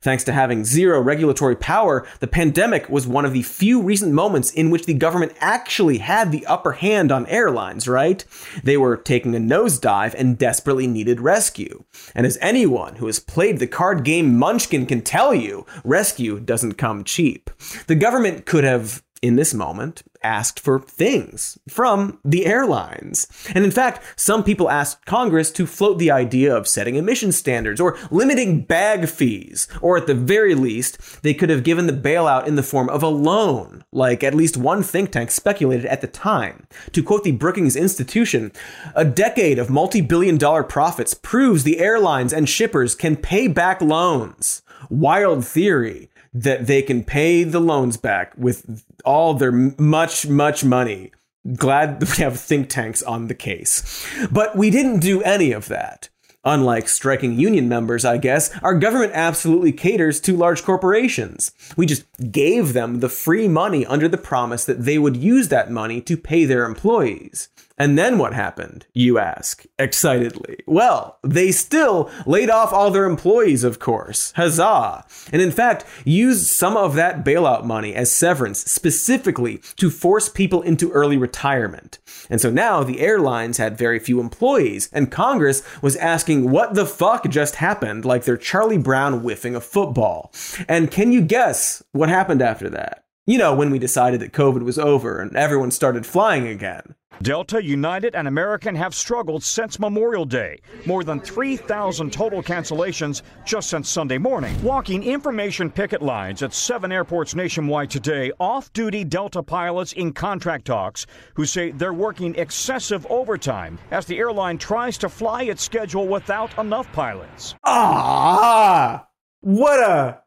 Thanks 0.02 0.24
to 0.26 0.34
having 0.34 0.66
zero 0.66 1.00
regulatory 1.02 1.56
power, 1.56 2.08
the 2.20 2.28
pandemic 2.28 2.90
was 2.90 3.08
one 3.08 3.26
of 3.26 3.34
the 3.34 3.44
few 3.44 3.82
recent 3.82 4.14
moments 4.14 4.52
in 4.52 4.70
which 4.70 4.86
the 4.86 4.94
government 4.94 5.34
actually 5.40 6.00
had 6.00 6.32
the 6.32 6.46
upper 6.46 6.74
hand 6.74 7.12
on 7.12 7.26
airlines, 7.28 7.88
right? 7.88 8.26
They 8.64 8.78
were 8.78 8.98
taking 8.98 9.36
a 9.36 9.40
nosedive 9.40 10.14
and 10.16 10.38
desperately 10.38 10.88
needed 10.88 11.20
rescue. 11.20 11.84
And 12.16 12.26
as 12.26 12.38
anyone 12.42 12.96
who 12.96 13.08
has 13.08 13.20
played 13.20 13.60
the 13.60 13.68
card 13.68 14.04
game 14.04 14.38
Munchkin 14.38 14.86
can 14.86 15.02
tell 15.02 15.34
you, 15.34 15.66
rescue 15.84 16.40
doesn't 16.40 16.74
come 16.74 17.04
cheap. 17.04 17.50
The 17.88 17.96
government 17.96 18.46
could 18.46 18.64
have 18.64 19.04
in 19.22 19.36
this 19.36 19.54
moment, 19.54 20.04
asked 20.24 20.60
for 20.60 20.80
things 20.80 21.58
from 21.68 22.20
the 22.24 22.46
airlines. 22.46 23.28
And 23.54 23.64
in 23.64 23.72
fact, 23.72 24.04
some 24.16 24.44
people 24.44 24.70
asked 24.70 25.06
Congress 25.06 25.52
to 25.52 25.66
float 25.66 26.00
the 26.00 26.12
idea 26.12 26.56
of 26.56 26.68
setting 26.68 26.96
emission 26.96 27.32
standards 27.32 27.80
or 27.80 27.98
limiting 28.10 28.62
bag 28.64 29.08
fees, 29.08 29.68
or 29.82 29.98
at 29.98 30.08
the 30.08 30.16
very 30.16 30.56
least, 30.56 31.22
they 31.24 31.34
could 31.34 31.50
have 31.50 31.64
given 31.64 31.88
the 31.88 31.94
bailout 31.94 32.48
in 32.48 32.56
the 32.56 32.64
form 32.64 32.90
of 32.90 33.04
a 33.04 33.08
loan, 33.08 33.84
like 33.92 34.24
at 34.24 34.36
least 34.36 34.58
one 34.58 34.84
think 34.84 35.12
tank 35.12 35.32
speculated 35.32 35.86
at 35.86 36.02
the 36.02 36.08
time. 36.08 36.68
To 36.94 37.04
quote 37.04 37.24
the 37.24 37.32
Brookings 37.32 37.76
Institution, 37.76 38.52
a 38.96 39.06
decade 39.06 39.60
of 39.60 39.70
multi 39.70 40.02
billion 40.02 40.38
dollar 40.38 40.64
profits 40.64 41.14
proves 41.14 41.64
the 41.64 41.80
airlines 41.80 42.34
and 42.34 42.48
shippers 42.48 42.96
can 42.96 43.16
pay 43.16 43.48
back 43.48 43.82
loans. 43.82 44.62
Wild 44.90 45.46
theory 45.46 46.10
that 46.34 46.68
they 46.68 46.82
can 46.82 47.04
pay 47.04 47.44
the 47.44 47.60
loans 47.60 47.98
back 47.98 48.34
with 48.38 48.84
all 49.04 49.34
their 49.34 49.52
much, 49.52 50.28
much 50.28 50.64
money. 50.64 51.12
Glad 51.56 52.02
we 52.18 52.24
have 52.24 52.40
think 52.40 52.70
tanks 52.70 53.04
on 53.04 53.28
the 53.28 53.36
case. 53.36 54.06
But 54.32 54.56
we 54.56 54.70
didn't 54.70 55.00
do 55.00 55.22
any 55.24 55.52
of 55.52 55.68
that. 55.68 56.10
Unlike 56.44 56.88
striking 56.88 57.40
union 57.40 57.70
members, 57.70 58.04
I 58.04 58.18
guess, 58.18 58.52
our 58.64 58.74
government 58.74 59.12
absolutely 59.14 59.72
caters 59.72 60.20
to 60.22 60.36
large 60.36 60.64
corporations. 60.64 61.52
We 61.78 61.86
just 61.86 62.04
gave 62.32 62.74
them 62.74 63.00
the 63.00 63.10
free 63.10 63.48
money 63.48 63.86
under 63.86 64.08
the 64.08 64.18
promise 64.18 64.66
that 64.66 64.86
they 64.86 64.98
would 64.98 65.16
use 65.16 65.50
that 65.50 65.70
money 65.70 66.02
to 66.02 66.18
pay 66.18 66.46
their 66.46 66.66
employees. 66.66 67.50
And 67.78 67.98
then 67.98 68.18
what 68.18 68.34
happened, 68.34 68.86
you 68.94 69.18
ask, 69.18 69.66
excitedly? 69.80 70.60
Well, 70.68 71.18
they 71.24 71.52
still 71.52 72.12
laid 72.26 72.50
off 72.50 72.74
all 72.74 72.92
their 72.92 73.06
employees, 73.06 73.64
of 73.64 73.80
course. 73.80 74.34
Huzzah! 74.36 75.06
And 75.32 75.42
in 75.42 75.52
fact, 75.52 75.86
used 76.06 76.48
some 76.48 76.78
of 76.78 76.96
that 76.96 77.26
bailout 77.26 77.64
money 77.66 77.96
as 77.96 78.12
severance 78.12 78.60
specifically 78.70 79.58
to 79.78 79.90
force 79.90 80.30
people 80.30 80.62
into 80.62 80.92
early 80.92 81.18
retirement. 81.18 82.00
And 82.30 82.40
so 82.40 82.52
now 82.52 82.84
the 82.84 83.00
airlines 83.00 83.58
had 83.58 83.78
very 83.78 84.00
few 84.00 84.20
employees, 84.20 84.90
and 84.94 85.12
Congress 85.12 85.64
was 85.82 85.96
asking 85.98 86.52
what 86.52 86.76
the 86.76 86.86
fuck 86.86 87.30
just 87.30 87.56
happened, 87.56 88.06
like 88.06 88.24
they're 88.24 88.38
Charlie 88.38 88.78
Brown 88.78 89.22
whiffing 89.22 89.56
a 89.56 89.62
football. 89.62 90.32
And 90.68 90.92
can 90.92 91.12
you 91.12 91.22
guess 91.22 91.84
what 91.92 92.10
happened 92.10 92.42
after 92.42 92.70
that? 92.70 93.06
You 93.28 93.38
know, 93.38 93.54
when 93.54 93.70
we 93.70 93.78
decided 93.78 94.20
that 94.22 94.34
COVID 94.34 94.64
was 94.64 94.80
over 94.80 95.22
and 95.22 95.36
everyone 95.36 95.70
started 95.70 96.08
flying 96.08 96.48
again. 96.48 96.96
Delta, 97.22 97.64
United, 97.64 98.16
and 98.16 98.28
American 98.28 98.74
have 98.74 98.96
struggled 98.96 99.44
since 99.44 99.78
Memorial 99.78 100.26
Day. 100.26 100.60
More 100.88 101.04
than 101.04 101.20
3,000 101.20 102.12
total 102.12 102.42
cancellations 102.42 103.22
just 103.46 103.70
since 103.70 103.88
Sunday 103.88 104.18
morning. 104.18 104.60
Walking 104.64 105.04
information 105.04 105.70
picket 105.70 106.02
lines 106.02 106.42
at 106.42 106.52
seven 106.52 106.92
airports 106.92 107.36
nationwide 107.36 107.92
today, 107.92 108.32
off 108.40 108.74
duty 108.74 109.04
Delta 109.04 109.44
pilots 109.44 109.94
in 109.94 110.14
contract 110.14 110.66
talks 110.66 111.06
who 111.36 111.46
say 111.46 111.70
they're 111.70 111.94
working 111.94 112.34
excessive 112.36 113.06
overtime 113.08 113.78
as 113.92 114.08
the 114.08 114.18
airline 114.18 114.58
tries 114.58 114.98
to 114.98 115.10
fly 115.10 115.44
its 115.44 115.62
schedule 115.62 116.08
without 116.08 116.58
enough 116.58 116.92
pilots. 116.92 117.54
Ah! 117.66 119.08
What 119.42 119.80
a. 119.80 120.22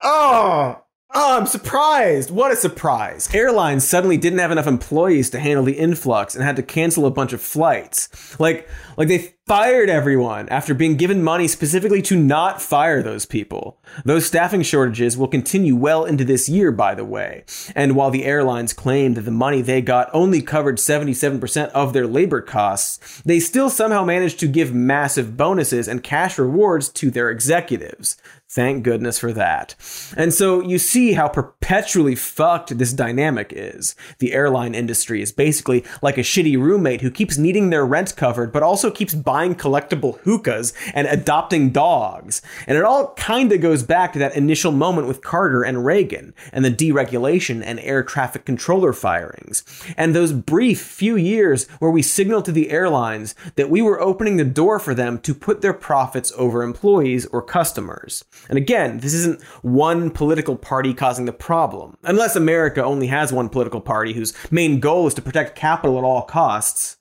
Oh! 0.00 0.85
Oh, 1.18 1.38
I'm 1.38 1.46
surprised. 1.46 2.30
What 2.30 2.52
a 2.52 2.56
surprise. 2.56 3.30
Airlines 3.32 3.88
suddenly 3.88 4.18
didn't 4.18 4.40
have 4.40 4.50
enough 4.50 4.66
employees 4.66 5.30
to 5.30 5.40
handle 5.40 5.64
the 5.64 5.78
influx 5.78 6.34
and 6.34 6.44
had 6.44 6.56
to 6.56 6.62
cancel 6.62 7.06
a 7.06 7.10
bunch 7.10 7.32
of 7.32 7.40
flights. 7.40 8.38
Like 8.38 8.68
like 8.98 9.08
they 9.08 9.32
fired 9.46 9.88
everyone 9.88 10.48
after 10.48 10.74
being 10.74 10.96
given 10.96 11.22
money 11.22 11.46
specifically 11.46 12.02
to 12.02 12.18
not 12.18 12.60
fire 12.60 13.00
those 13.00 13.24
people. 13.24 13.78
Those 14.04 14.26
staffing 14.26 14.62
shortages 14.62 15.16
will 15.16 15.28
continue 15.28 15.76
well 15.76 16.04
into 16.04 16.24
this 16.24 16.48
year, 16.48 16.72
by 16.72 16.94
the 16.96 17.04
way. 17.04 17.44
And 17.74 17.94
while 17.94 18.10
the 18.10 18.24
airlines 18.24 18.72
claimed 18.72 19.16
that 19.16 19.22
the 19.22 19.30
money 19.30 19.62
they 19.62 19.80
got 19.80 20.10
only 20.12 20.42
covered 20.42 20.78
77% 20.78 21.68
of 21.68 21.92
their 21.92 22.08
labor 22.08 22.42
costs, 22.42 23.22
they 23.22 23.38
still 23.38 23.70
somehow 23.70 24.04
managed 24.04 24.40
to 24.40 24.48
give 24.48 24.74
massive 24.74 25.36
bonuses 25.36 25.86
and 25.86 26.02
cash 26.02 26.38
rewards 26.38 26.88
to 26.90 27.10
their 27.10 27.30
executives. 27.30 28.16
Thank 28.48 28.84
goodness 28.84 29.18
for 29.18 29.32
that. 29.32 29.74
And 30.16 30.32
so 30.32 30.60
you 30.60 30.78
see 30.78 31.14
how 31.14 31.26
perpetually 31.26 32.14
fucked 32.14 32.78
this 32.78 32.92
dynamic 32.92 33.52
is. 33.54 33.96
The 34.20 34.32
airline 34.32 34.72
industry 34.72 35.20
is 35.20 35.32
basically 35.32 35.84
like 36.00 36.16
a 36.16 36.20
shitty 36.20 36.56
roommate 36.56 37.00
who 37.00 37.10
keeps 37.10 37.36
needing 37.36 37.70
their 37.70 37.84
rent 37.84 38.14
covered, 38.14 38.52
but 38.52 38.62
also 38.62 38.88
keeps 38.88 39.14
buying 39.14 39.56
collectible 39.56 40.20
hookahs 40.20 40.72
and 40.94 41.08
adopting 41.08 41.70
dogs. 41.70 42.40
And 42.68 42.78
it 42.78 42.84
all 42.84 43.14
kind 43.14 43.50
of 43.50 43.60
goes 43.60 43.82
back 43.82 44.12
to 44.12 44.20
that 44.20 44.36
initial 44.36 44.70
moment 44.70 45.08
with 45.08 45.22
Carter 45.22 45.64
and 45.64 45.84
Reagan 45.84 46.32
and 46.52 46.64
the 46.64 46.70
deregulation 46.70 47.64
and 47.64 47.80
air 47.80 48.04
traffic 48.04 48.44
controller 48.44 48.92
firings. 48.92 49.64
And 49.96 50.14
those 50.14 50.32
brief 50.32 50.80
few 50.80 51.16
years 51.16 51.66
where 51.80 51.90
we 51.90 52.00
signaled 52.00 52.44
to 52.44 52.52
the 52.52 52.70
airlines 52.70 53.34
that 53.56 53.70
we 53.70 53.82
were 53.82 54.00
opening 54.00 54.36
the 54.36 54.44
door 54.44 54.78
for 54.78 54.94
them 54.94 55.18
to 55.22 55.34
put 55.34 55.62
their 55.62 55.74
profits 55.74 56.32
over 56.36 56.62
employees 56.62 57.26
or 57.26 57.42
customers. 57.42 58.24
And 58.48 58.58
again, 58.58 58.98
this 58.98 59.14
isn't 59.14 59.42
one 59.62 60.10
political 60.10 60.56
party 60.56 60.94
causing 60.94 61.24
the 61.24 61.32
problem. 61.32 61.96
Unless 62.02 62.36
America 62.36 62.84
only 62.84 63.08
has 63.08 63.32
one 63.32 63.48
political 63.48 63.80
party 63.80 64.12
whose 64.12 64.32
main 64.50 64.80
goal 64.80 65.06
is 65.06 65.14
to 65.14 65.22
protect 65.22 65.56
capital 65.56 65.98
at 65.98 66.04
all 66.04 66.22
costs. 66.22 66.98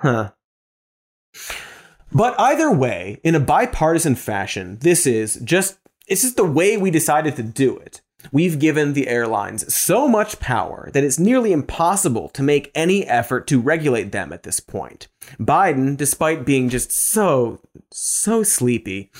Huh. 0.00 0.32
But 2.12 2.38
either 2.38 2.70
way, 2.70 3.20
in 3.22 3.34
a 3.34 3.40
bipartisan 3.40 4.16
fashion, 4.16 4.78
this 4.80 5.06
is 5.06 5.36
just 5.44 5.78
it's 6.08 6.22
just 6.22 6.36
the 6.36 6.44
way 6.44 6.76
we 6.76 6.90
decided 6.90 7.36
to 7.36 7.42
do 7.42 7.76
it. 7.78 8.02
We've 8.32 8.58
given 8.58 8.92
the 8.92 9.08
airlines 9.08 9.72
so 9.72 10.06
much 10.08 10.40
power 10.40 10.90
that 10.92 11.04
it's 11.04 11.18
nearly 11.18 11.52
impossible 11.52 12.28
to 12.30 12.42
make 12.42 12.70
any 12.74 13.06
effort 13.06 13.46
to 13.48 13.60
regulate 13.60 14.12
them 14.12 14.32
at 14.32 14.42
this 14.42 14.60
point. 14.60 15.08
Biden, 15.38 15.96
despite 15.96 16.44
being 16.44 16.68
just 16.68 16.92
so, 16.92 17.60
so 17.90 18.42
sleepy, 18.42 19.10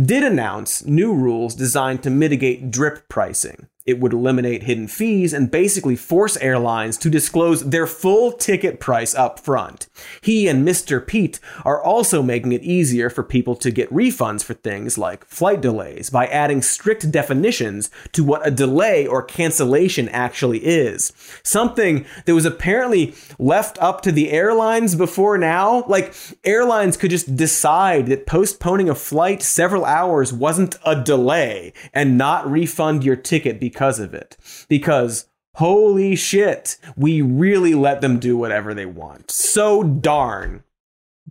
did 0.00 0.22
announce 0.22 0.84
new 0.84 1.12
rules 1.12 1.54
designed 1.54 2.02
to 2.02 2.10
mitigate 2.10 2.70
drip 2.70 3.08
pricing. 3.08 3.68
It 3.90 3.98
would 3.98 4.12
eliminate 4.12 4.62
hidden 4.62 4.86
fees 4.86 5.32
and 5.32 5.50
basically 5.50 5.96
force 5.96 6.36
airlines 6.36 6.96
to 6.98 7.10
disclose 7.10 7.68
their 7.68 7.86
full 7.86 8.32
ticket 8.32 8.78
price 8.78 9.14
up 9.14 9.40
front. 9.40 9.88
He 10.20 10.46
and 10.46 10.66
Mr. 10.66 11.04
Pete 11.04 11.40
are 11.64 11.82
also 11.82 12.22
making 12.22 12.52
it 12.52 12.62
easier 12.62 13.10
for 13.10 13.22
people 13.22 13.56
to 13.56 13.70
get 13.72 13.92
refunds 13.92 14.44
for 14.44 14.54
things 14.54 14.96
like 14.96 15.24
flight 15.26 15.60
delays 15.60 16.08
by 16.08 16.26
adding 16.28 16.62
strict 16.62 17.10
definitions 17.10 17.90
to 18.12 18.22
what 18.22 18.46
a 18.46 18.50
delay 18.50 19.06
or 19.06 19.22
cancellation 19.22 20.08
actually 20.10 20.58
is. 20.58 21.12
Something 21.42 22.06
that 22.26 22.34
was 22.34 22.46
apparently 22.46 23.14
left 23.38 23.76
up 23.82 24.02
to 24.02 24.12
the 24.12 24.30
airlines 24.30 24.94
before 24.94 25.36
now. 25.36 25.84
Like, 25.88 26.14
airlines 26.44 26.96
could 26.96 27.10
just 27.10 27.34
decide 27.34 28.06
that 28.06 28.26
postponing 28.26 28.88
a 28.88 28.94
flight 28.94 29.42
several 29.42 29.84
hours 29.84 30.32
wasn't 30.32 30.76
a 30.86 31.02
delay 31.02 31.72
and 31.92 32.16
not 32.16 32.48
refund 32.48 33.02
your 33.02 33.16
ticket 33.16 33.58
because 33.58 33.79
of 33.80 34.14
it. 34.14 34.36
Because 34.68 35.26
holy 35.54 36.16
shit, 36.16 36.76
we 36.96 37.22
really 37.22 37.74
let 37.74 38.00
them 38.00 38.18
do 38.18 38.36
whatever 38.36 38.74
they 38.74 38.86
want. 38.86 39.30
So 39.30 39.82
darn. 39.82 40.64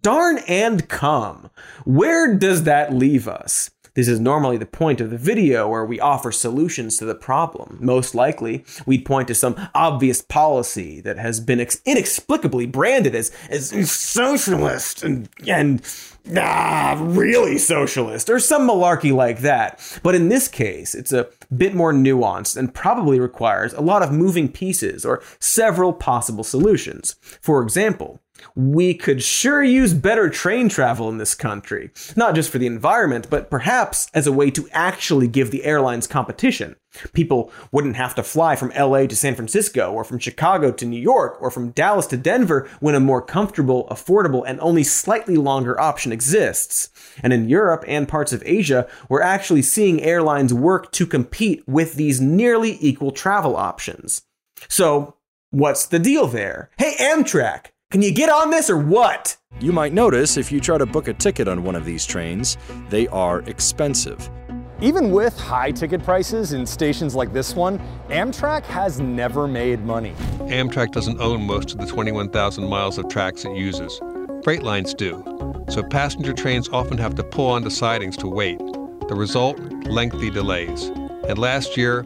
Darn 0.02 0.40
and 0.48 0.88
come. 0.88 1.50
Where 1.84 2.34
does 2.36 2.64
that 2.64 2.94
leave 2.94 3.28
us? 3.28 3.72
This 3.94 4.08
is 4.08 4.20
normally 4.20 4.58
the 4.58 4.66
point 4.66 5.02
of 5.02 5.10
the 5.10 5.18
video 5.18 5.68
where 5.68 5.86
we 5.86 6.00
offer 6.00 6.32
solutions 6.32 6.98
to 6.98 7.06
the 7.06 7.16
problem. 7.16 7.78
Most 7.82 8.16
likely, 8.16 8.64
we'd 8.86 9.06
point 9.06 9.28
to 9.28 9.36
some 9.36 9.70
obvious 9.74 10.22
policy 10.22 11.02
that 11.02 11.18
has 11.18 11.40
been 11.40 11.60
ex- 11.60 11.82
inexplicably 11.86 12.66
branded 12.66 13.16
as, 13.16 13.32
as 13.50 13.92
socialist 13.92 15.04
and, 15.04 15.30
and 15.48 15.82
ah, 16.38 16.98
really 17.00 17.58
socialist 17.58 18.30
or 18.30 18.40
some 18.40 18.68
malarkey 18.68 19.14
like 19.14 19.40
that. 19.40 19.80
But 20.04 20.16
in 20.16 20.30
this 20.30 20.48
case, 20.48 20.96
it's 20.96 21.14
a 21.14 21.30
bit 21.56 21.74
more 21.74 21.94
nuanced 21.94 22.58
and 22.58 22.74
probably 22.74 23.20
requires 23.20 23.74
a 23.74 23.82
lot 23.82 24.04
of 24.04 24.12
moving 24.12 24.50
pieces 24.52 25.06
or 25.06 25.22
several 25.40 25.94
possible 25.94 26.44
solutions. 26.44 27.16
For 27.42 27.62
example, 27.64 28.22
we 28.56 28.94
could 28.94 29.24
sure 29.24 29.64
use 29.64 29.94
better 29.94 30.30
train 30.30 30.70
travel 30.70 31.10
in 31.10 31.18
this 31.18 31.36
country, 31.36 31.92
not 32.16 32.36
just 32.36 32.50
for 32.50 32.58
the 32.58 32.68
environment, 32.68 33.28
but 33.30 33.50
perhaps 33.50 34.08
as 34.14 34.28
a 34.28 34.32
way 34.32 34.52
to 34.52 34.68
actually 34.72 35.28
give 35.28 35.52
the 35.52 35.64
airlines 35.64 36.08
competition. 36.08 36.76
People 37.14 37.52
wouldn't 37.72 37.96
have 37.96 38.16
to 38.16 38.24
fly 38.24 38.56
from 38.56 38.72
LA 38.78 39.06
to 39.06 39.16
San 39.16 39.36
Francisco, 39.36 39.92
or 39.92 40.04
from 40.04 40.18
Chicago 40.18 40.72
to 40.72 40.86
New 40.86 41.00
York, 41.00 41.38
or 41.40 41.52
from 41.52 41.72
Dallas 41.72 42.08
to 42.08 42.18
Denver 42.18 42.68
when 42.80 42.96
a 42.96 43.00
more 43.00 43.22
comfortable, 43.22 43.88
affordable, 43.92 44.44
and 44.46 44.60
only 44.60 44.84
slightly 44.84 45.38
longer 45.38 45.80
option 45.80 46.12
exists. 46.12 46.90
And 47.22 47.32
in 47.32 47.48
Europe 47.48 47.84
and 47.88 48.08
parts 48.08 48.34
of 48.34 48.44
Asia, 48.46 48.88
we're 49.08 49.22
actually 49.22 49.62
seeing 49.62 50.02
airlines 50.02 50.54
work 50.54 50.92
to 50.94 51.06
compete 51.06 51.64
with 51.68 51.94
these 51.94 52.20
nearly 52.20 52.78
equal 52.82 53.12
travel 53.12 53.56
options. 53.56 54.24
So, 54.68 55.16
what's 55.52 55.86
the 55.86 56.00
deal 56.00 56.28
there? 56.28 56.72
Hey, 56.78 56.96
Amtrak! 57.00 57.68
Can 57.92 58.04
you 58.04 58.12
get 58.12 58.30
on 58.30 58.52
this 58.52 58.70
or 58.70 58.78
what? 58.78 59.36
You 59.60 59.72
might 59.72 59.94
notice 59.94 60.38
if 60.38 60.52
you 60.52 60.60
try 60.60 60.78
to 60.78 60.86
book 60.86 61.08
a 61.08 61.14
ticket 61.16 61.48
on 61.48 61.64
one 61.64 61.74
of 61.74 61.86
these 61.86 62.06
trains, 62.06 62.56
they 62.90 63.08
are 63.08 63.40
expensive. 63.48 64.30
Even 64.80 65.10
with 65.10 65.36
high 65.40 65.72
ticket 65.72 66.04
prices 66.04 66.54
in 66.54 66.68
stations 66.68 67.16
like 67.16 67.34
this 67.34 67.56
one, 67.56 67.82
Amtrak 68.10 68.64
has 68.66 69.00
never 69.00 69.48
made 69.48 69.84
money. 69.86 70.14
Amtrak 70.42 70.92
doesn't 70.92 71.20
own 71.20 71.42
most 71.42 71.72
of 71.72 71.80
the 71.80 71.88
21,000 71.88 72.70
miles 72.70 73.00
of 73.00 73.08
tracks 73.10 73.44
it 73.44 73.56
uses. 73.56 74.00
Freight 74.44 74.62
lines 74.62 74.94
do. 74.94 75.24
So 75.70 75.82
passenger 75.82 76.34
trains 76.34 76.70
often 76.70 77.00
have 77.00 77.16
to 77.16 77.24
pull 77.24 77.48
onto 77.48 77.72
sidings 77.72 78.18
to 78.18 78.28
wait. 78.28 78.60
The 78.60 79.16
result? 79.16 79.60
Lengthy 79.88 80.30
delays. 80.30 80.90
And 81.28 81.40
last 81.40 81.76
year, 81.76 82.06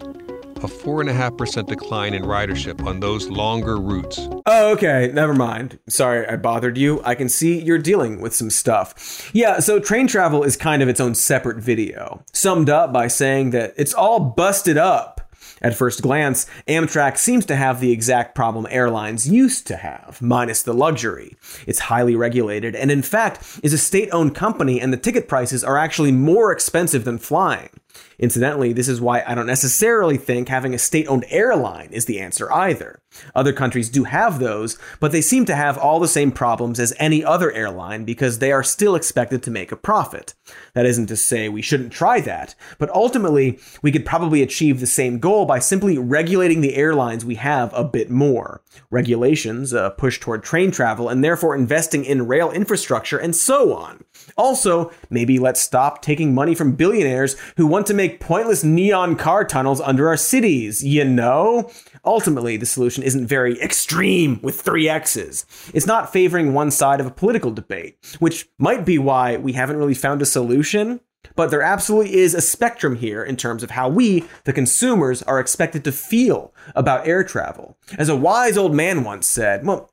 a 0.63 0.67
4.5% 0.67 1.67
decline 1.67 2.13
in 2.13 2.23
ridership 2.23 2.85
on 2.85 2.99
those 2.99 3.29
longer 3.29 3.77
routes. 3.77 4.19
Oh, 4.45 4.71
okay. 4.71 5.11
Never 5.13 5.33
mind. 5.33 5.79
Sorry 5.87 6.27
I 6.27 6.35
bothered 6.37 6.77
you. 6.77 7.01
I 7.03 7.15
can 7.15 7.29
see 7.29 7.61
you're 7.61 7.77
dealing 7.77 8.21
with 8.21 8.33
some 8.33 8.49
stuff. 8.49 9.29
Yeah, 9.33 9.59
so 9.59 9.79
train 9.79 10.07
travel 10.07 10.43
is 10.43 10.57
kind 10.57 10.81
of 10.81 10.89
its 10.89 10.99
own 10.99 11.15
separate 11.15 11.57
video, 11.57 12.23
summed 12.33 12.69
up 12.69 12.93
by 12.93 13.07
saying 13.07 13.51
that 13.51 13.73
it's 13.77 13.93
all 13.93 14.19
busted 14.19 14.77
up. 14.77 15.19
At 15.61 15.75
first 15.75 16.01
glance, 16.01 16.45
Amtrak 16.67 17.17
seems 17.17 17.45
to 17.45 17.55
have 17.55 17.79
the 17.79 17.91
exact 17.91 18.35
problem 18.35 18.67
airlines 18.69 19.29
used 19.29 19.65
to 19.67 19.77
have, 19.77 20.21
minus 20.21 20.61
the 20.61 20.73
luxury. 20.73 21.37
It's 21.65 21.79
highly 21.79 22.17
regulated 22.17 22.75
and, 22.75 22.91
in 22.91 23.01
fact, 23.01 23.59
is 23.63 23.71
a 23.71 23.77
state 23.77 24.09
owned 24.11 24.35
company, 24.35 24.81
and 24.81 24.91
the 24.91 24.97
ticket 24.97 25.29
prices 25.29 25.63
are 25.63 25.77
actually 25.77 26.11
more 26.11 26.51
expensive 26.51 27.05
than 27.05 27.17
flying. 27.17 27.69
Incidentally, 28.19 28.73
this 28.73 28.87
is 28.87 29.01
why 29.01 29.23
I 29.25 29.35
don't 29.35 29.47
necessarily 29.47 30.17
think 30.17 30.49
having 30.49 30.73
a 30.73 30.79
state 30.79 31.07
owned 31.07 31.25
airline 31.29 31.89
is 31.91 32.05
the 32.05 32.19
answer 32.19 32.51
either. 32.51 32.99
Other 33.35 33.53
countries 33.53 33.89
do 33.89 34.05
have 34.05 34.39
those, 34.39 34.77
but 34.99 35.11
they 35.11 35.21
seem 35.21 35.45
to 35.45 35.55
have 35.55 35.77
all 35.77 35.99
the 35.99 36.07
same 36.07 36.31
problems 36.31 36.79
as 36.79 36.93
any 36.97 37.23
other 37.23 37.51
airline 37.51 38.05
because 38.05 38.39
they 38.39 38.51
are 38.51 38.63
still 38.63 38.95
expected 38.95 39.43
to 39.43 39.51
make 39.51 39.71
a 39.71 39.75
profit. 39.75 40.33
That 40.73 40.85
isn't 40.85 41.07
to 41.07 41.15
say 41.15 41.49
we 41.49 41.61
shouldn't 41.61 41.93
try 41.93 42.21
that, 42.21 42.55
but 42.79 42.89
ultimately, 42.91 43.59
we 43.81 43.91
could 43.91 44.05
probably 44.05 44.41
achieve 44.41 44.79
the 44.79 44.87
same 44.87 45.19
goal 45.19 45.45
by 45.45 45.59
simply 45.59 45.97
regulating 45.97 46.61
the 46.61 46.75
airlines 46.75 47.25
we 47.25 47.35
have 47.35 47.73
a 47.73 47.83
bit 47.83 48.09
more. 48.09 48.61
Regulations, 48.89 49.73
a 49.73 49.93
push 49.97 50.19
toward 50.19 50.43
train 50.43 50.71
travel, 50.71 51.09
and 51.09 51.23
therefore 51.23 51.55
investing 51.55 52.05
in 52.05 52.27
rail 52.27 52.51
infrastructure, 52.51 53.17
and 53.17 53.35
so 53.35 53.73
on. 53.73 54.03
Also, 54.37 54.91
maybe 55.09 55.39
let's 55.39 55.61
stop 55.61 56.01
taking 56.01 56.33
money 56.33 56.55
from 56.55 56.75
billionaires 56.75 57.35
who 57.57 57.67
want 57.67 57.85
to 57.87 57.93
make 57.93 58.19
pointless 58.19 58.63
neon 58.63 59.15
car 59.15 59.43
tunnels 59.43 59.81
under 59.81 60.07
our 60.07 60.17
cities, 60.17 60.83
you 60.83 61.05
know? 61.05 61.69
Ultimately, 62.05 62.57
the 62.57 62.65
solution 62.65 63.03
isn't 63.03 63.27
very 63.27 63.59
extreme 63.61 64.39
with 64.41 64.59
three 64.59 64.89
X's. 64.89 65.45
It's 65.73 65.87
not 65.87 66.11
favoring 66.11 66.53
one 66.53 66.71
side 66.71 66.99
of 66.99 67.05
a 67.05 67.11
political 67.11 67.51
debate, 67.51 67.97
which 68.19 68.49
might 68.57 68.85
be 68.85 68.97
why 68.97 69.37
we 69.37 69.53
haven't 69.53 69.77
really 69.77 69.93
found 69.93 70.21
a 70.21 70.25
solution. 70.25 70.99
But 71.35 71.51
there 71.51 71.61
absolutely 71.61 72.15
is 72.15 72.33
a 72.33 72.41
spectrum 72.41 72.97
here 72.97 73.23
in 73.23 73.37
terms 73.37 73.63
of 73.63 73.71
how 73.71 73.87
we, 73.87 74.25
the 74.43 74.51
consumers, 74.51 75.23
are 75.23 75.39
expected 75.39 75.83
to 75.85 75.91
feel 75.91 76.53
about 76.75 77.07
air 77.07 77.23
travel. 77.23 77.77
As 77.97 78.09
a 78.09 78.15
wise 78.15 78.57
old 78.57 78.75
man 78.75 79.03
once 79.05 79.25
said, 79.25 79.65
well, 79.65 79.89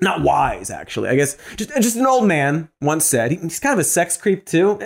not 0.00 0.22
wise 0.22 0.70
actually 0.70 1.08
i 1.08 1.14
guess 1.14 1.36
just, 1.56 1.70
just 1.80 1.96
an 1.96 2.06
old 2.06 2.26
man 2.26 2.68
once 2.80 3.04
said 3.04 3.30
he's 3.30 3.60
kind 3.60 3.72
of 3.72 3.78
a 3.78 3.84
sex 3.84 4.16
creep 4.16 4.46
too 4.46 4.78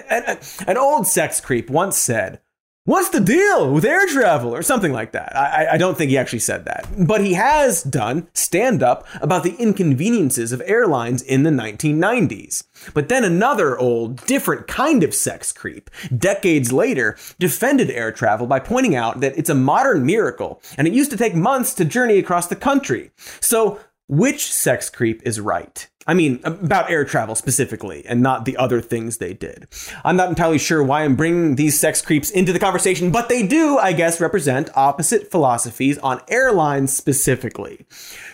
an 0.66 0.76
old 0.76 1.06
sex 1.06 1.40
creep 1.40 1.70
once 1.70 1.96
said 1.96 2.40
What's 2.86 3.08
the 3.08 3.20
deal 3.20 3.72
with 3.72 3.86
air 3.86 4.06
travel 4.06 4.54
or 4.54 4.60
something 4.60 4.92
like 4.92 5.12
that? 5.12 5.34
I, 5.34 5.68
I 5.72 5.76
don't 5.78 5.96
think 5.96 6.10
he 6.10 6.18
actually 6.18 6.40
said 6.40 6.66
that. 6.66 6.86
But 6.98 7.22
he 7.22 7.32
has 7.32 7.82
done 7.82 8.28
stand 8.34 8.82
up 8.82 9.06
about 9.22 9.42
the 9.42 9.56
inconveniences 9.56 10.52
of 10.52 10.60
airlines 10.66 11.22
in 11.22 11.44
the 11.44 11.50
1990s. 11.50 12.64
But 12.92 13.08
then 13.08 13.24
another 13.24 13.78
old, 13.78 14.26
different 14.26 14.66
kind 14.66 15.02
of 15.02 15.14
sex 15.14 15.50
creep, 15.50 15.88
decades 16.14 16.74
later, 16.74 17.16
defended 17.38 17.90
air 17.90 18.12
travel 18.12 18.46
by 18.46 18.60
pointing 18.60 18.94
out 18.94 19.20
that 19.20 19.38
it's 19.38 19.48
a 19.48 19.54
modern 19.54 20.04
miracle 20.04 20.60
and 20.76 20.86
it 20.86 20.92
used 20.92 21.10
to 21.12 21.16
take 21.16 21.34
months 21.34 21.72
to 21.74 21.86
journey 21.86 22.18
across 22.18 22.48
the 22.48 22.56
country. 22.56 23.12
So, 23.40 23.80
which 24.06 24.52
sex 24.52 24.90
creep 24.90 25.22
is 25.24 25.40
right? 25.40 25.88
I 26.06 26.12
mean, 26.12 26.40
about 26.44 26.90
air 26.90 27.06
travel 27.06 27.34
specifically, 27.34 28.04
and 28.06 28.20
not 28.20 28.44
the 28.44 28.58
other 28.58 28.82
things 28.82 29.16
they 29.16 29.32
did. 29.32 29.66
I'm 30.04 30.16
not 30.16 30.28
entirely 30.28 30.58
sure 30.58 30.82
why 30.82 31.02
I'm 31.02 31.16
bringing 31.16 31.56
these 31.56 31.80
sex 31.80 32.02
creeps 32.02 32.30
into 32.30 32.52
the 32.52 32.58
conversation, 32.58 33.10
but 33.10 33.30
they 33.30 33.46
do, 33.46 33.78
I 33.78 33.94
guess, 33.94 34.20
represent 34.20 34.68
opposite 34.76 35.30
philosophies 35.30 35.96
on 35.98 36.20
airlines 36.28 36.92
specifically. 36.92 37.86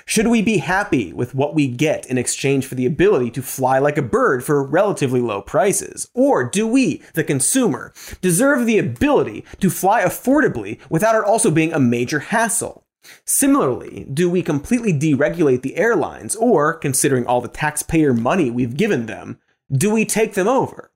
Should 0.05 0.27
we 0.27 0.43
be 0.43 0.59
happy 0.59 1.13
with 1.13 1.33
what 1.33 1.55
we 1.55 1.69
get 1.69 2.07
in 2.07 2.19
exchange 2.19 2.67
for 2.67 2.75
the 2.75 2.87
ability 2.87 3.31
to 3.33 3.43
fly 3.43 3.79
like 3.79 3.97
a 3.97 4.03
bird 4.03 4.43
for 4.43 4.65
relatively 4.65 5.21
low 5.21 5.41
prices? 5.41 6.11
Or 6.13 6.43
do 6.43 6.67
we, 6.67 7.03
the 7.15 7.23
consumer, 7.23 7.93
deserve 8.21 8.67
the 8.67 8.79
ability 8.79 9.45
to 9.61 9.71
fly 9.71 10.03
affordably 10.03 10.81
without 10.91 11.15
it 11.15 11.25
also 11.25 11.53
being 11.53 11.73
a 11.73 11.79
major 11.79 12.19
hassle? 12.19 12.85
Similarly, 13.25 14.07
do 14.13 14.29
we 14.29 14.43
completely 14.43 14.93
deregulate 14.93 15.63
the 15.63 15.77
airlines, 15.77 16.37
or, 16.37 16.75
considering 16.75 17.27
all 17.27 17.41
the 17.41 17.49
taxpayer 17.49 18.13
money 18.13 18.51
we've 18.51 18.77
given 18.77 19.07
them, 19.07 19.39
do 19.71 19.91
we 19.91 20.05
take 20.05 20.35
them 20.35 20.49
over? 20.49 20.91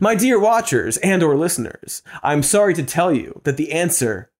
My 0.00 0.14
dear 0.14 0.38
watchers 0.38 0.96
and 0.98 1.22
or 1.22 1.36
listeners, 1.36 2.02
I'm 2.22 2.42
sorry 2.42 2.74
to 2.74 2.82
tell 2.82 3.12
you 3.12 3.40
that 3.44 3.56
the 3.56 3.72
answer 3.72 4.30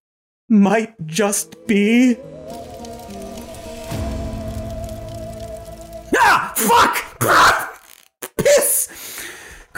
might 0.49 1.07
just 1.07 1.67
be 1.67 2.17
Ah! 6.17 6.53
Fuck! 6.57 7.55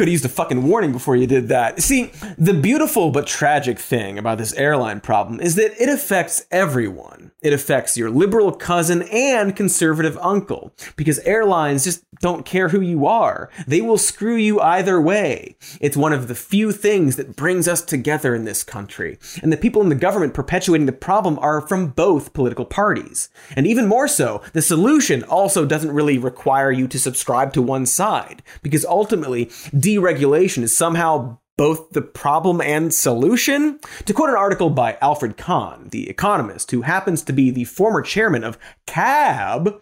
Could 0.01 0.09
have 0.09 0.13
used 0.13 0.25
a 0.25 0.31
fucking 0.31 0.67
warning 0.67 0.93
before 0.93 1.15
you 1.15 1.27
did 1.27 1.49
that. 1.49 1.83
See, 1.83 2.11
the 2.39 2.55
beautiful 2.55 3.11
but 3.11 3.27
tragic 3.27 3.79
thing 3.79 4.17
about 4.17 4.39
this 4.39 4.55
airline 4.55 5.03
problem 5.03 5.41
is 5.41 5.57
that 5.57 5.79
it 5.79 5.91
affects 5.91 6.47
everyone. 6.51 7.33
It 7.43 7.53
affects 7.53 7.99
your 7.99 8.09
liberal 8.09 8.51
cousin 8.53 9.03
and 9.13 9.55
conservative 9.55 10.17
uncle 10.23 10.73
because 10.97 11.19
airlines 11.19 11.85
just 11.85 12.03
don't 12.21 12.45
care 12.45 12.69
who 12.69 12.81
you 12.81 13.07
are. 13.07 13.51
They 13.67 13.81
will 13.81 13.97
screw 13.97 14.37
you 14.37 14.61
either 14.61 15.01
way. 15.01 15.57
It's 15.81 15.97
one 15.97 16.13
of 16.13 16.29
the 16.29 16.35
few 16.35 16.71
things 16.71 17.17
that 17.17 17.37
brings 17.37 17.67
us 17.67 17.81
together 17.81 18.35
in 18.35 18.45
this 18.45 18.63
country. 18.63 19.19
And 19.43 19.53
the 19.53 19.57
people 19.57 19.81
in 19.81 19.89
the 19.89 19.95
government 19.95 20.35
perpetuating 20.35 20.87
the 20.87 20.93
problem 20.93 21.39
are 21.41 21.63
from 21.63 21.89
both 21.89 22.35
political 22.35 22.67
parties. 22.67 23.31
And 23.57 23.67
even 23.67 23.87
more 23.87 24.07
so, 24.07 24.43
the 24.53 24.61
solution 24.63 25.23
also 25.25 25.65
doesn't 25.65 25.93
really 25.93 26.19
require 26.19 26.71
you 26.71 26.87
to 26.89 26.99
subscribe 26.99 27.55
to 27.55 27.63
one 27.63 27.87
side 27.87 28.43
because 28.63 28.85
ultimately 28.85 29.51
deregulation 29.97 30.63
is 30.63 30.77
somehow 30.77 31.39
both 31.61 31.91
the 31.91 32.01
problem 32.01 32.63
and 32.63 32.95
solution? 32.95 33.79
To 34.07 34.15
quote 34.15 34.31
an 34.31 34.35
article 34.35 34.71
by 34.71 34.97
Alfred 35.03 35.37
Kahn, 35.37 35.91
the 35.91 36.09
economist 36.09 36.71
who 36.71 36.81
happens 36.81 37.23
to 37.25 37.35
be 37.35 37.51
the 37.51 37.65
former 37.65 38.01
chairman 38.01 38.45
of 38.45 38.57
CAB, 38.87 39.79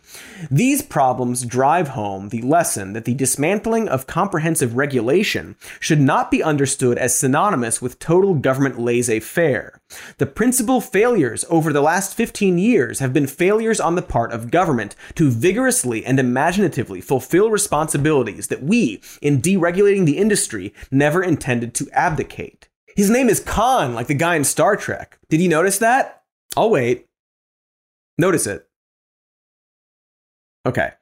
these 0.50 0.82
problems 0.82 1.44
drive 1.44 1.90
home 1.90 2.30
the 2.30 2.42
lesson 2.42 2.94
that 2.94 3.04
the 3.04 3.14
dismantling 3.14 3.88
of 3.88 4.08
comprehensive 4.08 4.76
regulation 4.76 5.54
should 5.78 6.00
not 6.00 6.32
be 6.32 6.42
understood 6.42 6.98
as 6.98 7.16
synonymous 7.16 7.80
with 7.80 8.00
total 8.00 8.34
government 8.34 8.80
laissez 8.80 9.20
faire. 9.20 9.80
The 10.18 10.26
principal 10.26 10.80
failures 10.80 11.46
over 11.48 11.72
the 11.72 11.80
last 11.80 12.14
15 12.14 12.58
years 12.58 12.98
have 12.98 13.12
been 13.12 13.26
failures 13.26 13.80
on 13.80 13.94
the 13.94 14.02
part 14.02 14.32
of 14.32 14.50
government 14.50 14.94
to 15.14 15.30
vigorously 15.30 16.04
and 16.04 16.18
imaginatively 16.20 17.00
fulfill 17.00 17.50
responsibilities 17.50 18.48
that 18.48 18.62
we, 18.62 19.00
in 19.22 19.40
deregulating 19.40 20.04
the 20.04 20.18
industry, 20.18 20.74
never 20.90 21.22
intended 21.22 21.67
to 21.74 21.88
abdicate. 21.92 22.68
His 22.96 23.10
name 23.10 23.28
is 23.28 23.40
Khan, 23.40 23.94
like 23.94 24.08
the 24.08 24.14
guy 24.14 24.34
in 24.34 24.44
Star 24.44 24.76
Trek. 24.76 25.18
Did 25.28 25.40
you 25.40 25.48
notice 25.48 25.78
that? 25.78 26.22
I'll 26.56 26.70
wait. 26.70 27.06
Notice 28.18 28.46
it. 28.46 28.66
Okay. 30.66 30.92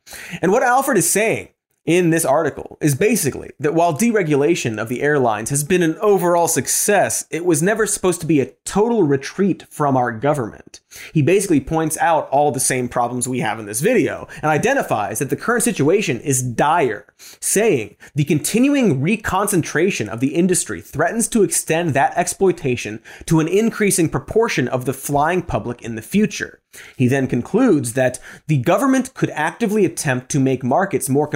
And 0.42 0.52
what 0.52 0.62
Alfred 0.62 0.98
is 0.98 1.08
saying 1.08 1.48
in 1.86 2.10
this 2.10 2.24
article 2.24 2.76
is 2.80 2.96
basically 2.96 3.52
that 3.60 3.74
while 3.74 3.96
deregulation 3.96 4.78
of 4.78 4.88
the 4.88 5.02
airlines 5.02 5.50
has 5.50 5.62
been 5.62 5.82
an 5.82 5.96
overall 6.00 6.48
success, 6.48 7.24
it 7.30 7.44
was 7.44 7.62
never 7.62 7.86
supposed 7.86 8.20
to 8.20 8.26
be 8.26 8.40
a 8.40 8.50
total 8.64 9.04
retreat 9.04 9.64
from 9.70 9.96
our 9.96 10.10
government. 10.10 10.80
He 11.14 11.22
basically 11.22 11.60
points 11.60 11.96
out 11.98 12.28
all 12.30 12.50
the 12.50 12.60
same 12.60 12.88
problems 12.88 13.28
we 13.28 13.40
have 13.40 13.60
in 13.60 13.66
this 13.66 13.80
video 13.80 14.26
and 14.36 14.46
identifies 14.46 15.20
that 15.20 15.30
the 15.30 15.36
current 15.36 15.62
situation 15.62 16.20
is 16.20 16.42
dire, 16.42 17.06
saying 17.40 17.96
the 18.14 18.24
continuing 18.24 19.00
reconcentration 19.00 20.08
of 20.08 20.20
the 20.20 20.34
industry 20.34 20.80
threatens 20.80 21.28
to 21.28 21.42
extend 21.42 21.90
that 21.90 22.16
exploitation 22.16 23.00
to 23.26 23.40
an 23.40 23.48
increasing 23.48 24.08
proportion 24.08 24.66
of 24.68 24.86
the 24.86 24.92
flying 24.92 25.42
public 25.42 25.82
in 25.82 25.94
the 25.94 26.02
future. 26.02 26.60
He 26.96 27.08
then 27.08 27.26
concludes 27.26 27.94
that 27.94 28.18
the 28.48 28.58
government 28.58 29.14
could 29.14 29.30
actively 29.30 29.84
attempt 29.84 30.30
to 30.30 30.40
make 30.40 30.62
markets 30.62 31.08
more 31.08 31.26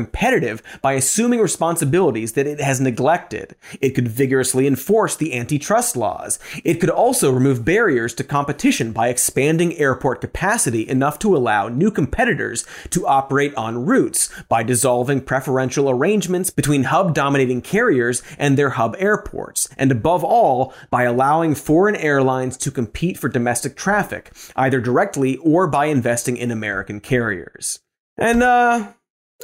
competitive 0.41 0.81
by 0.81 0.93
assuming 0.95 1.41
responsibilities 1.41 2.33
that 2.33 2.47
it 2.47 2.61
has 2.61 2.81
neglected. 2.81 3.55
It 3.81 3.91
could 3.91 4.09
vigorously 4.09 4.67
enforce 4.67 5.17
the 5.17 5.35
antitrust 5.35 5.97
laws. 5.97 6.39
It 6.65 6.81
could 6.81 6.91
also 6.91 7.31
remove 7.31 7.65
barriers 7.65 8.15
to 8.15 8.25
competition 8.25 8.93
by 8.93 9.09
expanding 9.09 9.77
airport 9.77 10.21
capacity 10.21 10.89
enough 10.89 11.19
to 11.21 11.37
allow 11.37 11.69
new 11.69 11.91
competitors 11.91 12.65
to 12.91 13.07
operate 13.07 13.55
on 13.55 13.85
routes 13.85 14.31
by 14.49 14.63
dissolving 14.63 15.21
preferential 15.21 15.91
arrangements 15.91 16.51
between 16.51 16.85
hub 16.85 17.15
dominating 17.15 17.61
carriers 17.61 18.23
and 18.39 18.57
their 18.57 18.71
hub 18.71 18.97
airports. 18.99 19.69
And 19.77 19.93
above 19.93 20.25
all, 20.25 20.73
by 20.91 21.05
allowing 21.05 21.55
foreign 21.55 21.97
airlines 21.97 22.57
to 22.59 22.71
compete 22.71 23.19
for 23.19 23.29
domestic 23.29 23.77
traffic, 23.77 24.33
either 24.57 24.81
directly 24.81 25.37
or 25.39 25.67
by 25.67 25.87
investing 25.87 26.37
in 26.37 26.51
American 26.51 27.01
carriers. 27.01 27.81
And, 28.17 28.43
uh, 28.43 28.93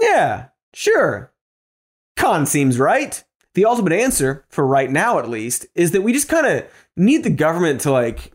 yeah, 0.01 0.49
sure. 0.77 1.33
Kahn 2.17 2.47
seems 2.47 2.79
right. 2.79 3.23
The 3.55 3.65
ultimate 3.65 3.95
answer, 3.95 4.45
for 4.49 4.67
right 4.67 4.91
now 4.91 5.19
at 5.19 5.31
least, 5.31 5.67
is 5.75 5.93
that 5.93 6.03
we 6.03 6.13
just 6.13 6.29
kind 6.29 6.47
of 6.47 6.65
need 6.97 7.25
the 7.25 7.31
government 7.31 7.81
to, 7.83 7.91
like, 7.91 8.33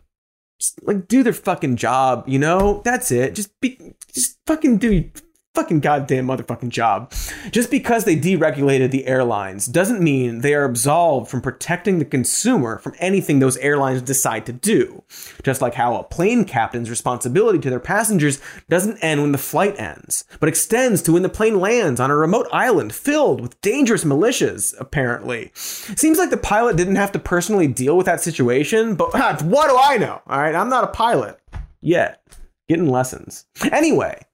just, 0.58 0.82
like 0.84 1.06
do 1.06 1.22
their 1.22 1.32
fucking 1.32 1.76
job, 1.76 2.24
you 2.26 2.38
know? 2.38 2.82
That's 2.84 3.12
it. 3.12 3.34
Just 3.34 3.58
be, 3.60 3.94
just 4.12 4.38
fucking 4.46 4.78
do 4.78 5.10
fucking 5.54 5.80
goddamn 5.80 6.26
motherfucking 6.26 6.70
job. 6.70 7.12
Just 7.50 7.70
because 7.70 8.04
they 8.04 8.16
deregulated 8.16 8.90
the 8.90 9.06
airlines 9.06 9.66
doesn't 9.66 10.00
mean 10.00 10.40
they 10.40 10.54
are 10.54 10.64
absolved 10.64 11.30
from 11.30 11.42
protecting 11.42 11.98
the 11.98 12.04
consumer 12.06 12.78
from 12.78 12.94
anything 12.98 13.38
those 13.38 13.58
airlines 13.58 14.00
decide 14.00 14.46
to 14.46 14.52
do. 14.52 15.02
Just 15.42 15.60
like 15.60 15.74
how 15.74 15.96
a 15.96 16.04
plane 16.04 16.44
captain's 16.44 16.88
responsibility 16.88 17.58
to 17.58 17.68
their 17.70 17.80
passengers 17.80 18.40
doesn't 18.70 18.98
end 18.98 19.20
when 19.20 19.32
the 19.32 19.38
flight 19.38 19.78
ends, 19.78 20.24
but 20.40 20.48
extends 20.48 21.02
to 21.02 21.12
when 21.12 21.22
the 21.22 21.28
plane 21.28 21.60
lands 21.60 22.00
on 22.00 22.10
a 22.10 22.16
remote 22.16 22.48
island 22.50 22.94
filled 22.94 23.40
with 23.40 23.60
dangerous 23.60 24.04
militias, 24.04 24.74
apparently. 24.80 25.50
Seems 25.54 26.18
like 26.18 26.30
the 26.30 26.36
pilot 26.38 26.76
didn't 26.76 26.96
have 26.96 27.12
to 27.12 27.18
personally 27.18 27.66
deal 27.66 27.96
with 27.96 28.06
that 28.06 28.22
situation, 28.22 28.94
but 28.94 29.12
what 29.42 29.68
do 29.68 29.76
I 29.78 29.98
know? 29.98 30.22
All 30.26 30.40
right, 30.40 30.54
I'm 30.54 30.70
not 30.70 30.84
a 30.84 30.88
pilot 30.88 31.38
yet. 31.82 32.22
Getting 32.68 32.88
lessons. 32.88 33.44
Anyway, 33.70 34.24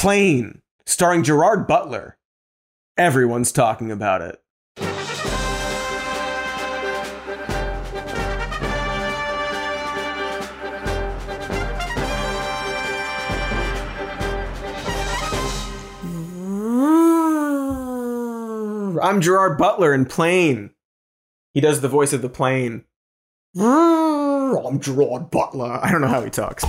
Plane, 0.00 0.62
starring 0.86 1.22
Gerard 1.22 1.66
Butler. 1.66 2.16
Everyone's 2.96 3.52
talking 3.52 3.92
about 3.92 4.22
it. 4.22 4.40
I'm 19.02 19.20
Gerard 19.20 19.58
Butler 19.58 19.92
in 19.92 20.06
Plane. 20.06 20.70
He 21.52 21.60
does 21.60 21.82
the 21.82 21.88
voice 21.88 22.14
of 22.14 22.22
the 22.22 22.30
plane. 22.30 22.86
I'm 23.54 24.80
Gerard 24.80 25.30
Butler. 25.30 25.78
I 25.82 25.92
don't 25.92 26.00
know 26.00 26.06
how 26.06 26.22
he 26.22 26.30
talks. 26.30 26.64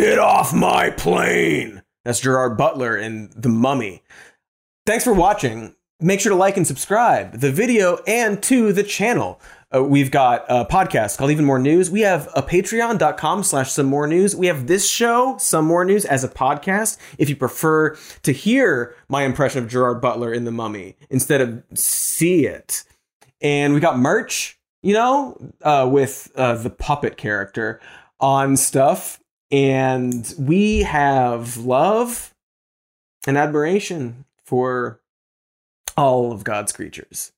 Get 0.00 0.18
off 0.18 0.54
my 0.54 0.88
plane! 0.88 1.82
That's 2.06 2.20
Gerard 2.20 2.56
Butler 2.56 2.96
in 2.96 3.30
The 3.36 3.50
Mummy. 3.50 4.02
Thanks 4.86 5.04
for 5.04 5.12
watching. 5.12 5.74
Make 6.00 6.20
sure 6.20 6.30
to 6.30 6.36
like 6.36 6.56
and 6.56 6.66
subscribe 6.66 7.32
the 7.38 7.52
video 7.52 7.98
and 8.06 8.42
to 8.44 8.72
the 8.72 8.82
channel. 8.82 9.42
Uh, 9.74 9.84
we've 9.84 10.10
got 10.10 10.46
a 10.48 10.64
podcast 10.64 11.18
called 11.18 11.30
Even 11.30 11.44
More 11.44 11.58
News. 11.58 11.90
We 11.90 12.00
have 12.00 12.30
a 12.34 12.40
patreon.com 12.40 13.42
slash 13.42 13.72
some 13.72 13.84
more 13.84 14.06
news. 14.06 14.34
We 14.34 14.46
have 14.46 14.68
this 14.68 14.88
show, 14.88 15.36
Some 15.36 15.66
More 15.66 15.84
News, 15.84 16.06
as 16.06 16.24
a 16.24 16.30
podcast. 16.30 16.96
If 17.18 17.28
you 17.28 17.36
prefer 17.36 17.94
to 18.22 18.32
hear 18.32 18.94
my 19.10 19.24
impression 19.24 19.62
of 19.62 19.68
Gerard 19.68 20.00
Butler 20.00 20.32
in 20.32 20.46
The 20.46 20.50
Mummy 20.50 20.96
instead 21.10 21.42
of 21.42 21.62
see 21.74 22.46
it. 22.46 22.84
And 23.42 23.74
we 23.74 23.80
got 23.80 23.98
merch, 23.98 24.58
you 24.82 24.94
know, 24.94 25.36
uh, 25.60 25.86
with 25.92 26.32
uh, 26.36 26.54
the 26.54 26.70
puppet 26.70 27.18
character 27.18 27.82
on 28.18 28.56
stuff 28.56 29.20
and 29.50 30.32
we 30.38 30.80
have 30.80 31.56
love 31.56 32.34
and 33.26 33.36
admiration 33.36 34.24
for 34.44 35.00
all 35.96 36.32
of 36.32 36.44
God's 36.44 36.72
creatures. 36.72 37.32